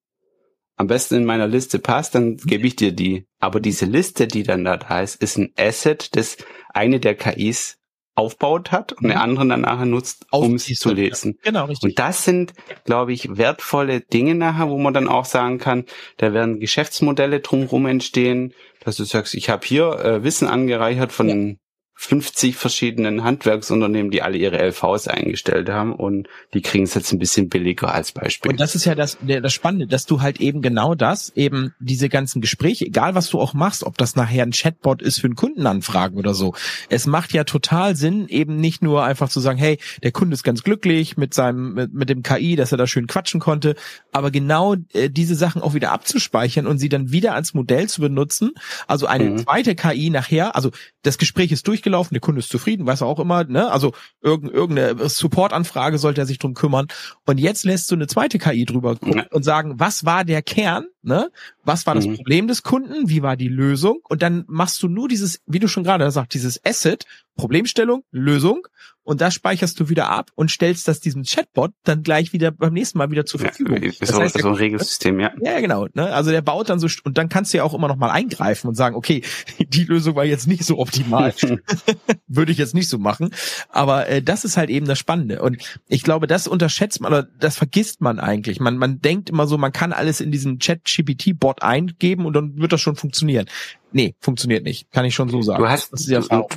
am 0.77 0.87
besten 0.89 1.17
in 1.17 1.25
meiner 1.25 1.47
Liste 1.47 1.79
passt, 1.79 2.15
dann 2.15 2.37
gebe 2.37 2.67
ich 2.67 2.77
dir 2.77 2.93
die. 2.93 3.27
Aber 3.39 3.61
diese 3.61 3.87
Liste, 3.87 4.27
die 4.27 4.43
dann 4.43 4.65
da, 4.65 4.77
da 4.77 5.03
ist, 5.03 5.23
ist 5.23 5.39
ein 5.39 5.53
Asset, 5.57 6.17
das 6.17 6.37
eine 6.73 6.99
der 6.99 7.15
KIs 7.15 7.79
aufbaut 8.17 8.71
hat 8.71 8.93
und 8.93 9.05
eine 9.05 9.15
mhm. 9.15 9.21
andere 9.21 9.49
dann 9.49 9.61
nachher 9.63 9.87
nutzt, 9.87 10.27
um 10.31 10.55
es 10.55 10.67
zu 10.67 10.93
lesen. 10.93 11.35
Ja, 11.45 11.51
genau, 11.51 11.65
richtig. 11.65 11.91
Und 11.91 11.99
das 11.99 12.25
sind, 12.25 12.53
glaube 12.85 13.13
ich, 13.13 13.37
wertvolle 13.37 14.01
Dinge 14.01 14.35
nachher, 14.35 14.69
wo 14.69 14.79
man 14.79 14.95
dann 14.95 15.09
auch 15.09 15.25
sagen 15.25 15.59
kann, 15.59 15.85
da 16.19 16.33
werden 16.33 16.61
Geschäftsmodelle 16.61 17.41
drumherum 17.41 17.87
entstehen, 17.87 18.55
dass 18.85 18.97
du 18.97 19.05
sagst, 19.05 19.35
ich 19.35 19.51
habe 19.51 19.67
hier 19.67 19.99
äh, 19.99 20.23
Wissen 20.23 20.47
angereichert 20.47 21.13
von 21.13 21.29
ja. 21.29 21.55
50 21.97 22.57
verschiedenen 22.57 23.23
Handwerksunternehmen, 23.23 24.11
die 24.11 24.23
alle 24.23 24.37
ihre 24.37 24.59
LVs 24.59 25.09
eingestellt 25.09 25.69
haben 25.69 25.95
und 25.95 26.29
die 26.53 26.61
kriegen 26.61 26.85
es 26.85 26.95
jetzt 26.95 27.13
ein 27.13 27.19
bisschen 27.19 27.49
billiger 27.49 27.95
als 27.95 28.13
Beispiel. 28.13 28.51
Und 28.51 28.61
das 28.61 28.75
ist 28.75 28.85
ja 28.85 28.95
das, 28.95 29.17
das 29.23 29.53
Spannende, 29.53 29.87
dass 29.87 30.05
du 30.05 30.21
halt 30.21 30.41
eben 30.41 30.61
genau 30.61 30.95
das, 30.95 31.31
eben 31.37 31.73
diese 31.79 32.09
ganzen 32.09 32.41
Gespräche, 32.41 32.87
egal 32.87 33.15
was 33.15 33.31
du 33.31 33.41
auch 33.41 33.55
machst, 33.55 33.85
ob 33.85 33.97
das 33.97 34.17
nachher 34.17 34.43
ein 34.43 34.51
Chatbot 34.51 35.03
ist 35.03 35.21
für 35.21 35.29
einen 35.29 35.37
Kundenanfragen 35.37 36.19
oder 36.19 36.35
so. 36.35 36.55
Es 36.89 37.07
macht 37.07 37.33
ja 37.33 37.45
total 37.45 37.95
Sinn, 37.95 38.27
eben 38.29 38.57
nicht 38.57 38.83
nur 38.83 39.05
einfach 39.05 39.29
zu 39.29 39.41
sagen, 39.41 39.59
hey, 39.59 39.79
der 40.03 40.13
Kunde 40.13 40.35
ist 40.35 40.43
ganz 40.43 40.65
glücklich 40.65 41.17
mit 41.17 41.33
seinem, 41.33 41.75
mit, 41.75 41.95
mit 41.95 42.09
dem 42.09 42.23
KI, 42.23 42.57
dass 42.57 42.73
er 42.73 42.79
da 42.79 42.87
schön 42.89 43.07
quatschen 43.07 43.41
konnte, 43.41 43.77
aber 44.13 44.33
genau 44.33 44.75
äh, 44.93 45.11
diese 45.11 45.37
Sachen 45.37 45.63
auch 45.63 45.75
wieder 45.75 45.93
abzuspeichern 45.93 46.67
und 46.67 46.79
sie 46.79 46.89
dann 46.89 47.13
wieder 47.13 47.35
als 47.35 47.55
Modell 47.55 47.89
zu 47.89 48.01
benutzen. 48.01 48.53
Also 48.89 49.07
eine 49.07 49.31
mhm. 49.31 49.39
zweite 49.39 49.77
KI 49.77 50.11
nachher, 50.11 50.57
also 50.57 50.71
das 51.03 51.19
Gespräch 51.19 51.53
ist 51.53 51.67
durchgelaufen, 51.85 52.15
der 52.15 52.21
Kunde 52.21 52.41
ist 52.41 52.49
zufrieden, 52.49 52.87
weiß 52.87 53.03
er 53.03 53.07
auch 53.07 53.21
immer, 53.21 53.45
ne? 53.45 53.71
Also 53.71 53.93
irgendeine 54.23 55.09
Supportanfrage 55.09 55.99
sollte 55.99 56.23
er 56.23 56.27
sich 56.27 56.39
drum 56.39 56.55
kümmern. 56.55 56.89
Und 57.27 57.39
jetzt 57.39 57.65
lässt 57.65 57.91
du 57.91 57.95
eine 57.95 58.07
zweite 58.07 58.39
KI 58.39 58.65
drüber 58.65 58.97
gucken 58.97 59.19
ja. 59.19 59.27
und 59.31 59.43
sagen, 59.43 59.75
was 59.79 60.05
war 60.05 60.25
der 60.25 60.43
Kern, 60.43 60.87
ne? 61.03 61.31
Was 61.65 61.87
war 61.87 61.95
das 61.95 62.07
mhm. 62.07 62.17
Problem 62.17 62.49
des 62.49 62.63
Kunden? 62.63 63.09
Wie 63.09 63.23
war 63.23 63.37
die 63.37 63.49
Lösung? 63.49 64.01
Und 64.09 64.23
dann 64.23 64.45
machst 64.47 64.83
du 64.83 64.89
nur 64.89 65.09
dieses, 65.09 65.41
wie 65.47 65.59
du 65.59 65.69
schon 65.69 65.85
gerade 65.85 66.11
sagst, 66.11 66.35
dieses 66.35 66.65
Asset, 66.65 67.07
Problemstellung, 67.37 68.05
Lösung 68.11 68.67
und 69.05 69.21
das 69.21 69.35
speicherst 69.35 69.79
du 69.79 69.91
wieder 69.91 70.09
ab 70.09 70.31
und 70.35 70.51
stellst 70.51 70.89
das 70.89 70.99
diesem 70.99 71.25
Chatbot 71.25 71.73
dann 71.85 72.03
gleich 72.03 72.33
wieder 72.33 72.51
beim 72.51 72.73
nächsten 72.73 72.97
Mal 72.97 73.11
wieder 73.11 73.27
zur 73.27 73.41
Verfügung. 73.41 73.83
Ja, 73.83 73.91
das 74.01 74.09
so, 74.09 74.19
heißt, 74.19 74.41
so 74.41 74.49
ein 74.49 74.55
Regelsystem, 74.55 75.21
ja. 75.21 75.31
Ja, 75.43 75.61
genau. 75.61 75.87
Ne? 75.93 76.13
Also 76.13 76.31
der 76.31 76.41
baut 76.41 76.71
dann 76.71 76.79
so 76.79 76.89
und 77.05 77.19
dann 77.19 77.29
kannst 77.29 77.53
du 77.53 77.59
ja 77.59 77.65
auch 77.65 77.75
immer 77.75 77.87
noch 77.87 77.97
mal 77.97 78.11
eingreifen 78.11 78.69
und 78.69 78.77
sagen, 78.77 78.97
okay, 78.97 79.23
die 79.59 79.85
Lösung 79.85 80.17
war 80.17 80.25
jetzt 80.25 80.47
nicht 80.47 80.65
so 80.65 80.79
optimal, 80.79 81.35
würde 82.27 82.53
ich 82.53 82.59
jetzt 82.59 82.75
nicht 82.75 82.89
so 82.89 82.99
machen. 82.99 83.31
Aber 83.69 84.09
äh, 84.09 84.23
das 84.23 84.45
ist 84.45 84.57
halt 84.57 84.71
eben 84.71 84.87
das 84.87 84.99
Spannende 84.99 85.43
und 85.43 85.59
ich 85.87 86.03
glaube, 86.03 86.27
das 86.27 86.49
unterschätzt 86.49 87.03
man 87.03 87.13
oder 87.13 87.29
das 87.39 87.57
vergisst 87.57 88.01
man 88.01 88.19
eigentlich. 88.19 88.59
Man 88.59 88.79
man 88.79 89.01
denkt 89.01 89.29
immer 89.29 89.47
so, 89.47 89.59
man 89.59 89.73
kann 89.73 89.93
alles 89.93 90.23
in 90.23 90.33
diesen 90.33 90.61
Chat-GPT-Bot 90.61 91.54
eingeben 91.63 92.27
und 92.27 92.33
dann 92.35 92.57
wird 92.59 92.73
das 92.73 92.81
schon 92.81 92.97
funktionieren. 92.97 93.47
Nee, 93.93 94.15
funktioniert 94.21 94.65
nicht. 94.65 94.91
Kann 94.93 95.05
ich 95.05 95.15
schon 95.15 95.29
so 95.29 95.43
sagen. 95.43 95.63
Du 95.63 95.69
hast, 95.69 95.93
das 95.93 96.01
ist 96.01 96.11
die 96.11 96.15
Erfahrung. 96.15 96.49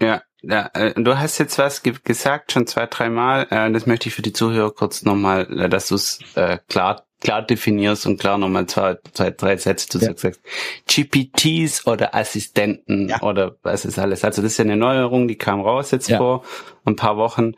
Ja, 0.00 0.22
ja, 0.42 0.70
äh, 0.74 1.00
du 1.00 1.18
hast 1.18 1.38
jetzt 1.38 1.58
was 1.58 1.82
ge 1.82 1.94
gesagt, 2.02 2.52
schon 2.52 2.66
zwei, 2.66 2.86
dreimal. 2.86 3.46
Äh, 3.50 3.70
das 3.70 3.86
möchte 3.86 4.08
ich 4.08 4.14
für 4.14 4.22
die 4.22 4.32
Zuhörer 4.32 4.72
kurz 4.72 5.02
nochmal, 5.02 5.46
äh, 5.58 5.68
dass 5.68 5.88
du 5.88 5.94
es 5.94 6.20
äh, 6.34 6.58
klar 6.68 7.06
klar 7.22 7.42
definierst 7.42 8.04
und 8.06 8.18
klar 8.18 8.36
nochmal 8.36 8.66
zwei, 8.66 8.98
zwei, 9.12 9.30
drei 9.30 9.56
Sätze 9.56 9.88
zu 9.88 9.98
ja. 9.98 10.12
sagst. 10.16 10.40
GPTs 10.88 11.86
oder 11.86 12.14
Assistenten 12.14 13.08
ja. 13.08 13.22
oder 13.22 13.56
was 13.62 13.84
ist 13.84 13.98
alles. 13.98 14.24
Also 14.24 14.42
das 14.42 14.52
ist 14.52 14.58
ja 14.58 14.64
eine 14.64 14.76
Neuerung, 14.76 15.28
die 15.28 15.36
kam 15.36 15.60
raus 15.60 15.92
jetzt 15.92 16.08
ja. 16.08 16.18
vor 16.18 16.42
ein 16.84 16.96
paar 16.96 17.16
Wochen. 17.16 17.52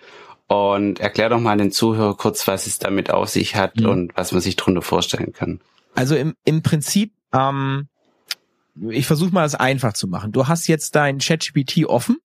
Und 0.47 1.01
erklär 1.01 1.31
doch 1.31 1.41
mal 1.41 1.57
den 1.57 1.73
Zuhörer 1.73 2.15
kurz, 2.15 2.47
was 2.47 2.67
es 2.67 2.79
damit 2.79 3.11
auf 3.11 3.31
sich 3.31 3.57
hat 3.57 3.77
mhm. 3.77 3.89
und 3.89 4.17
was 4.17 4.33
man 4.33 4.43
sich 4.43 4.57
drunter 4.57 4.83
vorstellen 4.83 5.33
kann. 5.33 5.61
Also 5.95 6.17
im, 6.17 6.35
im 6.45 6.63
Prinzip, 6.63 7.13
ähm, 7.33 7.89
ich 8.91 9.07
versuche 9.07 9.33
mal 9.33 9.45
es 9.45 9.55
einfach 9.55 9.93
zu 9.93 10.09
machen. 10.09 10.33
Du 10.33 10.49
hast 10.49 10.67
jetzt 10.67 10.97
dein 10.97 11.19
ChatGPT 11.19 11.87
offen 11.87 12.19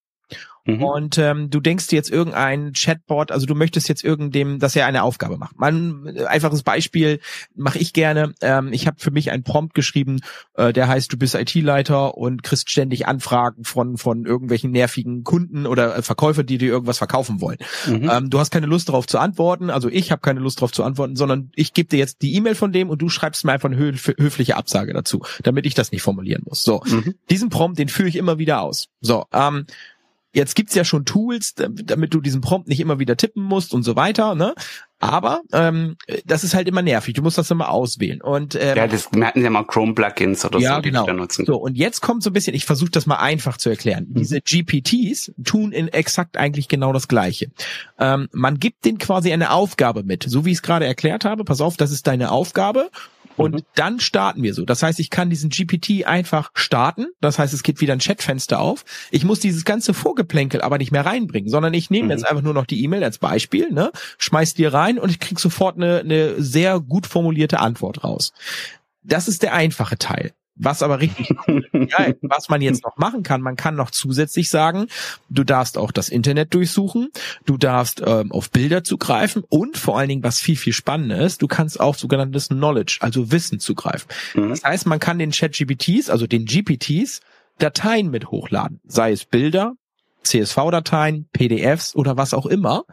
Mhm. 0.78 0.84
Und 0.84 1.18
ähm, 1.18 1.50
du 1.50 1.60
denkst 1.60 1.88
dir 1.88 1.96
jetzt 1.96 2.12
irgendein 2.12 2.74
Chatbot, 2.74 3.32
also 3.32 3.46
du 3.46 3.56
möchtest 3.56 3.90
jetzt 3.90 4.04
irgendem, 4.04 4.60
dass 4.60 4.76
er 4.76 4.86
eine 4.86 5.04
Aufgabe 5.04 5.38
macht. 5.38 5.60
Man 5.60 6.18
einfaches 6.28 6.64
Beispiel 6.64 7.20
mache 7.56 7.80
ich 7.80 7.94
gerne. 7.94 8.34
Ähm, 8.42 8.72
ich 8.74 8.88
habe 8.88 8.98
für 9.00 9.12
mich 9.12 9.32
einen 9.32 9.44
Prompt 9.44 9.74
geschrieben, 9.74 10.20
äh, 10.56 10.74
der 10.74 10.88
heißt, 10.88 11.12
du 11.12 11.18
bist 11.18 11.36
IT-Leiter 11.36 12.18
und 12.18 12.44
kriegst 12.44 12.70
ständig 12.70 13.08
Anfragen 13.08 13.64
von 13.64 13.98
von 13.98 14.26
irgendwelchen 14.26 14.72
nervigen 14.72 15.24
Kunden 15.24 15.66
oder 15.66 15.98
äh, 15.98 16.02
Verkäufer, 16.02 16.44
die 16.44 16.58
dir 16.58 16.70
irgendwas 16.70 16.98
verkaufen 16.98 17.42
wollen. 17.42 17.58
Mhm. 17.88 18.10
Ähm, 18.12 18.30
du 18.30 18.40
hast 18.40 18.52
keine 18.52 18.68
Lust 18.68 18.90
darauf 18.90 19.08
zu 19.08 19.20
antworten, 19.20 19.70
also 19.70 19.90
ich 19.90 20.12
habe 20.12 20.22
keine 20.22 20.40
Lust 20.40 20.60
darauf 20.60 20.72
zu 20.72 20.84
antworten, 20.84 21.16
sondern 21.16 21.52
ich 21.56 21.74
gebe 21.74 21.90
dir 21.90 22.00
jetzt 22.00 22.22
die 22.22 22.36
E-Mail 22.36 22.56
von 22.56 22.72
dem 22.72 22.90
und 22.90 23.02
du 23.02 23.10
schreibst 23.10 23.46
mir 23.46 23.52
einfach 23.52 23.70
eine 23.70 23.78
höf 23.78 24.14
höfliche 24.18 24.56
Absage 24.56 24.94
dazu, 24.94 25.22
damit 25.44 25.66
ich 25.66 25.74
das 25.74 25.92
nicht 25.92 26.02
formulieren 26.02 26.44
muss. 26.46 26.64
So, 26.64 26.82
mhm. 26.86 27.16
diesen 27.30 27.50
Prompt, 27.50 27.80
den 27.80 27.90
führe 27.90 28.10
ich 28.10 28.16
immer 28.16 28.38
wieder 28.38 28.62
aus. 28.62 28.90
So, 29.02 29.26
ähm, 29.34 29.66
Jetzt 30.32 30.56
gibt's 30.56 30.76
ja 30.76 30.84
schon 30.84 31.06
Tools, 31.06 31.56
damit 31.56 32.14
du 32.14 32.22
diesen 32.22 32.42
Prompt 32.42 32.68
nicht 32.68 32.80
immer 32.80 33.00
wieder 33.00 33.18
tippen 33.18 33.44
musst 33.44 33.74
und 33.74 33.84
so 33.84 33.96
weiter, 33.96 34.36
ne? 34.36 34.54
Aber 35.02 35.42
ähm, 35.54 35.96
das 36.26 36.44
ist 36.44 36.54
halt 36.54 36.68
immer 36.68 36.82
nervig. 36.82 37.14
Du 37.14 37.22
musst 37.22 37.38
das 37.38 37.50
immer 37.50 37.70
auswählen. 37.70 38.22
Und 38.22 38.56
ähm, 38.56 38.76
ja, 38.76 38.86
das 38.86 39.12
merken 39.12 39.42
ja 39.42 39.50
mal 39.50 39.64
Chrome-Plugins 39.64 40.44
oder 40.46 40.60
ja, 40.60 40.76
so, 40.76 40.82
die 40.82 40.90
genau. 40.90 41.06
da 41.06 41.14
nutzen. 41.14 41.46
So 41.46 41.56
und 41.56 41.78
jetzt 41.78 42.02
kommt 42.02 42.22
so 42.22 42.30
ein 42.30 42.34
bisschen. 42.34 42.54
Ich 42.54 42.66
versuche 42.66 42.92
das 42.92 43.06
mal 43.06 43.16
einfach 43.16 43.58
zu 43.58 43.70
erklären. 43.70 44.08
Mhm. 44.10 44.16
Diese 44.16 44.42
GPTs 44.42 45.32
tun 45.44 45.72
in 45.72 45.88
exakt 45.88 46.36
eigentlich 46.38 46.68
genau 46.68 46.92
das 46.92 47.08
Gleiche. 47.08 47.50
Ähm, 47.98 48.28
man 48.34 48.60
gibt 48.60 48.84
denen 48.84 48.98
quasi 48.98 49.32
eine 49.32 49.52
Aufgabe 49.52 50.04
mit, 50.04 50.26
so 50.28 50.44
wie 50.44 50.52
ich 50.52 50.58
es 50.58 50.62
gerade 50.62 50.86
erklärt 50.86 51.24
habe. 51.24 51.46
Pass 51.46 51.62
auf, 51.62 51.78
das 51.78 51.92
ist 51.92 52.06
deine 52.06 52.32
Aufgabe 52.32 52.92
und 53.40 53.56
mhm. 53.56 53.62
dann 53.76 54.00
starten 54.02 54.44
wir 54.44 54.54
so. 54.54 54.66
Das 54.66 54.84
heißt, 54.84 55.00
ich 55.00 55.10
kann 55.10 55.30
diesen 55.30 55.50
GPT 55.50 56.06
einfach 56.06 56.52
starten. 56.54 57.08
Das 57.22 57.40
heißt, 57.40 57.54
es 57.54 57.64
geht 57.64 57.80
wieder 57.80 57.94
ein 57.94 58.00
Chatfenster 58.00 58.60
auf. 58.60 58.84
Ich 59.12 59.24
muss 59.24 59.40
dieses 59.40 59.64
ganze 59.64 59.94
Vorgeplänkel 59.94 60.62
aber 60.62 60.78
nicht 60.78 60.92
mehr 60.92 61.06
reinbringen, 61.06 61.50
sondern 61.50 61.74
ich 61.74 61.90
nehme 61.90 62.06
mhm. 62.06 62.12
jetzt 62.12 62.28
einfach 62.28 62.44
nur 62.44 62.54
noch 62.54 62.66
die 62.66 62.84
E-Mail 62.84 63.04
als 63.04 63.18
Beispiel, 63.18 63.72
ne, 63.72 63.92
schmeiß 64.18 64.56
dir 64.56 64.74
rein 64.74 65.00
und 65.00 65.10
ich 65.10 65.20
krieg 65.20 65.40
sofort 65.40 65.78
eine, 65.78 66.00
eine 66.00 66.42
sehr 66.42 66.82
gut 66.82 67.08
formulierte 67.08 67.60
Antwort 67.60 68.04
raus. 68.04 68.34
Das 69.04 69.30
ist 69.30 69.42
der 69.42 69.54
einfache 69.54 69.98
Teil. 69.98 70.34
Was 70.60 70.84
aber 70.84 71.00
richtig, 71.00 71.30
ja, 71.74 72.14
was 72.22 72.50
man 72.50 72.62
jetzt 72.62 72.84
noch 72.84 72.98
machen 72.98 73.24
kann, 73.24 73.42
man 73.42 73.56
kann 73.56 73.76
noch 73.76 73.92
zusätzlich 73.92 74.50
sagen, 74.50 74.88
du 75.30 75.46
darfst 75.46 75.78
auch 75.78 75.92
das 75.92 76.10
Internet 76.10 76.54
durchsuchen, 76.54 77.10
du 77.46 77.58
darfst 77.58 78.04
ähm, 78.06 78.34
auf 78.34 78.52
Bilder 78.52 78.84
zugreifen 78.84 79.44
und 79.48 79.78
vor 79.78 79.98
allen 79.98 80.10
Dingen, 80.10 80.24
was 80.24 80.42
viel, 80.42 80.58
viel 80.58 80.74
spannender 80.74 81.20
ist, 81.20 81.42
du 81.42 81.48
kannst 81.48 81.80
auf 81.80 81.98
sogenanntes 81.98 82.50
Knowledge, 82.50 82.98
also 83.00 83.32
Wissen 83.32 83.60
zugreifen. 83.60 84.10
Mhm. 84.36 84.50
Das 84.50 84.64
heißt, 84.64 84.86
man 84.86 85.00
kann 85.00 85.18
den 85.18 85.32
Chat-GPTs, 85.32 86.10
also 86.10 86.28
den 86.28 86.46
GPTs, 86.46 87.22
Dateien 87.58 88.12
mit 88.12 88.30
hochladen, 88.30 88.82
sei 88.86 89.14
es 89.14 89.24
Bilder, 89.26 89.76
CSV-Dateien, 90.24 91.30
PDFs 91.32 91.96
oder 91.96 92.18
was 92.18 92.34
auch 92.34 92.46
immer. 92.46 92.84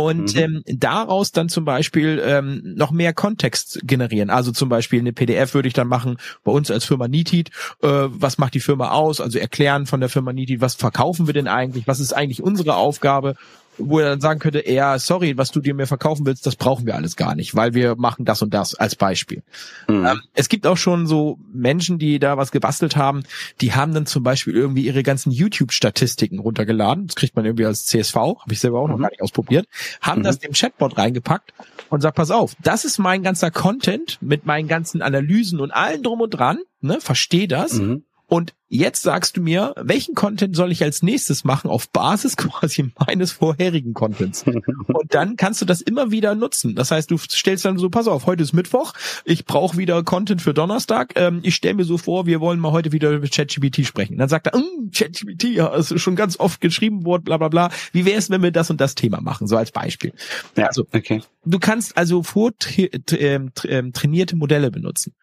Und 0.00 0.34
mhm. 0.34 0.40
ähm, 0.40 0.62
daraus 0.66 1.32
dann 1.32 1.48
zum 1.48 1.64
Beispiel 1.64 2.22
ähm, 2.24 2.62
noch 2.76 2.90
mehr 2.90 3.12
Kontext 3.12 3.80
generieren. 3.82 4.30
Also 4.30 4.52
zum 4.52 4.68
Beispiel 4.68 5.00
eine 5.00 5.12
PDF 5.12 5.54
würde 5.54 5.68
ich 5.68 5.74
dann 5.74 5.88
machen 5.88 6.16
bei 6.44 6.52
uns 6.52 6.70
als 6.70 6.84
Firma 6.84 7.08
Nitit. 7.08 7.50
Äh, 7.82 7.88
was 7.88 8.38
macht 8.38 8.54
die 8.54 8.60
Firma 8.60 8.90
aus? 8.90 9.20
Also 9.20 9.38
erklären 9.38 9.86
von 9.86 10.00
der 10.00 10.08
Firma 10.08 10.32
Nitit, 10.32 10.60
was 10.60 10.74
verkaufen 10.74 11.26
wir 11.26 11.34
denn 11.34 11.48
eigentlich? 11.48 11.86
Was 11.86 12.00
ist 12.00 12.12
eigentlich 12.12 12.42
unsere 12.42 12.76
Aufgabe? 12.76 13.36
Wo 13.78 13.98
er 13.98 14.10
dann 14.10 14.20
sagen 14.20 14.40
könnte, 14.40 14.68
ja, 14.70 14.98
sorry, 14.98 15.36
was 15.36 15.50
du 15.50 15.60
dir 15.60 15.74
mir 15.74 15.86
verkaufen 15.86 16.26
willst, 16.26 16.46
das 16.46 16.56
brauchen 16.56 16.86
wir 16.86 16.94
alles 16.94 17.16
gar 17.16 17.34
nicht, 17.34 17.54
weil 17.54 17.74
wir 17.74 17.96
machen 17.96 18.24
das 18.24 18.42
und 18.42 18.52
das 18.52 18.74
als 18.74 18.96
Beispiel. 18.96 19.42
Mhm. 19.88 20.06
Ähm, 20.06 20.20
es 20.34 20.48
gibt 20.48 20.66
auch 20.66 20.76
schon 20.76 21.06
so 21.06 21.38
Menschen, 21.52 21.98
die 21.98 22.18
da 22.18 22.36
was 22.36 22.52
gebastelt 22.52 22.96
haben, 22.96 23.22
die 23.60 23.72
haben 23.72 23.94
dann 23.94 24.06
zum 24.06 24.22
Beispiel 24.22 24.54
irgendwie 24.54 24.86
ihre 24.86 25.02
ganzen 25.02 25.30
YouTube-Statistiken 25.30 26.38
runtergeladen, 26.38 27.06
das 27.06 27.16
kriegt 27.16 27.36
man 27.36 27.44
irgendwie 27.44 27.66
als 27.66 27.86
CSV, 27.86 28.16
habe 28.16 28.52
ich 28.52 28.60
selber 28.60 28.80
auch 28.80 28.88
noch 28.88 28.98
mhm. 28.98 29.02
gar 29.02 29.10
nicht 29.10 29.22
ausprobiert, 29.22 29.66
haben 30.00 30.20
mhm. 30.20 30.24
das 30.24 30.38
dem 30.38 30.52
Chatbot 30.52 30.98
reingepackt 30.98 31.52
und 31.88 32.00
sagt, 32.00 32.16
pass 32.16 32.30
auf, 32.30 32.54
das 32.62 32.84
ist 32.84 32.98
mein 32.98 33.22
ganzer 33.22 33.50
Content 33.50 34.18
mit 34.20 34.46
meinen 34.46 34.68
ganzen 34.68 35.02
Analysen 35.02 35.60
und 35.60 35.70
allen 35.70 36.02
drum 36.02 36.20
und 36.20 36.30
dran, 36.30 36.58
ne, 36.80 37.00
versteh 37.00 37.46
das. 37.46 37.74
Mhm. 37.74 38.04
Und 38.30 38.54
jetzt 38.68 39.02
sagst 39.02 39.36
du 39.36 39.42
mir, 39.42 39.74
welchen 39.76 40.14
Content 40.14 40.54
soll 40.54 40.70
ich 40.70 40.84
als 40.84 41.02
nächstes 41.02 41.42
machen 41.42 41.68
auf 41.68 41.90
Basis 41.90 42.36
quasi 42.36 42.92
meines 42.96 43.32
vorherigen 43.32 43.92
Contents? 43.92 44.44
Und 44.86 45.14
dann 45.14 45.34
kannst 45.34 45.60
du 45.60 45.64
das 45.64 45.80
immer 45.80 46.12
wieder 46.12 46.36
nutzen. 46.36 46.76
Das 46.76 46.92
heißt, 46.92 47.10
du 47.10 47.18
stellst 47.18 47.64
dann 47.64 47.76
so, 47.76 47.90
pass 47.90 48.06
auf, 48.06 48.26
heute 48.26 48.44
ist 48.44 48.52
Mittwoch, 48.52 48.92
ich 49.24 49.46
brauche 49.46 49.76
wieder 49.76 50.04
Content 50.04 50.42
für 50.42 50.54
Donnerstag. 50.54 51.14
Ähm, 51.16 51.40
ich 51.42 51.56
stelle 51.56 51.74
mir 51.74 51.84
so 51.84 51.98
vor, 51.98 52.26
wir 52.26 52.40
wollen 52.40 52.60
mal 52.60 52.70
heute 52.70 52.92
wieder 52.92 53.10
über 53.10 53.26
ChatGPT 53.26 53.84
sprechen. 53.84 54.16
Dann 54.16 54.28
sagt 54.28 54.46
er, 54.46 54.56
mm, 54.56 54.92
ChatGPT, 54.94 55.44
ja, 55.46 55.74
ist 55.74 55.98
schon 56.00 56.14
ganz 56.14 56.38
oft 56.38 56.60
geschrieben 56.60 57.04
worden, 57.04 57.24
bla 57.24 57.36
bla 57.36 57.48
bla. 57.48 57.70
Wie 57.90 58.04
wäre 58.04 58.16
es, 58.16 58.30
wenn 58.30 58.44
wir 58.44 58.52
das 58.52 58.70
und 58.70 58.80
das 58.80 58.94
Thema 58.94 59.20
machen? 59.20 59.48
So 59.48 59.56
als 59.56 59.72
Beispiel. 59.72 60.12
Ja, 60.56 60.66
also, 60.66 60.86
okay. 60.92 61.20
Du 61.44 61.58
kannst 61.58 61.96
also 61.96 62.22
vortrainierte 62.22 63.16
ähm, 63.16 63.50
ähm, 63.64 64.38
Modelle 64.38 64.70
benutzen. 64.70 65.14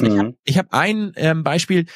Ich 0.00 0.08
habe 0.08 0.34
mhm. 0.46 0.56
hab 0.56 0.66
ein 0.72 1.12
ähm, 1.16 1.42
Beispiel, 1.42 1.86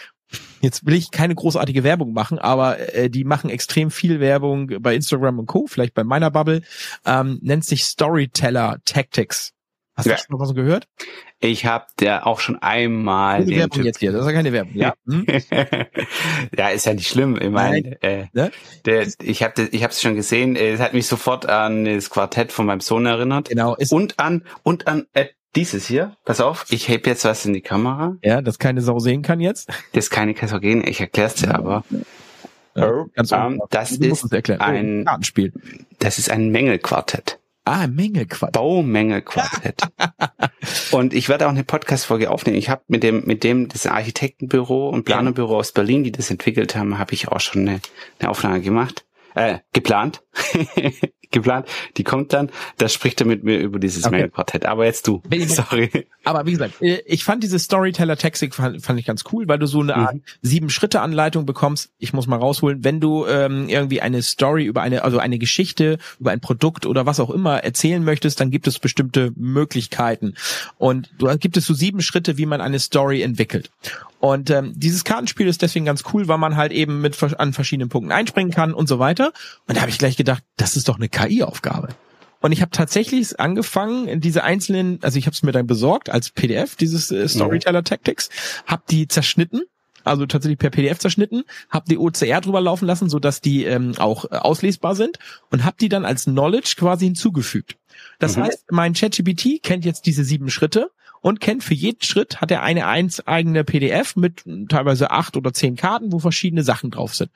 Jetzt 0.60 0.86
will 0.86 0.94
ich 0.94 1.10
keine 1.10 1.34
großartige 1.34 1.84
Werbung 1.84 2.12
machen, 2.12 2.38
aber 2.38 2.94
äh, 2.94 3.10
die 3.10 3.24
machen 3.24 3.50
extrem 3.50 3.90
viel 3.90 4.20
Werbung 4.20 4.70
bei 4.80 4.94
Instagram 4.94 5.38
und 5.38 5.46
Co., 5.46 5.66
vielleicht 5.66 5.94
bei 5.94 6.04
meiner 6.04 6.30
Bubble, 6.30 6.62
ähm, 7.06 7.38
nennt 7.42 7.64
sich 7.64 7.84
Storyteller 7.84 8.78
Tactics. 8.84 9.52
Hast 9.96 10.06
ja. 10.06 10.14
du 10.14 10.22
schon 10.22 10.38
mal 10.38 10.46
so 10.46 10.54
gehört? 10.54 10.88
Ich 11.40 11.66
habe 11.66 11.86
der 11.98 12.26
auch 12.26 12.40
schon 12.40 12.56
einmal. 12.56 13.40
Keine 13.44 13.56
Werbung 13.56 13.84
jetzt 13.84 13.98
hier, 13.98 14.12
das 14.12 14.22
ist 14.22 14.26
ja 14.28 14.32
keine 14.32 14.52
Werbung. 14.52 14.74
Ja, 14.74 14.94
hm? 15.06 15.26
ja 16.56 16.68
ist 16.68 16.86
ja 16.86 16.94
nicht 16.94 17.08
schlimm. 17.08 17.38
Ich 17.40 17.50
meine, 17.50 18.00
äh, 18.02 18.26
ne? 18.32 18.50
der, 18.84 19.06
ich 19.22 19.42
habe 19.42 19.68
ich 19.70 19.82
habe 19.82 19.92
es 19.92 20.00
schon 20.00 20.14
gesehen. 20.14 20.56
Es 20.56 20.80
hat 20.80 20.94
mich 20.94 21.06
sofort 21.06 21.46
an 21.46 21.84
das 21.84 22.08
Quartett 22.08 22.52
von 22.52 22.66
meinem 22.66 22.80
Sohn 22.80 23.04
erinnert. 23.04 23.48
Genau. 23.48 23.76
und 23.90 24.18
an 24.18 24.44
und 24.62 24.86
an 24.86 25.06
dieses 25.56 25.86
hier, 25.86 26.16
pass 26.24 26.40
auf, 26.40 26.66
ich 26.70 26.88
heb 26.88 27.06
jetzt 27.06 27.24
was 27.24 27.44
in 27.44 27.52
die 27.52 27.60
Kamera. 27.60 28.16
Ja, 28.22 28.42
das 28.42 28.58
keine 28.58 28.80
Sau 28.80 28.98
sehen 28.98 29.22
kann 29.22 29.40
jetzt. 29.40 29.70
Das 29.92 30.10
keine 30.10 30.34
Sau 30.46 30.58
gehen, 30.60 30.86
ich 30.86 31.00
erklär's 31.00 31.34
dir 31.34 31.54
aber. 31.54 31.84
Ja, 32.74 33.04
ganz 33.14 33.32
um, 33.32 33.60
das 33.70 33.92
ist 33.92 34.32
ein 34.32 34.42
Kartenspiel. 35.04 35.52
Das 35.98 36.18
ist 36.18 36.30
ein 36.30 36.50
Mängelquartett. 36.50 37.40
Ah, 37.64 37.86
Mängelquartett. 37.88 38.54
Baumängelquartett. 38.54 39.82
und 40.92 41.12
ich 41.12 41.28
werde 41.28 41.46
auch 41.46 41.50
eine 41.50 41.64
Podcast-Folge 41.64 42.30
aufnehmen. 42.30 42.56
Ich 42.56 42.70
habe 42.70 42.82
mit 42.86 43.02
dem, 43.02 43.24
mit 43.26 43.44
dem, 43.44 43.68
das 43.68 43.86
Architektenbüro 43.86 44.88
und 44.88 45.04
Planerbüro 45.04 45.58
aus 45.58 45.72
Berlin, 45.72 46.04
die 46.04 46.12
das 46.12 46.30
entwickelt 46.30 46.76
haben, 46.76 46.98
habe 46.98 47.12
ich 47.12 47.28
auch 47.28 47.40
schon 47.40 47.68
eine, 47.68 47.80
eine 48.18 48.30
Aufnahme 48.30 48.60
gemacht 48.60 49.04
äh, 49.34 49.58
geplant. 49.72 50.22
geplant. 51.30 51.66
Die 51.96 52.04
kommt 52.04 52.32
dann, 52.32 52.50
da 52.78 52.88
spricht 52.88 53.20
er 53.20 53.26
mit 53.26 53.44
mir 53.44 53.58
über 53.58 53.78
dieses 53.78 54.04
okay. 54.04 54.16
Mail-Quartett. 54.16 54.66
Aber 54.66 54.84
jetzt 54.84 55.06
du. 55.06 55.22
Sorry. 55.46 56.06
Aber 56.24 56.46
wie 56.46 56.52
gesagt, 56.52 56.80
äh, 56.82 57.02
ich 57.06 57.24
fand 57.24 57.42
diese 57.42 57.58
Storyteller-Texting 57.58 58.52
fand, 58.52 58.82
fand, 58.82 59.00
ich 59.00 59.06
ganz 59.06 59.24
cool, 59.32 59.48
weil 59.48 59.58
du 59.58 59.66
so 59.66 59.80
eine 59.80 59.96
Art 59.96 60.14
mhm. 60.14 60.22
Sieben-Schritte-Anleitung 60.42 61.46
bekommst. 61.46 61.90
Ich 61.98 62.12
muss 62.12 62.26
mal 62.26 62.36
rausholen, 62.36 62.84
wenn 62.84 63.00
du 63.00 63.26
ähm, 63.26 63.68
irgendwie 63.68 64.00
eine 64.00 64.22
Story 64.22 64.64
über 64.64 64.82
eine, 64.82 65.04
also 65.04 65.18
eine 65.18 65.38
Geschichte 65.38 65.98
über 66.18 66.30
ein 66.30 66.40
Produkt 66.40 66.86
oder 66.86 67.06
was 67.06 67.20
auch 67.20 67.30
immer 67.30 67.62
erzählen 67.64 68.02
möchtest, 68.04 68.40
dann 68.40 68.50
gibt 68.50 68.66
es 68.66 68.78
bestimmte 68.78 69.32
Möglichkeiten. 69.36 70.34
Und 70.78 71.10
du 71.18 71.26
gibt 71.38 71.56
es 71.56 71.66
so 71.66 71.74
sieben 71.74 72.02
Schritte, 72.02 72.38
wie 72.38 72.46
man 72.46 72.60
eine 72.60 72.78
Story 72.78 73.22
entwickelt. 73.22 73.70
Und 74.20 74.50
ähm, 74.50 74.74
dieses 74.76 75.04
Kartenspiel 75.04 75.48
ist 75.48 75.62
deswegen 75.62 75.87
ganz 75.87 76.04
cool, 76.12 76.28
weil 76.28 76.37
man 76.37 76.56
halt 76.56 76.72
eben 76.72 77.00
mit 77.00 77.20
an 77.38 77.54
verschiedenen 77.54 77.88
Punkten 77.88 78.12
einspringen 78.12 78.52
kann 78.52 78.74
und 78.74 78.87
so 78.87 78.98
weiter. 78.98 79.33
Und 79.66 79.76
da 79.76 79.80
habe 79.80 79.90
ich 79.90 79.98
gleich 79.98 80.16
gedacht, 80.16 80.44
das 80.59 80.76
ist 80.76 80.88
doch 80.88 80.96
eine 80.96 81.09
KI-Aufgabe. 81.09 81.88
Und 82.42 82.52
ich 82.52 82.61
habe 82.61 82.70
tatsächlich 82.70 83.40
angefangen, 83.40 84.20
diese 84.20 84.44
einzelnen, 84.44 84.98
also 85.02 85.18
ich 85.18 85.26
habe 85.26 85.35
es 85.35 85.42
mir 85.42 85.52
dann 85.52 85.66
besorgt 85.66 86.11
als 86.11 86.30
PDF, 86.30 86.76
dieses 86.76 87.11
äh, 87.11 87.28
Storyteller 87.28 87.83
Tactics, 87.83 88.28
habe 88.66 88.83
die 88.90 89.09
zerschnitten 89.09 89.62
also 90.02 90.24
tatsächlich 90.26 90.59
per 90.59 90.70
PDF 90.70 90.98
zerschnitten, 90.98 91.44
habe 91.68 91.85
die 91.88 91.98
OCR 91.98 92.40
drüber 92.40 92.61
laufen 92.61 92.87
lassen, 92.87 93.11
so 93.11 93.18
dass 93.18 93.40
die 93.40 93.64
ähm, 93.64 93.94
auch 93.98 94.24
äh, 94.24 94.37
auslesbar 94.37 94.94
sind 94.94 95.18
und 95.50 95.64
habe 95.64 95.76
die 95.80 95.88
dann 95.88 96.04
als 96.04 96.24
Knowledge 96.24 96.74
quasi 96.78 97.04
hinzugefügt. 97.06 97.76
Das 98.18 98.37
mhm. 98.37 98.44
heißt, 98.44 98.72
mein 98.72 98.94
ChatGPT 98.94 99.62
kennt 99.62 99.85
jetzt 99.85 100.06
diese 100.06 100.24
sieben 100.24 100.50
Schritte 100.50 100.90
und 101.20 101.40
kennt 101.40 101.62
für 101.62 101.74
jeden 101.74 102.02
Schritt 102.02 102.40
hat 102.40 102.50
er 102.50 102.62
eine 102.62 102.87
eins 102.87 103.26
eigene 103.26 103.64
PDF 103.64 104.16
mit 104.16 104.44
teilweise 104.68 105.11
acht 105.11 105.37
oder 105.37 105.52
zehn 105.52 105.76
Karten, 105.76 106.12
wo 106.12 106.18
verschiedene 106.18 106.62
Sachen 106.62 106.90
drauf 106.90 107.14
sind. 107.14 107.30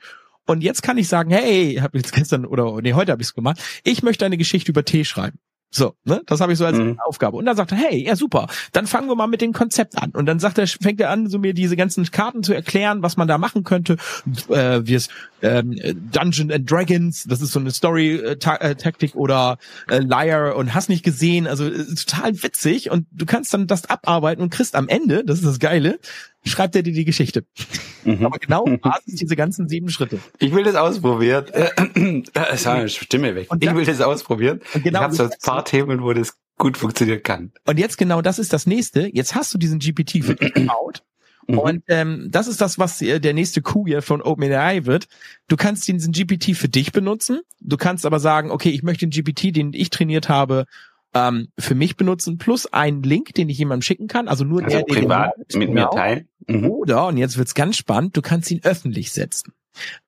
Und 0.47 0.61
jetzt 0.63 0.83
kann 0.83 0.97
ich 0.97 1.07
sagen, 1.07 1.31
hey, 1.31 1.75
habe 1.81 1.97
jetzt 1.97 2.13
gestern 2.13 2.45
oder 2.45 2.81
nee, 2.81 2.93
heute 2.93 3.11
habe 3.11 3.21
ich 3.21 3.29
es 3.29 3.33
gemacht. 3.33 3.59
Ich 3.83 4.03
möchte 4.03 4.25
eine 4.25 4.37
Geschichte 4.37 4.71
über 4.71 4.85
Tee 4.85 5.05
schreiben. 5.05 5.39
So, 5.75 5.93
ne? 6.05 6.21
Das 6.25 6.39
habe 6.39 6.53
ich 6.53 6.57
so 6.57 6.65
als 6.65 6.77
mhm. 6.77 6.97
Aufgabe. 7.05 7.35
Und 7.35 7.43
dann 7.43 7.57
sagt 7.57 7.73
er, 7.73 7.77
hey, 7.77 8.01
ja 8.01 8.15
super, 8.15 8.47
dann 8.71 8.87
fangen 8.87 9.09
wir 9.09 9.15
mal 9.15 9.27
mit 9.27 9.41
dem 9.41 9.51
Konzept 9.51 10.01
an. 10.01 10.11
Und 10.11 10.25
dann 10.25 10.39
sagt 10.39 10.57
er, 10.57 10.65
fängt 10.67 11.01
er 11.01 11.09
an, 11.09 11.27
so 11.27 11.37
mir 11.37 11.53
diese 11.53 11.75
ganzen 11.75 12.09
Karten 12.11 12.43
zu 12.43 12.53
erklären, 12.53 13.03
was 13.03 13.17
man 13.17 13.27
da 13.27 13.37
machen 13.37 13.65
könnte. 13.65 13.97
Äh, 14.47 14.81
wie 14.85 14.93
es 14.93 15.09
ähm, 15.41 15.75
Dungeon 16.13 16.49
and 16.49 16.71
Dragons, 16.71 17.25
das 17.25 17.41
ist 17.41 17.51
so 17.51 17.59
eine 17.59 17.71
Story-Taktik 17.71 19.15
oder 19.15 19.57
äh, 19.89 19.99
Liar 19.99 20.55
und 20.55 20.73
hast 20.73 20.87
nicht 20.87 21.03
gesehen. 21.03 21.45
Also 21.45 21.65
äh, 21.65 21.83
total 21.93 22.41
witzig. 22.41 22.89
Und 22.89 23.05
du 23.11 23.25
kannst 23.25 23.53
dann 23.53 23.67
das 23.67 23.89
abarbeiten 23.89 24.41
und 24.41 24.51
kriegst 24.51 24.75
am 24.75 24.87
Ende, 24.87 25.25
das 25.25 25.39
ist 25.39 25.45
das 25.45 25.59
Geile, 25.59 25.99
schreibt 26.45 26.75
er 26.75 26.83
dir 26.83 26.93
die 26.93 27.05
Geschichte. 27.05 27.45
Mhm. 28.03 28.25
Aber 28.25 28.37
genau 28.39 28.65
Basis 28.65 29.15
diese 29.15 29.35
ganzen 29.35 29.67
sieben 29.67 29.89
Schritte. 29.89 30.19
Ich 30.39 30.53
will 30.53 30.63
das 30.63 30.75
ausprobieren. 30.75 31.45
Äh, 31.51 32.23
eine 32.65 32.89
Stimme 32.89 33.35
weg. 33.35 33.47
ich 33.59 33.75
will 33.75 33.85
das 33.85 34.01
ausprobieren. 34.01 34.61
Genau 34.73 34.99
ich 34.99 35.03
habe 35.03 35.15
so 35.15 35.23
ein 35.23 35.31
paar 35.43 35.65
Themen, 35.65 36.01
wo 36.03 36.13
das 36.13 36.37
gut 36.57 36.77
funktionieren 36.77 37.23
kann. 37.23 37.51
Und 37.65 37.79
jetzt 37.79 37.97
genau 37.97 38.21
das 38.21 38.39
ist 38.39 38.53
das 38.53 38.65
nächste. 38.65 39.09
Jetzt 39.13 39.35
hast 39.35 39.53
du 39.53 39.57
diesen 39.57 39.79
GPT 39.79 40.23
für 40.23 40.35
dich 40.35 40.53
gebaut. 40.53 41.03
Mhm. 41.47 41.59
Und 41.59 41.83
ähm, 41.87 42.27
das 42.31 42.47
ist 42.47 42.61
das, 42.61 42.79
was 42.79 43.01
äh, 43.01 43.19
der 43.19 43.33
nächste 43.33 43.61
Coup 43.61 43.87
hier 43.87 44.01
von 44.01 44.21
OpenAI 44.21 44.85
wird. 44.85 45.07
Du 45.47 45.55
kannst 45.55 45.87
diesen 45.87 46.11
GPT 46.11 46.55
für 46.55 46.69
dich 46.69 46.91
benutzen. 46.91 47.41
Du 47.59 47.77
kannst 47.77 48.05
aber 48.05 48.19
sagen, 48.19 48.51
okay, 48.51 48.69
ich 48.69 48.83
möchte 48.83 49.07
den 49.07 49.11
GPT, 49.11 49.55
den 49.55 49.73
ich 49.73 49.89
trainiert 49.89 50.29
habe, 50.29 50.65
ähm, 51.15 51.47
für 51.57 51.73
mich 51.73 51.95
benutzen, 51.95 52.37
plus 52.37 52.71
einen 52.71 53.01
Link, 53.01 53.33
den 53.33 53.49
ich 53.49 53.57
jemandem 53.57 53.81
schicken 53.81 54.07
kann. 54.07 54.27
Also 54.27 54.43
nur 54.43 54.63
also 54.63 54.77
der, 54.77 54.83
privat 54.83 55.31
den 55.51 55.59
mit 55.59 55.69
genau. 55.69 55.89
mir 55.89 55.89
teilen. 55.89 56.27
Mhm. 56.47 56.69
Oder, 56.69 57.07
und 57.07 57.17
jetzt 57.17 57.37
wird's 57.37 57.55
ganz 57.55 57.77
spannend, 57.77 58.15
du 58.15 58.21
kannst 58.21 58.51
ihn 58.51 58.59
öffentlich 58.63 59.11
setzen. 59.11 59.53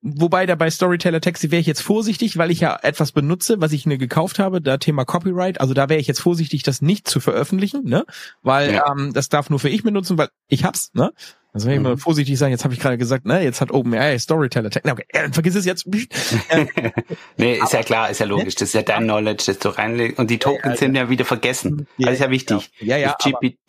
Wobei 0.02 0.46
da 0.46 0.56
bei 0.56 0.70
Storyteller 0.70 1.20
Taxi 1.20 1.52
wäre 1.52 1.60
ich 1.60 1.68
jetzt 1.68 1.82
vorsichtig, 1.82 2.38
weil 2.38 2.52
ich 2.52 2.62
ja 2.62 2.78
etwas 2.84 3.12
benutze, 3.12 3.60
was 3.60 3.74
ich 3.74 3.86
mir 3.86 3.98
gekauft 3.98 4.40
habe, 4.40 4.62
da 4.62 4.78
Thema 4.78 5.04
Copyright. 5.04 5.60
Also 5.60 5.74
da 5.74 5.90
wäre 5.90 6.00
ich 6.00 6.08
jetzt 6.08 6.22
vorsichtig, 6.22 6.64
das 6.64 6.82
nicht 6.82 7.08
zu 7.08 7.20
veröffentlichen, 7.20 7.84
ne? 7.84 8.06
Weil 8.42 8.74
ja. 8.74 8.86
ähm, 8.90 9.12
das 9.14 9.30
darf 9.30 9.50
nur 9.50 9.60
für 9.60 9.70
ich 9.70 9.84
benutzen, 9.84 10.18
weil 10.18 10.30
ich 10.48 10.64
hab's, 10.64 10.92
ne? 10.94 11.12
Also 11.54 11.68
wenn 11.68 11.76
ich 11.76 11.82
mal 11.82 11.96
mhm. 11.96 12.00
vorsichtig 12.00 12.38
sagen, 12.38 12.52
jetzt 12.52 12.64
habe 12.64 12.74
ich 12.74 12.80
gerade 12.80 12.98
gesagt, 12.98 13.26
ne, 13.26 13.44
jetzt 13.44 13.62
hat 13.62 13.72
OpenAI 13.72 14.20
Storyteller 14.20 14.70
Tech. 14.70 14.84
Okay, 14.86 15.06
äh, 15.10 15.32
vergiss 15.32 15.56
es 15.56 15.66
jetzt. 15.66 15.88
nee, 17.38 17.60
ist 17.60 17.74
ja 17.74 17.82
klar, 17.82 18.10
ist 18.10 18.20
ja 18.20 18.26
logisch. 18.26 18.56
Das 18.56 18.70
ist 18.70 18.74
ja 18.74 18.84
dein 18.84 19.04
Knowledge, 19.04 19.44
das 19.48 19.60
du 19.60 19.70
reinlegst. 19.70 20.20
Und 20.20 20.30
die 20.30 20.38
Tokens 20.38 20.80
sind 20.80 20.96
ja 20.96 21.10
wieder 21.10 21.26
vergessen. 21.26 21.88
Ja, 21.98 22.08
das 22.08 22.16
ist 22.16 22.22
ja 22.22 22.30
wichtig. 22.30 22.72
Ja, 22.80 22.98
ja. 22.98 23.16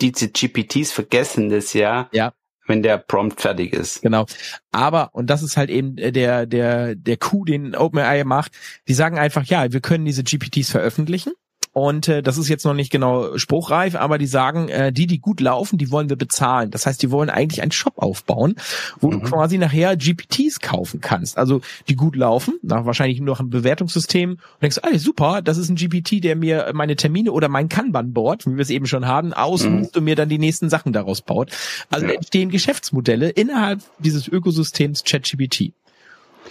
Diese 0.01 0.29
GPTs 0.29 0.93
vergessen 0.93 1.49
das 1.51 1.73
ja. 1.73 2.09
Ja 2.12 2.33
wenn 2.69 2.83
der 2.83 2.99
Prompt 2.99 3.41
fertig 3.41 3.73
ist. 3.73 4.03
Genau. 4.03 4.27
Aber, 4.71 5.11
und 5.14 5.29
das 5.29 5.43
ist 5.43 5.57
halt 5.57 5.71
eben 5.71 5.97
der, 5.97 6.47
der, 6.47 6.95
der 6.95 7.17
Coup, 7.17 7.47
den 7.47 7.75
OpenAI 7.75 8.25
macht, 8.25 8.53
die 8.87 8.95
sagen 8.95 9.19
einfach, 9.19 9.45
ja, 9.45 9.73
wir 9.73 9.81
können 9.81 10.05
diese 10.05 10.23
GPTs 10.23 10.71
veröffentlichen. 10.71 11.33
Und 11.72 12.09
äh, 12.09 12.22
das 12.22 12.38
ist 12.38 12.48
jetzt 12.48 12.64
noch 12.64 12.74
nicht 12.74 12.90
genau 12.90 13.37
spruchreif, 13.37 13.94
aber 13.94 14.18
die 14.18 14.26
sagen, 14.26 14.68
äh, 14.68 14.92
die, 14.92 15.07
die 15.07 15.18
gut 15.18 15.40
laufen, 15.40 15.78
die 15.78 15.90
wollen 15.90 16.09
wir 16.09 16.16
bezahlen. 16.16 16.70
Das 16.70 16.87
heißt, 16.87 17.02
die 17.02 17.11
wollen 17.11 17.31
eigentlich 17.31 17.62
einen 17.62 17.72
Shop 17.72 17.94
aufbauen, 17.96 18.57
wo 19.00 19.09
mhm. 19.09 19.12
du 19.12 19.20
quasi 19.20 19.59
nachher 19.59 19.96
GPTs 19.96 20.61
kaufen 20.61 21.00
kannst. 21.00 21.38
Also 21.38 21.61
die 21.88 21.96
gut 21.96 22.16
laufen, 22.16 22.59
nach 22.62 22.85
wahrscheinlich 22.85 23.18
nur 23.20 23.26
noch 23.28 23.40
ein 23.40 23.50
Bewertungssystem 23.50 24.31
und 24.31 24.62
denkst, 24.62 24.78
ey, 24.83 24.98
super, 24.98 25.42
das 25.42 25.59
ist 25.59 25.68
ein 25.68 25.76
GPT, 25.76 26.22
der 26.24 26.37
mir 26.37 26.70
meine 26.74 26.96
Termine 26.96 27.33
oder 27.33 27.48
mein 27.48 27.68
Kanban-Board, 27.68 28.46
wie 28.46 28.57
wir 28.57 28.62
es 28.62 28.70
eben 28.70 28.87
schon 28.87 29.07
haben, 29.07 29.33
ausliest 29.33 29.94
mhm. 29.94 29.98
und 29.98 30.04
mir 30.04 30.16
dann 30.16 30.28
die 30.28 30.38
nächsten 30.38 30.68
Sachen 30.70 30.92
daraus 30.92 31.20
baut. 31.20 31.50
Also 31.90 32.07
ja. 32.07 32.14
entstehen 32.14 32.50
Geschäftsmodelle 32.50 33.31
innerhalb 33.31 33.81
dieses 33.98 34.28
Ökosystems 34.28 35.04
ChatGPT. 35.04 35.72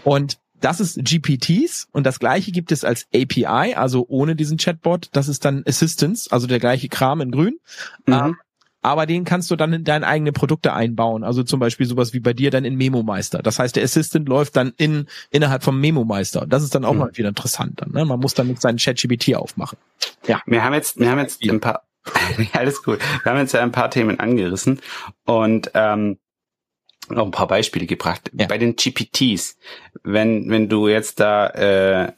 Und 0.04 0.38
das 0.60 0.80
ist 0.80 1.00
GPTs 1.04 1.88
und 1.92 2.06
das 2.06 2.20
gleiche 2.20 2.52
gibt 2.52 2.72
es 2.72 2.84
als 2.84 3.08
API, 3.14 3.76
also 3.76 4.06
ohne 4.08 4.36
diesen 4.36 4.58
Chatbot. 4.58 5.10
Das 5.12 5.28
ist 5.28 5.46
dann 5.46 5.64
Assistance, 5.68 6.32
also 6.32 6.48
der 6.48 6.60
gleiche 6.60 6.90
Kram 6.90 7.22
in 7.22 7.32
grün. 7.32 7.60
Mhm. 8.06 8.14
Ähm, 8.14 8.38
aber 8.82 9.06
den 9.06 9.26
kannst 9.26 9.52
du 9.52 9.56
dann 9.56 9.74
in 9.74 9.84
deine 9.84 10.08
eigenen 10.08 10.34
Produkte 10.34 10.74
einbauen. 10.74 11.24
Also 11.24 11.44
zum 11.44 11.60
Beispiel 11.60 11.86
sowas 11.86 12.14
wie 12.14 12.20
bei 12.20 12.34
dir 12.34 12.52
dann 12.52 12.64
in 12.64 12.76
Memo 12.76 13.04
Meister. 13.04 13.40
Das 13.40 13.60
heißt, 13.60 13.76
der 13.76 13.84
Assistant 13.84 14.30
läuft 14.30 14.56
dann 14.56 14.72
in, 14.78 15.08
innerhalb 15.30 15.64
vom 15.64 15.82
Memo 15.82 16.06
Meister. 16.06 16.46
Das 16.48 16.64
ist 16.64 16.74
dann 16.74 16.86
auch 16.86 16.94
mhm. 16.94 17.00
mal 17.00 17.18
wieder 17.18 17.30
interessant 17.30 17.82
dann, 17.82 17.92
ne? 17.92 18.06
Man 18.06 18.20
muss 18.20 18.34
dann 18.34 18.48
mit 18.48 18.62
seinen 18.62 18.78
ChatGPT 18.78 19.36
aufmachen. 19.36 19.78
Ja. 20.28 20.42
Wir 20.46 20.64
haben 20.64 20.74
jetzt, 20.74 21.00
wir 21.00 21.10
haben 21.10 21.20
jetzt 21.20 21.44
ein 21.44 21.60
paar, 21.60 21.84
alles 22.54 22.82
gut. 22.82 23.00
Wir 23.24 23.32
haben 23.32 23.40
jetzt 23.40 23.56
ein 23.56 23.72
paar 23.72 23.90
Themen 23.90 24.20
angerissen 24.20 24.80
und, 25.26 25.72
ähm, 25.74 26.18
noch 27.10 27.26
ein 27.26 27.32
paar 27.32 27.48
Beispiele 27.48 27.86
gebracht. 27.86 28.32
Ja. 28.34 28.48
Bei 28.48 28.58
den 28.58 28.76
GPTs, 28.76 29.58
wenn, 30.04 30.50
wenn 30.50 30.70
du 30.70 30.88
jetzt 30.88 31.20
da, 31.20 31.48
äh, 31.50 32.12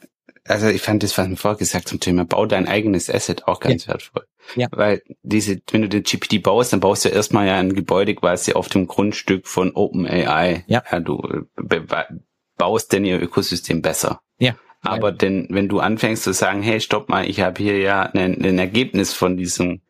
also 0.44 0.68
ich 0.68 0.82
fand 0.82 1.02
das, 1.02 1.16
was 1.16 1.28
mir 1.28 1.36
vorher 1.36 1.58
gesagt 1.58 1.88
zum 1.88 2.00
Thema, 2.00 2.24
bau 2.24 2.46
dein 2.46 2.66
eigenes 2.66 3.10
Asset 3.10 3.46
auch 3.46 3.60
ganz 3.60 3.86
ja. 3.86 3.92
wertvoll. 3.92 4.24
Ja. 4.56 4.68
Weil 4.72 5.02
diese, 5.22 5.60
wenn 5.70 5.82
du 5.82 5.88
den 5.88 6.02
GPT 6.02 6.42
baust, 6.42 6.72
dann 6.72 6.80
baust 6.80 7.04
du 7.04 7.08
erstmal 7.08 7.46
ja 7.46 7.56
ein 7.56 7.74
Gebäude 7.74 8.14
quasi 8.14 8.52
auf 8.52 8.68
dem 8.68 8.86
Grundstück 8.86 9.46
von 9.46 9.72
OpenAI. 9.74 10.64
Ja. 10.66 10.82
ja 10.90 11.00
du 11.00 11.46
baust 12.56 12.92
denn 12.92 13.04
ihr 13.04 13.20
Ökosystem 13.20 13.82
besser. 13.82 14.20
Ja. 14.38 14.54
Aber 14.82 15.12
denn, 15.12 15.46
wenn 15.50 15.68
du 15.68 15.80
anfängst 15.80 16.22
zu 16.22 16.32
sagen, 16.32 16.62
hey, 16.62 16.80
stopp 16.80 17.08
mal, 17.08 17.28
ich 17.28 17.40
habe 17.40 17.62
hier 17.62 17.78
ja 17.78 18.02
ein, 18.02 18.42
ein 18.42 18.58
Ergebnis 18.58 19.12
von 19.12 19.36
diesem 19.36 19.82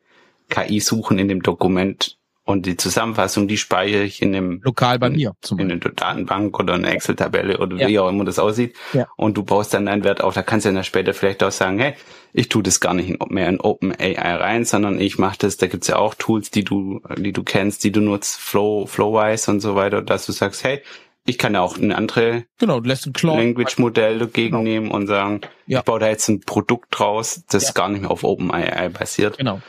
KI-Suchen 0.48 1.18
in 1.18 1.28
dem 1.28 1.42
Dokument 1.42 2.18
und 2.44 2.66
die 2.66 2.76
Zusammenfassung, 2.76 3.48
die 3.48 3.56
speichere 3.56 4.02
ich 4.02 4.22
in 4.22 4.32
dem 4.32 4.60
lokal 4.62 4.98
bei 4.98 5.10
mir 5.10 5.34
zum 5.40 5.58
in 5.58 5.70
einer 5.70 5.78
Datenbank 5.78 6.58
oder 6.58 6.74
einer 6.74 6.90
Excel-Tabelle 6.90 7.58
oder 7.58 7.76
ja. 7.76 7.88
wie 7.88 7.98
auch 7.98 8.08
immer 8.08 8.24
das 8.24 8.38
aussieht. 8.38 8.74
Ja. 8.92 9.06
Und 9.16 9.36
du 9.36 9.44
baust 9.44 9.74
dann 9.74 9.86
deinen 9.86 10.04
Wert 10.04 10.20
auf. 10.20 10.34
Da 10.34 10.42
kannst 10.42 10.66
du 10.66 10.72
dann 10.72 10.84
später 10.84 11.14
vielleicht 11.14 11.42
auch 11.42 11.52
sagen, 11.52 11.78
hey, 11.78 11.94
ich 12.32 12.48
tue 12.48 12.62
das 12.62 12.80
gar 12.80 12.94
nicht 12.94 13.30
mehr 13.30 13.48
in 13.48 13.60
OpenAI 13.60 14.34
rein, 14.34 14.64
sondern 14.64 15.00
ich 15.00 15.18
mache 15.18 15.38
das. 15.38 15.58
Da 15.58 15.66
gibt's 15.66 15.88
ja 15.88 15.96
auch 15.96 16.14
Tools, 16.14 16.50
die 16.50 16.64
du, 16.64 17.00
die 17.16 17.32
du 17.32 17.42
kennst, 17.42 17.84
die 17.84 17.92
du 17.92 18.00
nutzt, 18.00 18.40
Flow, 18.40 18.86
Flowwise 18.86 19.50
und 19.50 19.60
so 19.60 19.74
weiter, 19.74 20.02
dass 20.02 20.26
du 20.26 20.32
sagst, 20.32 20.64
hey, 20.64 20.82
ich 21.26 21.38
kann 21.38 21.54
ja 21.54 21.60
auch 21.60 21.76
eine 21.76 21.96
andere 21.96 22.44
genau, 22.58 22.80
Language-Modell 22.80 24.18
dagegen 24.18 24.50
genau. 24.50 24.62
nehmen 24.62 24.90
und 24.90 25.06
sagen, 25.06 25.42
ja. 25.66 25.80
ich 25.80 25.84
baue 25.84 26.00
da 26.00 26.08
jetzt 26.08 26.28
ein 26.28 26.40
Produkt 26.40 26.98
draus, 26.98 27.44
das 27.48 27.68
ja. 27.68 27.72
gar 27.72 27.88
nicht 27.88 28.00
mehr 28.00 28.10
auf 28.10 28.24
OpenAI 28.24 28.88
basiert. 28.88 29.38
Genau. 29.38 29.60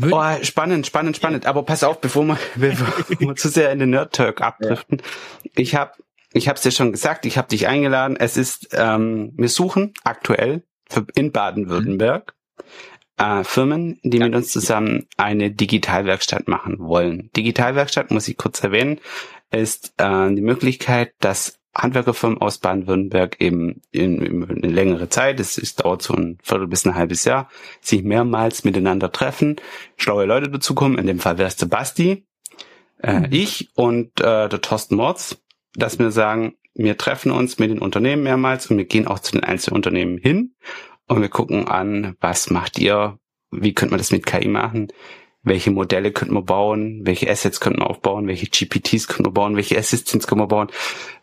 Oh, 0.00 0.22
spannend, 0.42 0.86
spannend, 0.86 1.16
spannend. 1.16 1.46
Aber 1.46 1.62
pass 1.62 1.84
auf, 1.84 2.00
bevor 2.00 2.24
wir, 2.24 2.38
bevor 2.56 2.86
wir 3.18 3.36
zu 3.36 3.48
sehr 3.48 3.72
in 3.72 3.78
den 3.78 3.90
Nerd-Talk 3.90 4.40
abdriften. 4.40 5.02
Ich 5.54 5.74
habe 5.74 5.92
ich 6.32 6.48
habe 6.48 6.56
es 6.56 6.62
dir 6.62 6.70
schon 6.70 6.92
gesagt, 6.92 7.24
ich 7.24 7.38
habe 7.38 7.48
dich 7.48 7.66
eingeladen. 7.66 8.16
Es 8.18 8.36
ist, 8.36 8.68
ähm, 8.72 9.32
wir 9.36 9.48
suchen 9.48 9.94
aktuell 10.04 10.62
in 11.14 11.32
Baden-Württemberg 11.32 12.34
äh, 13.16 13.42
Firmen, 13.44 13.98
die 14.02 14.18
ja. 14.18 14.26
mit 14.26 14.34
uns 14.34 14.50
zusammen 14.50 15.06
eine 15.16 15.50
Digitalwerkstatt 15.50 16.46
machen 16.48 16.78
wollen. 16.78 17.30
Digitalwerkstatt, 17.36 18.10
muss 18.10 18.28
ich 18.28 18.36
kurz 18.36 18.62
erwähnen, 18.62 19.00
ist 19.50 19.94
äh, 19.96 20.34
die 20.34 20.42
Möglichkeit, 20.42 21.14
dass 21.20 21.58
Handwerkerfirmen 21.76 22.38
aus 22.38 22.58
Baden-Württemberg 22.58 23.40
eben 23.40 23.82
in, 23.90 24.22
in, 24.22 24.50
eine 24.50 24.72
längere 24.72 25.08
Zeit, 25.08 25.40
es 25.40 25.58
ist, 25.58 25.84
dauert 25.84 26.02
so 26.02 26.14
ein 26.14 26.38
Viertel 26.42 26.66
bis 26.66 26.86
ein 26.86 26.94
halbes 26.94 27.24
Jahr, 27.24 27.48
sich 27.80 28.02
mehrmals 28.02 28.64
miteinander 28.64 29.12
treffen, 29.12 29.56
schlaue 29.96 30.24
Leute 30.24 30.50
dazukommen, 30.50 30.98
in 30.98 31.06
dem 31.06 31.18
Fall 31.18 31.38
wäre 31.38 31.48
es 31.48 31.56
der 31.56 31.66
Basti, 31.66 32.26
äh, 33.02 33.20
mhm. 33.20 33.26
ich 33.30 33.70
und 33.74 34.20
äh, 34.20 34.48
der 34.48 34.60
Thorsten 34.60 34.96
Mords, 34.96 35.42
dass 35.74 35.98
wir 35.98 36.10
sagen, 36.10 36.54
wir 36.74 36.98
treffen 36.98 37.30
uns 37.30 37.58
mit 37.58 37.70
den 37.70 37.78
Unternehmen 37.78 38.22
mehrmals 38.22 38.70
und 38.70 38.76
wir 38.76 38.84
gehen 38.84 39.06
auch 39.06 39.18
zu 39.18 39.32
den 39.32 39.44
einzelnen 39.44 39.76
Unternehmen 39.76 40.18
hin 40.18 40.54
und 41.06 41.20
wir 41.20 41.28
gucken 41.28 41.68
an, 41.68 42.16
was 42.20 42.50
macht 42.50 42.78
ihr, 42.78 43.18
wie 43.50 43.74
könnte 43.74 43.92
man 43.92 43.98
das 43.98 44.10
mit 44.10 44.26
KI 44.26 44.48
machen, 44.48 44.88
welche 45.46 45.70
Modelle 45.70 46.10
könnten 46.12 46.34
wir 46.34 46.42
bauen, 46.42 47.02
welche 47.04 47.30
Assets 47.30 47.60
könnten 47.60 47.80
wir 47.80 47.88
aufbauen, 47.88 48.26
welche 48.26 48.46
GPTs 48.46 49.06
können 49.06 49.26
wir 49.26 49.32
bauen, 49.32 49.56
welche 49.56 49.78
Assistants 49.78 50.26
können 50.26 50.40
wir 50.40 50.48
bauen, 50.48 50.68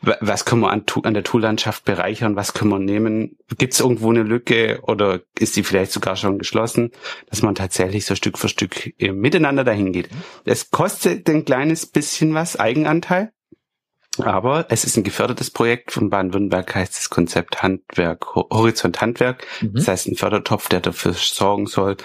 was 0.02 0.46
können 0.46 0.62
wir 0.62 0.72
an, 0.72 0.86
an 1.04 1.14
der 1.14 1.24
Toollandschaft 1.24 1.84
bereichern, 1.84 2.38
was 2.38 2.54
können 2.54 2.72
wir 2.72 2.80
nehmen, 2.80 3.38
gibt 3.58 3.74
es 3.74 3.82
irgendwo 3.82 4.10
eine 4.10 4.24
Lücke 4.24 4.80
oder 4.84 5.20
ist 5.38 5.58
die 5.58 5.64
vielleicht 5.64 5.92
sogar 5.92 6.16
schon 6.16 6.40
geschlossen, 6.40 6.92
dass 7.30 7.42
man 7.42 7.54
tatsächlich 7.54 8.06
so 8.06 8.16
Stück 8.16 8.38
für 8.38 8.48
Stück 8.48 8.94
miteinander 8.98 9.66
dahin 9.66 9.92
geht. 9.92 10.10
Es 10.46 10.72
kostet 10.72 11.30
ein 11.30 11.44
kleines 11.44 11.86
bisschen 11.86 12.34
was, 12.34 12.58
Eigenanteil, 12.58 13.34
aber 14.20 14.68
es 14.70 14.86
ist 14.86 14.96
ein 14.96 15.04
gefördertes 15.04 15.50
Projekt. 15.50 15.92
Von 15.92 16.10
Baden-Württemberg, 16.10 16.76
heißt 16.76 16.96
das 16.96 17.10
Konzept 17.10 17.64
Handwerk, 17.64 18.36
Horizont 18.36 19.02
Handwerk. 19.02 19.46
Mhm. 19.62 19.74
Das 19.74 19.88
heißt 19.88 20.08
ein 20.08 20.16
Fördertopf, 20.16 20.70
der 20.70 20.82
dafür 20.82 21.14
sorgen 21.14 21.66
soll, 21.66 21.98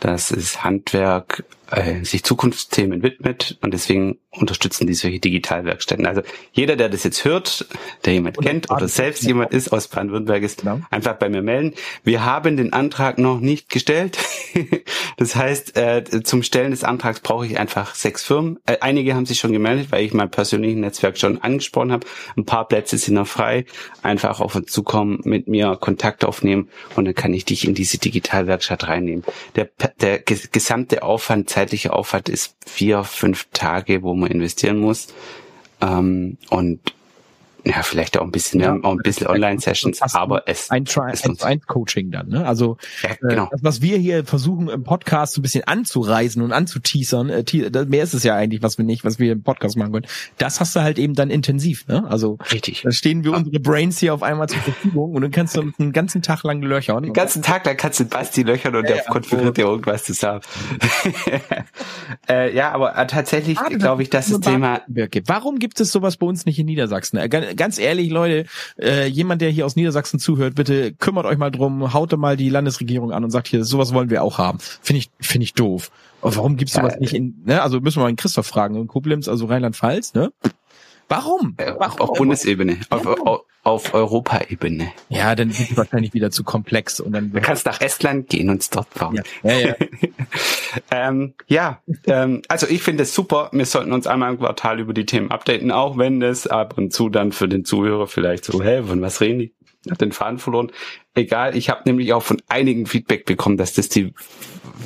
dass 0.00 0.30
es 0.30 0.62
Handwerk 0.64 1.44
äh, 1.70 2.04
sich 2.04 2.22
Zukunftsthemen 2.22 3.02
widmet 3.02 3.58
und 3.62 3.74
deswegen 3.74 4.18
unterstützen 4.30 4.86
die 4.86 4.94
solche 4.94 5.18
Digitalwerkstätten. 5.18 6.06
Also 6.06 6.22
jeder, 6.52 6.76
der 6.76 6.88
das 6.88 7.04
jetzt 7.04 7.24
hört, 7.24 7.66
der 8.04 8.12
jemand 8.12 8.38
oder 8.38 8.48
kennt 8.48 8.70
oder 8.70 8.88
selbst 8.88 9.22
jemand 9.24 9.52
ist 9.52 9.72
aus 9.72 9.88
Baden-Württemberg, 9.88 10.42
ist 10.42 10.60
genau. 10.60 10.80
einfach 10.90 11.14
bei 11.14 11.28
mir 11.28 11.42
melden. 11.42 11.74
Wir 12.04 12.24
haben 12.24 12.56
den 12.56 12.72
Antrag 12.72 13.18
noch 13.18 13.40
nicht 13.40 13.68
gestellt. 13.68 14.18
das 15.16 15.36
heißt, 15.36 15.76
äh, 15.76 16.22
zum 16.22 16.42
Stellen 16.42 16.70
des 16.70 16.84
Antrags 16.84 17.20
brauche 17.20 17.46
ich 17.46 17.58
einfach 17.58 17.94
sechs 17.94 18.22
Firmen. 18.22 18.58
Äh, 18.66 18.78
einige 18.80 19.14
haben 19.14 19.26
sich 19.26 19.38
schon 19.38 19.52
gemeldet, 19.52 19.88
weil 19.90 20.04
ich 20.04 20.12
mein 20.12 20.30
persönliches 20.30 20.78
Netzwerk 20.78 21.18
schon 21.18 21.38
angesprochen 21.42 21.92
habe. 21.92 22.06
Ein 22.36 22.44
paar 22.44 22.68
Plätze 22.68 22.98
sind 22.98 23.14
noch 23.14 23.26
frei. 23.26 23.64
Einfach 24.02 24.40
auf 24.40 24.54
uns 24.54 24.70
zukommen, 24.70 25.20
mit 25.24 25.48
mir 25.48 25.76
Kontakt 25.80 26.24
aufnehmen 26.24 26.68
und 26.94 27.06
dann 27.06 27.14
kann 27.14 27.34
ich 27.34 27.44
dich 27.44 27.66
in 27.66 27.74
diese 27.74 27.98
Digitalwerkstatt 27.98 28.86
reinnehmen. 28.88 29.24
Der, 29.56 29.70
der 30.00 30.18
gesamte 30.18 31.02
Aufwand 31.02 31.48
zeitliche 31.56 31.94
Aufwand 31.94 32.28
ist 32.28 32.54
vier, 32.66 33.02
fünf 33.02 33.48
Tage, 33.54 34.02
wo 34.02 34.12
man 34.12 34.30
investieren 34.30 34.76
muss. 34.78 35.06
Ähm, 35.80 36.36
und 36.50 36.80
ja, 37.66 37.82
vielleicht 37.82 38.16
auch 38.16 38.22
ein 38.22 38.30
bisschen, 38.30 38.60
ja, 38.60 38.78
auch 38.80 38.92
ein 38.92 38.98
bisschen 38.98 39.26
Online-Sessions, 39.26 40.00
aber 40.14 40.44
es 40.46 40.70
ein 40.70 40.84
Try 40.84 41.12
ein, 41.20 41.36
ein 41.40 41.60
Coaching 41.62 42.12
dann, 42.12 42.28
ne? 42.28 42.46
Also 42.46 42.76
ja, 43.02 43.10
äh, 43.10 43.16
genau. 43.20 43.48
das, 43.50 43.64
was 43.64 43.82
wir 43.82 43.98
hier 43.98 44.24
versuchen 44.24 44.68
im 44.68 44.84
Podcast 44.84 45.34
so 45.34 45.40
ein 45.40 45.42
bisschen 45.42 45.64
anzureisen 45.64 46.42
und 46.42 46.52
anzuteasern, 46.52 47.28
äh, 47.28 47.44
mehr 47.86 48.04
ist 48.04 48.14
es 48.14 48.22
ja 48.22 48.36
eigentlich, 48.36 48.62
was 48.62 48.78
wir 48.78 48.84
nicht, 48.84 49.04
was 49.04 49.18
wir 49.18 49.32
im 49.32 49.42
Podcast 49.42 49.76
machen 49.76 49.92
können. 49.92 50.06
Das 50.38 50.60
hast 50.60 50.76
du 50.76 50.80
halt 50.80 50.96
eben 50.98 51.14
dann 51.14 51.28
intensiv, 51.28 51.88
ne? 51.88 52.06
Also 52.08 52.38
richtig. 52.52 52.82
Da 52.82 52.92
stehen 52.92 53.24
wir 53.24 53.32
ja. 53.32 53.38
unsere 53.38 53.58
Brains 53.58 53.98
hier 53.98 54.14
auf 54.14 54.22
einmal 54.22 54.48
zur 54.48 54.60
Verfügung 54.60 55.14
und 55.14 55.22
dann 55.22 55.32
kannst 55.32 55.56
du 55.56 55.72
einen 55.76 55.92
ganzen 55.92 56.22
Tag 56.22 56.44
lang 56.44 56.62
löchern. 56.62 57.02
Den 57.02 57.14
ganzen 57.14 57.42
Tag 57.42 57.66
lang 57.66 57.76
kannst 57.76 57.98
du 57.98 58.04
Basti 58.04 58.44
löchern 58.44 58.76
und 58.76 58.88
ja, 58.88 58.94
der 58.94 59.04
konfiguriert 59.04 59.56
dir 59.56 59.64
irgendwas 59.66 60.04
zusammen. 60.04 60.40
äh, 62.28 62.54
ja, 62.54 62.70
aber 62.70 62.96
äh, 62.96 63.06
tatsächlich 63.08 63.58
glaube 63.70 64.02
ich, 64.02 64.10
dass 64.10 64.28
das 64.28 64.38
Thema. 64.38 64.82
Warum 65.26 65.58
gibt 65.58 65.80
es 65.80 65.90
sowas 65.90 66.16
bei 66.16 66.26
uns 66.26 66.46
nicht 66.46 66.60
in 66.60 66.66
Niedersachsen? 66.66 67.18
Äh, 67.56 67.62
ganz 67.66 67.78
ehrlich, 67.78 68.10
Leute, 68.10 68.46
äh, 68.78 69.06
jemand, 69.06 69.42
der 69.42 69.50
hier 69.50 69.66
aus 69.66 69.76
Niedersachsen 69.76 70.18
zuhört, 70.18 70.54
bitte 70.54 70.92
kümmert 70.92 71.26
euch 71.26 71.38
mal 71.38 71.50
drum, 71.50 71.92
haut 71.92 72.16
mal 72.16 72.36
die 72.36 72.48
Landesregierung 72.48 73.12
an 73.12 73.24
und 73.24 73.30
sagt 73.30 73.48
hier, 73.48 73.64
sowas 73.64 73.92
wollen 73.92 74.10
wir 74.10 74.22
auch 74.22 74.38
haben. 74.38 74.58
Finde 74.60 74.98
ich, 74.98 75.10
finde 75.20 75.44
ich 75.44 75.54
doof. 75.54 75.90
Aber 76.22 76.36
warum 76.36 76.56
gibt's 76.56 76.74
sowas 76.74 76.94
ja, 76.94 77.00
nicht 77.00 77.14
in, 77.14 77.42
ne? 77.44 77.62
Also 77.62 77.80
müssen 77.80 77.96
wir 77.96 78.02
mal 78.02 78.08
einen 78.08 78.16
Christoph 78.16 78.46
fragen, 78.46 78.76
in 78.76 78.86
Koblenz, 78.86 79.28
also 79.28 79.46
Rheinland-Pfalz, 79.46 80.14
ne? 80.14 80.32
Warum? 81.08 81.54
Äh, 81.56 81.72
Warum? 81.78 82.00
Auf 82.00 82.18
Bundesebene, 82.18 82.80
auf, 82.90 83.06
auf, 83.06 83.44
auf 83.62 83.94
Europaebene. 83.94 84.92
Ja, 85.08 85.34
dann 85.34 85.50
sind 85.50 85.70
die 85.70 85.76
wahrscheinlich 85.76 86.14
wieder 86.14 86.30
zu 86.30 86.42
komplex 86.44 87.00
und 87.00 87.12
dann. 87.12 87.32
Du 87.32 87.40
kannst 87.40 87.66
nach 87.66 87.80
Estland 87.80 88.28
gehen 88.28 88.50
und 88.50 88.60
es 88.60 88.70
dort 88.70 88.92
bauen. 88.94 89.20
Ja, 89.42 89.52
ja. 89.52 89.66
Ja, 89.68 89.76
ähm, 90.90 91.34
ja 91.46 91.82
ähm, 92.06 92.42
also 92.48 92.66
ich 92.68 92.82
finde 92.82 93.04
es 93.04 93.14
super. 93.14 93.50
Wir 93.52 93.66
sollten 93.66 93.92
uns 93.92 94.06
einmal 94.06 94.32
im 94.32 94.38
Quartal 94.38 94.80
über 94.80 94.94
die 94.94 95.06
Themen 95.06 95.30
updaten, 95.30 95.70
auch 95.70 95.96
wenn 95.96 96.20
das 96.20 96.46
ab 96.46 96.76
und 96.76 96.92
zu 96.92 97.08
dann 97.08 97.32
für 97.32 97.48
den 97.48 97.64
Zuhörer 97.64 98.06
vielleicht 98.06 98.44
so, 98.44 98.62
hä, 98.62 98.82
von 98.82 99.00
was 99.00 99.20
reden 99.20 99.38
die? 99.38 99.54
Hat 99.90 100.00
den 100.00 100.10
Faden 100.10 100.40
verloren. 100.40 100.72
Egal, 101.14 101.56
ich 101.56 101.70
habe 101.70 101.82
nämlich 101.86 102.12
auch 102.12 102.22
von 102.22 102.42
einigen 102.48 102.86
Feedback 102.86 103.24
bekommen, 103.24 103.56
dass 103.56 103.74
das 103.74 103.88
die 103.88 104.12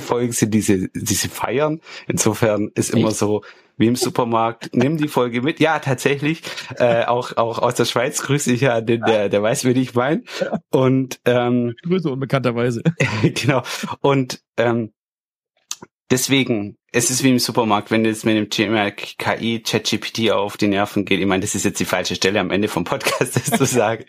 Folgen 0.07 0.33
sind, 0.33 0.53
diese, 0.53 0.89
diese 0.95 1.31
feiern. 1.31 1.81
Insofern 2.07 2.71
ist 2.75 2.91
immer 2.91 3.11
so, 3.11 3.43
wie 3.81 3.87
im 3.87 3.97
Supermarkt, 3.97 4.71
nimm 4.75 4.99
die 4.99 5.09
Folge 5.09 5.41
mit. 5.41 5.59
Ja, 5.59 5.79
tatsächlich. 5.79 6.43
Äh, 6.77 7.07
auch, 7.07 7.37
auch 7.39 7.59
aus 7.59 7.75
der 7.75 7.87
Schweiz 7.87 8.23
grüße 8.23 8.53
ich 8.53 8.61
ja 8.61 8.83
den, 8.83 9.01
der, 9.01 9.31
der 9.31 9.43
weiß, 9.43 9.65
wie 9.65 9.71
ich 9.71 9.95
meine. 9.95 10.23
Und 10.71 11.19
ähm, 11.25 11.75
Grüße 11.83 12.11
unbekannterweise. 12.11 12.83
genau. 13.23 13.63
Und 14.03 14.43
ähm, 14.59 14.93
deswegen 16.11 16.77
es 16.93 17.09
ist 17.09 17.23
wie 17.23 17.31
im 17.31 17.39
Supermarkt, 17.39 17.93
wenn 17.93 18.05
es 18.05 18.25
mit 18.25 18.37
dem 18.37 18.51
Thema 18.51 18.91
KI, 18.91 19.61
ChatGPT 19.61 20.33
auf 20.33 20.57
die 20.57 20.67
Nerven 20.67 21.05
geht. 21.05 21.21
Ich 21.21 21.27
meine, 21.27 21.43
das 21.43 21.55
ist 21.55 21.65
jetzt 21.65 21.79
die 21.79 21.85
falsche 21.85 22.17
Stelle 22.17 22.41
am 22.41 22.51
Ende 22.51 22.67
vom 22.67 22.83
Podcast, 22.83 23.37
das 23.51 23.57
zu 23.57 23.65
sagen. 23.65 24.05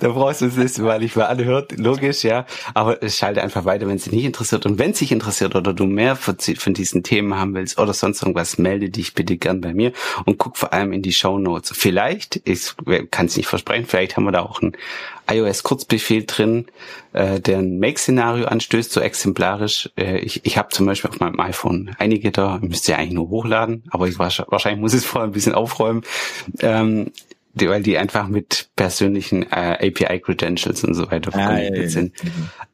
da 0.00 0.08
brauchst 0.08 0.40
du 0.40 0.46
es 0.46 0.56
nicht, 0.56 0.82
weil 0.82 1.04
ich 1.04 1.14
mal 1.14 1.26
anhört, 1.26 1.78
logisch, 1.78 2.24
ja. 2.24 2.44
Aber 2.74 2.98
schalte 3.08 3.40
einfach 3.40 3.64
weiter, 3.64 3.86
wenn 3.86 3.96
es 3.96 4.04
dich 4.04 4.12
nicht 4.12 4.24
interessiert. 4.24 4.66
Und 4.66 4.80
wenn 4.80 4.90
es 4.90 4.98
dich 4.98 5.12
interessiert 5.12 5.54
oder 5.54 5.72
du 5.72 5.84
mehr 5.84 6.16
von, 6.16 6.36
diesen 6.38 7.04
Themen 7.04 7.36
haben 7.36 7.54
willst 7.54 7.78
oder 7.78 7.94
sonst 7.94 8.20
irgendwas, 8.22 8.58
melde 8.58 8.90
dich 8.90 9.14
bitte 9.14 9.36
gern 9.36 9.60
bei 9.60 9.72
mir 9.72 9.92
und 10.24 10.38
guck 10.38 10.56
vor 10.56 10.72
allem 10.72 10.92
in 10.92 11.02
die 11.02 11.12
Show 11.12 11.38
Notes. 11.38 11.72
Vielleicht, 11.72 12.40
ich 12.44 12.74
kann 13.12 13.26
es 13.26 13.36
nicht 13.36 13.46
versprechen, 13.46 13.86
vielleicht 13.86 14.16
haben 14.16 14.24
wir 14.24 14.32
da 14.32 14.42
auch 14.42 14.60
ein 14.60 14.72
iOS-Kurzbefehl 15.34 16.24
drin, 16.26 16.66
äh, 17.12 17.40
der 17.40 17.58
ein 17.58 17.78
Make-Szenario 17.78 18.46
anstößt, 18.46 18.92
so 18.92 19.00
exemplarisch. 19.00 19.90
Äh, 19.96 20.18
ich 20.18 20.44
ich 20.44 20.58
habe 20.58 20.68
zum 20.70 20.86
Beispiel 20.86 21.10
auf 21.10 21.20
meinem 21.20 21.40
iPhone 21.40 21.94
einige 21.98 22.30
da, 22.30 22.58
müsst 22.60 22.88
ihr 22.88 22.98
eigentlich 22.98 23.14
nur 23.14 23.28
hochladen, 23.28 23.84
aber 23.90 24.08
ich 24.08 24.18
wahrscheinlich 24.18 24.80
muss 24.80 24.94
es 24.94 25.04
vorher 25.04 25.28
ein 25.28 25.32
bisschen 25.32 25.54
aufräumen. 25.54 26.02
Ähm, 26.60 27.12
die, 27.54 27.68
weil 27.68 27.82
die 27.82 27.98
einfach 27.98 28.28
mit 28.28 28.70
persönlichen 28.76 29.42
äh, 29.52 29.76
API-Credentials 29.86 30.84
und 30.84 30.94
so 30.94 31.10
weiter 31.10 31.30
ah, 31.34 31.58
ja, 31.58 31.74
ja, 31.74 31.88
sind. 31.88 32.14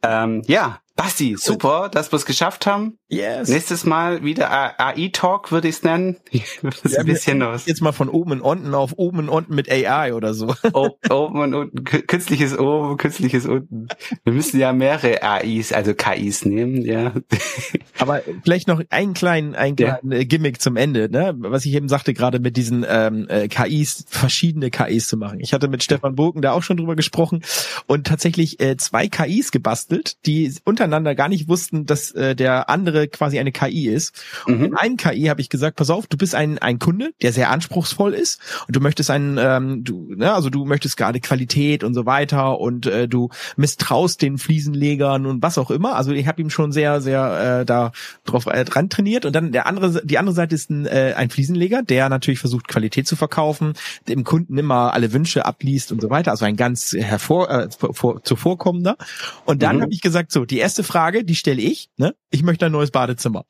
Ja. 0.05 0.25
Ähm, 0.25 0.43
ja, 0.47 0.81
Basti, 0.99 1.37
super, 1.39 1.89
dass 1.89 2.11
wir 2.11 2.17
es 2.17 2.27
geschafft 2.27 2.67
haben. 2.67 2.99
Yes. 3.07 3.49
Nächstes 3.49 3.85
Mal 3.85 4.25
wieder 4.25 4.51
AI-Talk, 4.51 5.53
würde 5.53 5.69
ich 5.69 5.77
es 5.77 5.83
nennen. 5.85 6.17
das 6.61 6.81
ist 6.81 6.95
ja, 6.95 7.01
ein 7.01 7.07
bisschen 7.07 7.41
was. 7.41 7.67
Jetzt 7.67 7.81
mal 7.83 7.93
von 7.93 8.09
oben 8.09 8.33
und 8.33 8.41
unten 8.41 8.75
auf 8.75 8.95
oben 8.97 9.21
und 9.21 9.29
unten 9.29 9.55
mit 9.55 9.71
AI 9.71 10.13
oder 10.13 10.35
so. 10.35 10.53
oben 10.73 11.41
und 11.41 11.55
unten, 11.55 11.85
künstliches 11.85 12.59
oben, 12.59 12.97
künstliches 12.97 13.47
unten. 13.47 13.87
Wir 14.25 14.33
müssen 14.33 14.59
ja 14.59 14.73
mehrere 14.73 15.23
AIs, 15.23 15.73
also 15.73 15.95
KIs 15.95 16.45
nehmen, 16.45 16.83
ja. 16.85 17.13
Aber 18.01 18.23
vielleicht 18.43 18.67
noch 18.67 18.83
einen 18.91 19.15
kleinen, 19.15 19.55
einen 19.55 19.77
kleinen 19.77 20.11
ja. 20.11 20.25
Gimmick 20.25 20.61
zum 20.61 20.75
Ende, 20.77 21.09
ne? 21.09 21.33
Was 21.39 21.65
ich 21.65 21.75
eben 21.75 21.89
sagte, 21.89 22.13
gerade 22.13 22.41
mit 22.41 22.57
diesen 22.57 22.85
ähm, 22.89 23.29
äh, 23.29 23.47
KIs, 23.47 24.05
verschiedene 24.09 24.71
KIs 24.71 25.07
zu 25.07 25.17
machen. 25.17 25.39
Ich 25.39 25.53
hatte 25.53 25.69
mit 25.69 25.85
Stefan 25.85 26.17
Burken 26.17 26.43
da 26.43 26.51
auch 26.51 26.65
schon 26.65 26.77
drüber 26.77 26.97
gesprochen 26.97 27.45
und 27.87 28.05
tatsächlich 28.09 28.59
äh, 28.59 28.77
zwei 28.77 29.07
KIs 29.07 29.53
gebastelt, 29.53 30.17
die 30.27 30.53
unter 30.65 30.88
untereinander 30.89 31.15
gar 31.15 31.29
nicht 31.29 31.49
wussten, 31.49 31.87
dass 31.87 32.11
äh, 32.13 32.35
der 32.35 32.69
andere 32.69 33.09
quasi 33.09 33.39
eine 33.39 33.53
KI 33.53 33.89
ist. 33.89 34.15
Und 34.47 34.59
mhm. 34.59 34.65
in 34.65 34.75
einem 34.75 34.97
KI 34.97 35.27
habe 35.27 35.41
ich 35.41 35.49
gesagt, 35.49 35.77
pass 35.77 35.91
auf, 35.91 36.07
du 36.07 36.17
bist 36.17 36.35
ein, 36.35 36.59
ein 36.59 36.79
Kunde, 36.79 37.11
der 37.23 37.33
sehr 37.33 37.51
anspruchsvoll 37.51 38.15
ist 38.15 38.41
und 38.67 38.75
du 38.75 38.81
möchtest 38.81 39.11
einen, 39.11 39.39
ähm, 39.39 39.85
du, 39.85 40.15
ne, 40.15 40.33
also 40.33 40.51
du 40.51 40.65
möchtest 40.65 40.97
gerade 40.97 41.21
Qualität 41.21 41.85
und 41.85 41.95
so 41.95 42.07
weiter 42.07 42.59
und 42.59 42.87
äh, 42.87 43.09
du 43.09 43.29
misstraust 43.57 44.23
den 44.23 44.39
Fliesenlegern 44.39 45.27
und 45.27 45.43
was 45.43 45.59
auch 45.59 45.71
immer. 45.71 45.97
Also 45.97 46.13
ich 46.13 46.27
habe 46.27 46.41
ihm 46.41 46.51
schon 46.51 46.73
sehr, 46.73 47.01
sehr 47.01 47.61
äh, 47.61 47.67
da 47.67 47.93
drauf 48.25 48.47
äh, 48.47 48.65
dran 48.65 48.89
trainiert. 48.89 49.25
Und 49.25 49.35
dann 49.35 49.53
der 49.53 49.67
andere, 49.67 50.05
die 50.05 50.19
andere 50.19 50.35
Seite 50.35 50.55
ist 50.55 50.71
ein, 50.71 50.87
äh, 50.87 51.15
ein 51.17 51.31
Fliesenleger, 51.31 51.83
der 51.83 52.09
natürlich 52.09 52.41
versucht, 52.41 52.69
Qualität 52.69 53.07
zu 53.07 53.17
verkaufen, 53.17 53.75
dem 54.09 54.25
Kunden 54.25 54.59
immer 54.59 54.95
alle 54.95 55.13
Wünsche 55.13 55.45
abliest 55.45 55.93
und 55.93 56.01
so 56.01 56.11
weiter. 56.11 56.31
Also 56.31 56.45
ein 56.45 56.57
ganz 56.57 56.93
hervor, 56.93 57.51
äh, 57.51 57.69
vor, 57.71 58.23
zuvorkommender. 58.23 58.97
Und 59.45 59.63
dann 59.63 59.77
mhm. 59.77 59.83
habe 59.83 59.93
ich 59.93 60.01
gesagt, 60.01 60.33
so, 60.33 60.45
die 60.45 60.59
erste 60.59 60.78
erste 60.79 60.93
Frage, 60.93 61.25
die 61.25 61.35
stelle 61.35 61.61
ich, 61.61 61.91
ne? 61.97 62.15
Ich 62.31 62.43
möchte 62.43 62.67
ein 62.67 62.73
neues 62.73 62.91
Badezimmer. 62.91 63.45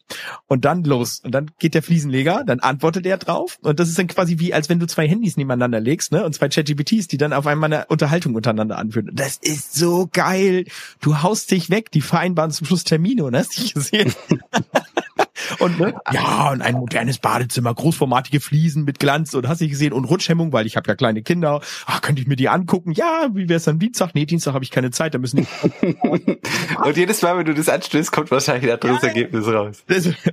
Und 0.47 0.65
dann 0.65 0.85
los. 0.85 1.21
Und 1.25 1.33
dann 1.33 1.51
geht 1.59 1.75
der 1.75 1.83
Fliesenleger, 1.83 2.45
dann 2.47 2.61
antwortet 2.61 3.07
er 3.07 3.19
drauf. 3.19 3.59
Und 3.63 3.81
das 3.81 3.89
ist 3.89 3.99
dann 3.99 4.07
quasi 4.07 4.39
wie, 4.39 4.55
als 4.55 4.69
wenn 4.69 4.79
du 4.79 4.87
zwei 4.87 5.09
Handys 5.09 5.37
nebeneinander 5.37 5.81
legst, 5.81 6.13
ne? 6.13 6.25
Und 6.25 6.35
zwei 6.35 6.49
ChatGPTs, 6.49 7.09
die 7.09 7.17
dann 7.17 7.33
auf 7.33 7.47
einmal 7.47 7.73
eine 7.73 7.87
Unterhaltung 7.87 8.35
untereinander 8.35 8.79
anführen. 8.79 9.11
Das 9.13 9.37
ist 9.37 9.75
so 9.75 10.09
geil. 10.13 10.65
Du 11.01 11.23
haust 11.23 11.51
dich 11.51 11.71
weg, 11.71 11.91
die 11.91 12.01
vereinbaren 12.01 12.51
zum 12.51 12.67
Schluss 12.67 12.85
Termine, 12.85 13.25
und 13.25 13.37
hast 13.37 13.57
dich 13.57 13.75
gesehen. 13.75 14.15
Und 15.59 15.79
ne, 15.79 15.95
ja, 16.13 16.51
und 16.51 16.63
ein 16.63 16.75
modernes 16.75 17.19
Badezimmer, 17.19 17.75
großformatige 17.75 18.41
Fliesen 18.41 18.85
mit 18.85 18.99
Glanz 18.99 19.35
und 19.35 19.49
hast 19.49 19.61
du 19.61 19.69
gesehen 19.69 19.93
und 19.93 20.05
Rutschhemmung, 20.05 20.53
weil 20.53 20.67
ich 20.67 20.77
habe 20.77 20.89
ja 20.89 20.95
kleine 20.95 21.23
Kinder. 21.23 21.61
Ach, 21.87 22.01
könnte 22.01 22.21
ich 22.21 22.29
mir 22.29 22.37
die 22.37 22.49
angucken? 22.49 22.93
Ja, 22.93 23.29
wie 23.33 23.49
wäre 23.49 23.57
es 23.57 23.65
dann 23.65 23.79
Dienstag? 23.79 24.15
Nee, 24.15 24.27
Dienstag 24.27 24.55
habe 24.55 24.65
ich 24.65 24.71
keine 24.71 24.91
Zeit, 24.91 25.15
da 25.15 25.19
müssen 25.19 25.39
die 25.39 25.97
Und 26.85 26.97
jedes 26.97 27.23
Mal, 27.23 27.39
wenn 27.39 27.47
du 27.47 27.55
das 27.55 27.69
anstößt, 27.69 28.13
kommt 28.13 28.31
wahrscheinlich 28.31 28.68
ja, 28.69 29.03
Ergebnis 29.03 29.47
raus. 29.47 29.85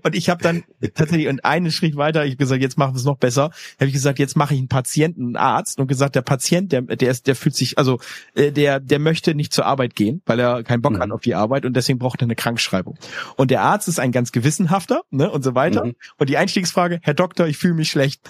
Und 0.04 0.16
ich 0.16 0.30
habe 0.30 0.44
dann 0.44 0.64
tatsächlich 0.94 1.28
und 1.28 1.44
einen 1.46 1.72
Schritt 1.72 1.96
weiter, 1.96 2.26
ich 2.26 2.32
habe 2.32 2.38
gesagt, 2.38 2.62
jetzt 2.62 2.78
machen 2.78 2.94
wir 2.94 3.00
es 3.00 3.06
noch 3.06 3.18
besser. 3.18 3.52
Habe 3.80 3.88
ich 3.88 3.94
gesagt, 3.94 4.20
jetzt 4.20 4.36
mache 4.36 4.54
ich 4.54 4.60
einen 4.60 4.68
Patienten, 4.68 5.24
einen 5.24 5.36
Arzt 5.38 5.80
und 5.80 5.88
gesagt, 5.88 6.16
der 6.16 6.22
Patient, 6.22 6.72
der 6.72 6.82
der 6.82 7.12
ist, 7.12 7.28
der 7.28 7.36
fühlt 7.36 7.56
sich, 7.56 7.78
also 7.78 8.00
äh, 8.36 8.52
der 8.52 8.80
der 8.80 9.00
möchte 9.00 9.36
nicht 9.36 9.54
zur 9.54 9.66
Arbeit 9.66 9.96
gehen, 9.96 10.22
weil 10.26 10.40
er 10.40 10.64
keinen 10.64 10.82
Bock 10.82 10.94
mhm. 10.94 11.00
hat 11.00 11.12
auf 11.12 11.22
die 11.22 11.36
Arbeit 11.36 11.66
und 11.66 11.76
deswegen 11.76 12.00
braucht 12.00 12.22
er 12.22 12.26
eine 12.26 12.36
Krankschreibung. 12.36 12.98
Und 13.36 13.52
der 13.52 13.62
Arzt 13.62 13.88
ist 13.88 14.00
ein 14.00 14.12
ganz 14.12 14.32
gewissenhafter 14.32 15.02
ne, 15.12 15.30
und 15.30 15.44
so 15.44 15.56
weiter. 15.56 15.86
Mhm. 15.86 15.96
Und 16.18 16.30
die 16.30 16.38
Einstiegsfrage, 16.38 17.00
Herr 17.02 17.14
Doktor, 17.14 17.48
ich 17.48 17.58
fühle 17.58 17.74
mich 17.74 17.90
schlecht. 17.90 18.22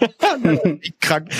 ich 0.80 0.98
krank. 1.00 1.30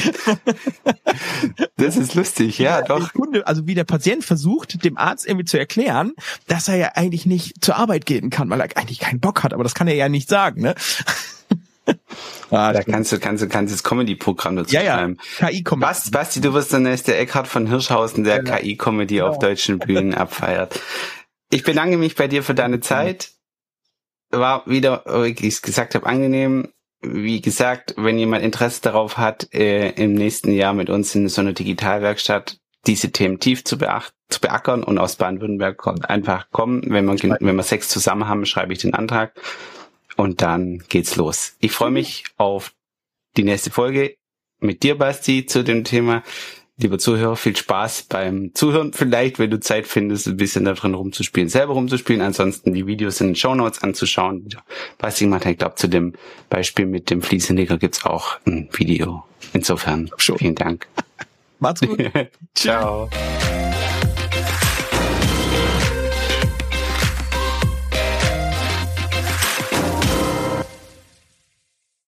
das 1.76 1.96
ist 1.96 2.14
lustig, 2.14 2.58
ja, 2.58 2.80
ja 2.80 2.86
doch. 2.86 3.12
Kunde, 3.12 3.46
also 3.46 3.66
wie 3.66 3.74
der 3.74 3.84
Patient 3.84 4.24
versucht, 4.24 4.84
dem 4.84 4.96
Arzt 4.96 5.26
irgendwie 5.26 5.44
zu 5.44 5.58
erklären, 5.58 6.12
dass 6.46 6.68
er 6.68 6.76
ja 6.76 6.88
eigentlich 6.94 7.26
nicht 7.26 7.64
zur 7.64 7.76
Arbeit 7.76 8.06
gehen 8.20 8.30
kann, 8.30 8.48
weil 8.50 8.60
er 8.60 8.76
eigentlich 8.76 9.00
keinen 9.00 9.20
Bock 9.20 9.42
hat, 9.42 9.52
aber 9.52 9.64
das 9.64 9.74
kann 9.74 9.88
er 9.88 9.94
ja 9.94 10.08
nicht 10.08 10.28
sagen, 10.28 10.62
ne? 10.62 10.74
Ah, 12.50 12.72
da 12.72 12.82
kannst 12.82 13.12
du, 13.12 13.18
kannst 13.18 13.42
du, 13.42 13.48
kannst 13.48 13.74
das 13.74 13.82
Comedy-Programm 13.82 14.56
dazu 14.56 14.74
ja, 14.74 14.82
schreiben. 14.82 15.18
Ja, 15.38 15.48
KI-Comedy. 15.48 15.86
Basti, 15.86 16.10
Basti, 16.10 16.40
du 16.40 16.54
wirst 16.54 16.72
der 16.72 16.80
nächste 16.80 17.14
Eckhard 17.14 17.46
von 17.46 17.66
Hirschhausen, 17.66 18.24
der 18.24 18.42
ja, 18.42 18.56
KI-Comedy 18.56 19.16
genau. 19.16 19.28
auf 19.28 19.38
deutschen 19.38 19.80
Bühnen 19.80 20.14
abfeiert. 20.14 20.80
Ich 21.50 21.62
bedanke 21.62 21.98
mich 21.98 22.14
bei 22.14 22.26
dir 22.26 22.42
für 22.42 22.54
deine 22.54 22.80
Zeit 22.80 23.32
war 24.30 24.66
wieder, 24.66 25.04
wie 25.06 25.48
ich 25.48 25.62
gesagt 25.62 25.94
habe, 25.94 26.06
angenehm. 26.06 26.68
Wie 27.02 27.42
gesagt, 27.42 27.94
wenn 27.98 28.18
jemand 28.18 28.42
Interesse 28.42 28.80
darauf 28.80 29.18
hat, 29.18 29.52
äh, 29.52 29.90
im 29.90 30.14
nächsten 30.14 30.52
Jahr 30.52 30.72
mit 30.72 30.88
uns 30.88 31.14
in 31.14 31.28
so 31.28 31.42
einer 31.42 31.52
Digitalwerkstatt 31.52 32.58
diese 32.86 33.12
Themen 33.12 33.40
tief 33.40 33.64
zu, 33.64 33.76
beachten, 33.76 34.16
zu 34.35 34.41
beackern 34.41 34.82
und 34.82 34.99
aus 34.99 35.16
Baden-Württemberg 35.16 35.87
einfach 36.09 36.51
kommen. 36.51 36.82
Wenn 36.87 37.07
wir, 37.07 37.37
wenn 37.41 37.57
wir 37.57 37.62
sechs 37.62 37.89
zusammen 37.89 38.28
haben, 38.28 38.47
schreibe 38.47 38.72
ich 38.72 38.80
den 38.80 38.95
Antrag 38.95 39.32
und 40.16 40.43
dann 40.43 40.82
geht's 40.89 41.16
los. 41.16 41.57
Ich 41.61 41.72
freue 41.72 41.91
mich 41.91 42.24
auf 42.37 42.72
die 43.37 43.45
nächste 43.45 43.70
Folge 43.70 44.16
mit 44.61 44.82
dir, 44.82 44.97
Basti, 44.97 45.47
zu 45.47 45.64
dem 45.64 45.85
Thema 45.85 46.22
lieber 46.76 46.99
Zuhörer, 46.99 47.37
viel 47.37 47.57
Spaß 47.57 48.05
beim 48.05 48.53
Zuhören. 48.55 48.93
Vielleicht, 48.93 49.39
wenn 49.39 49.51
du 49.51 49.61
Zeit 49.61 49.87
findest, 49.87 50.26
ein 50.26 50.37
bisschen 50.37 50.64
da 50.64 50.72
drin 50.72 50.95
rumzuspielen, 50.95 51.49
selber 51.49 51.74
rumzuspielen. 51.74 52.22
Ansonsten 52.22 52.72
die 52.72 52.87
Videos 52.87 53.20
in 53.20 53.28
den 53.28 53.37
Show 53.37 53.55
Notes 53.55 53.82
anzuschauen. 53.82 54.49
Gemacht 54.99 55.45
habe, 55.45 55.53
ich 55.53 55.59
glaube, 55.59 55.76
zu 55.76 55.89
dem 55.89 56.14
Beispiel 56.51 56.87
mit 56.87 57.11
dem 57.11 57.22
Fliesenleger 57.22 57.78
gibt's 57.78 58.05
auch 58.05 58.39
ein 58.47 58.68
Video. 58.72 59.24
Insofern, 59.53 60.11
vielen 60.18 60.55
Dank. 60.55 60.89
Macht's 61.61 61.80
gut. 61.80 61.99
Ciao. 62.55 63.09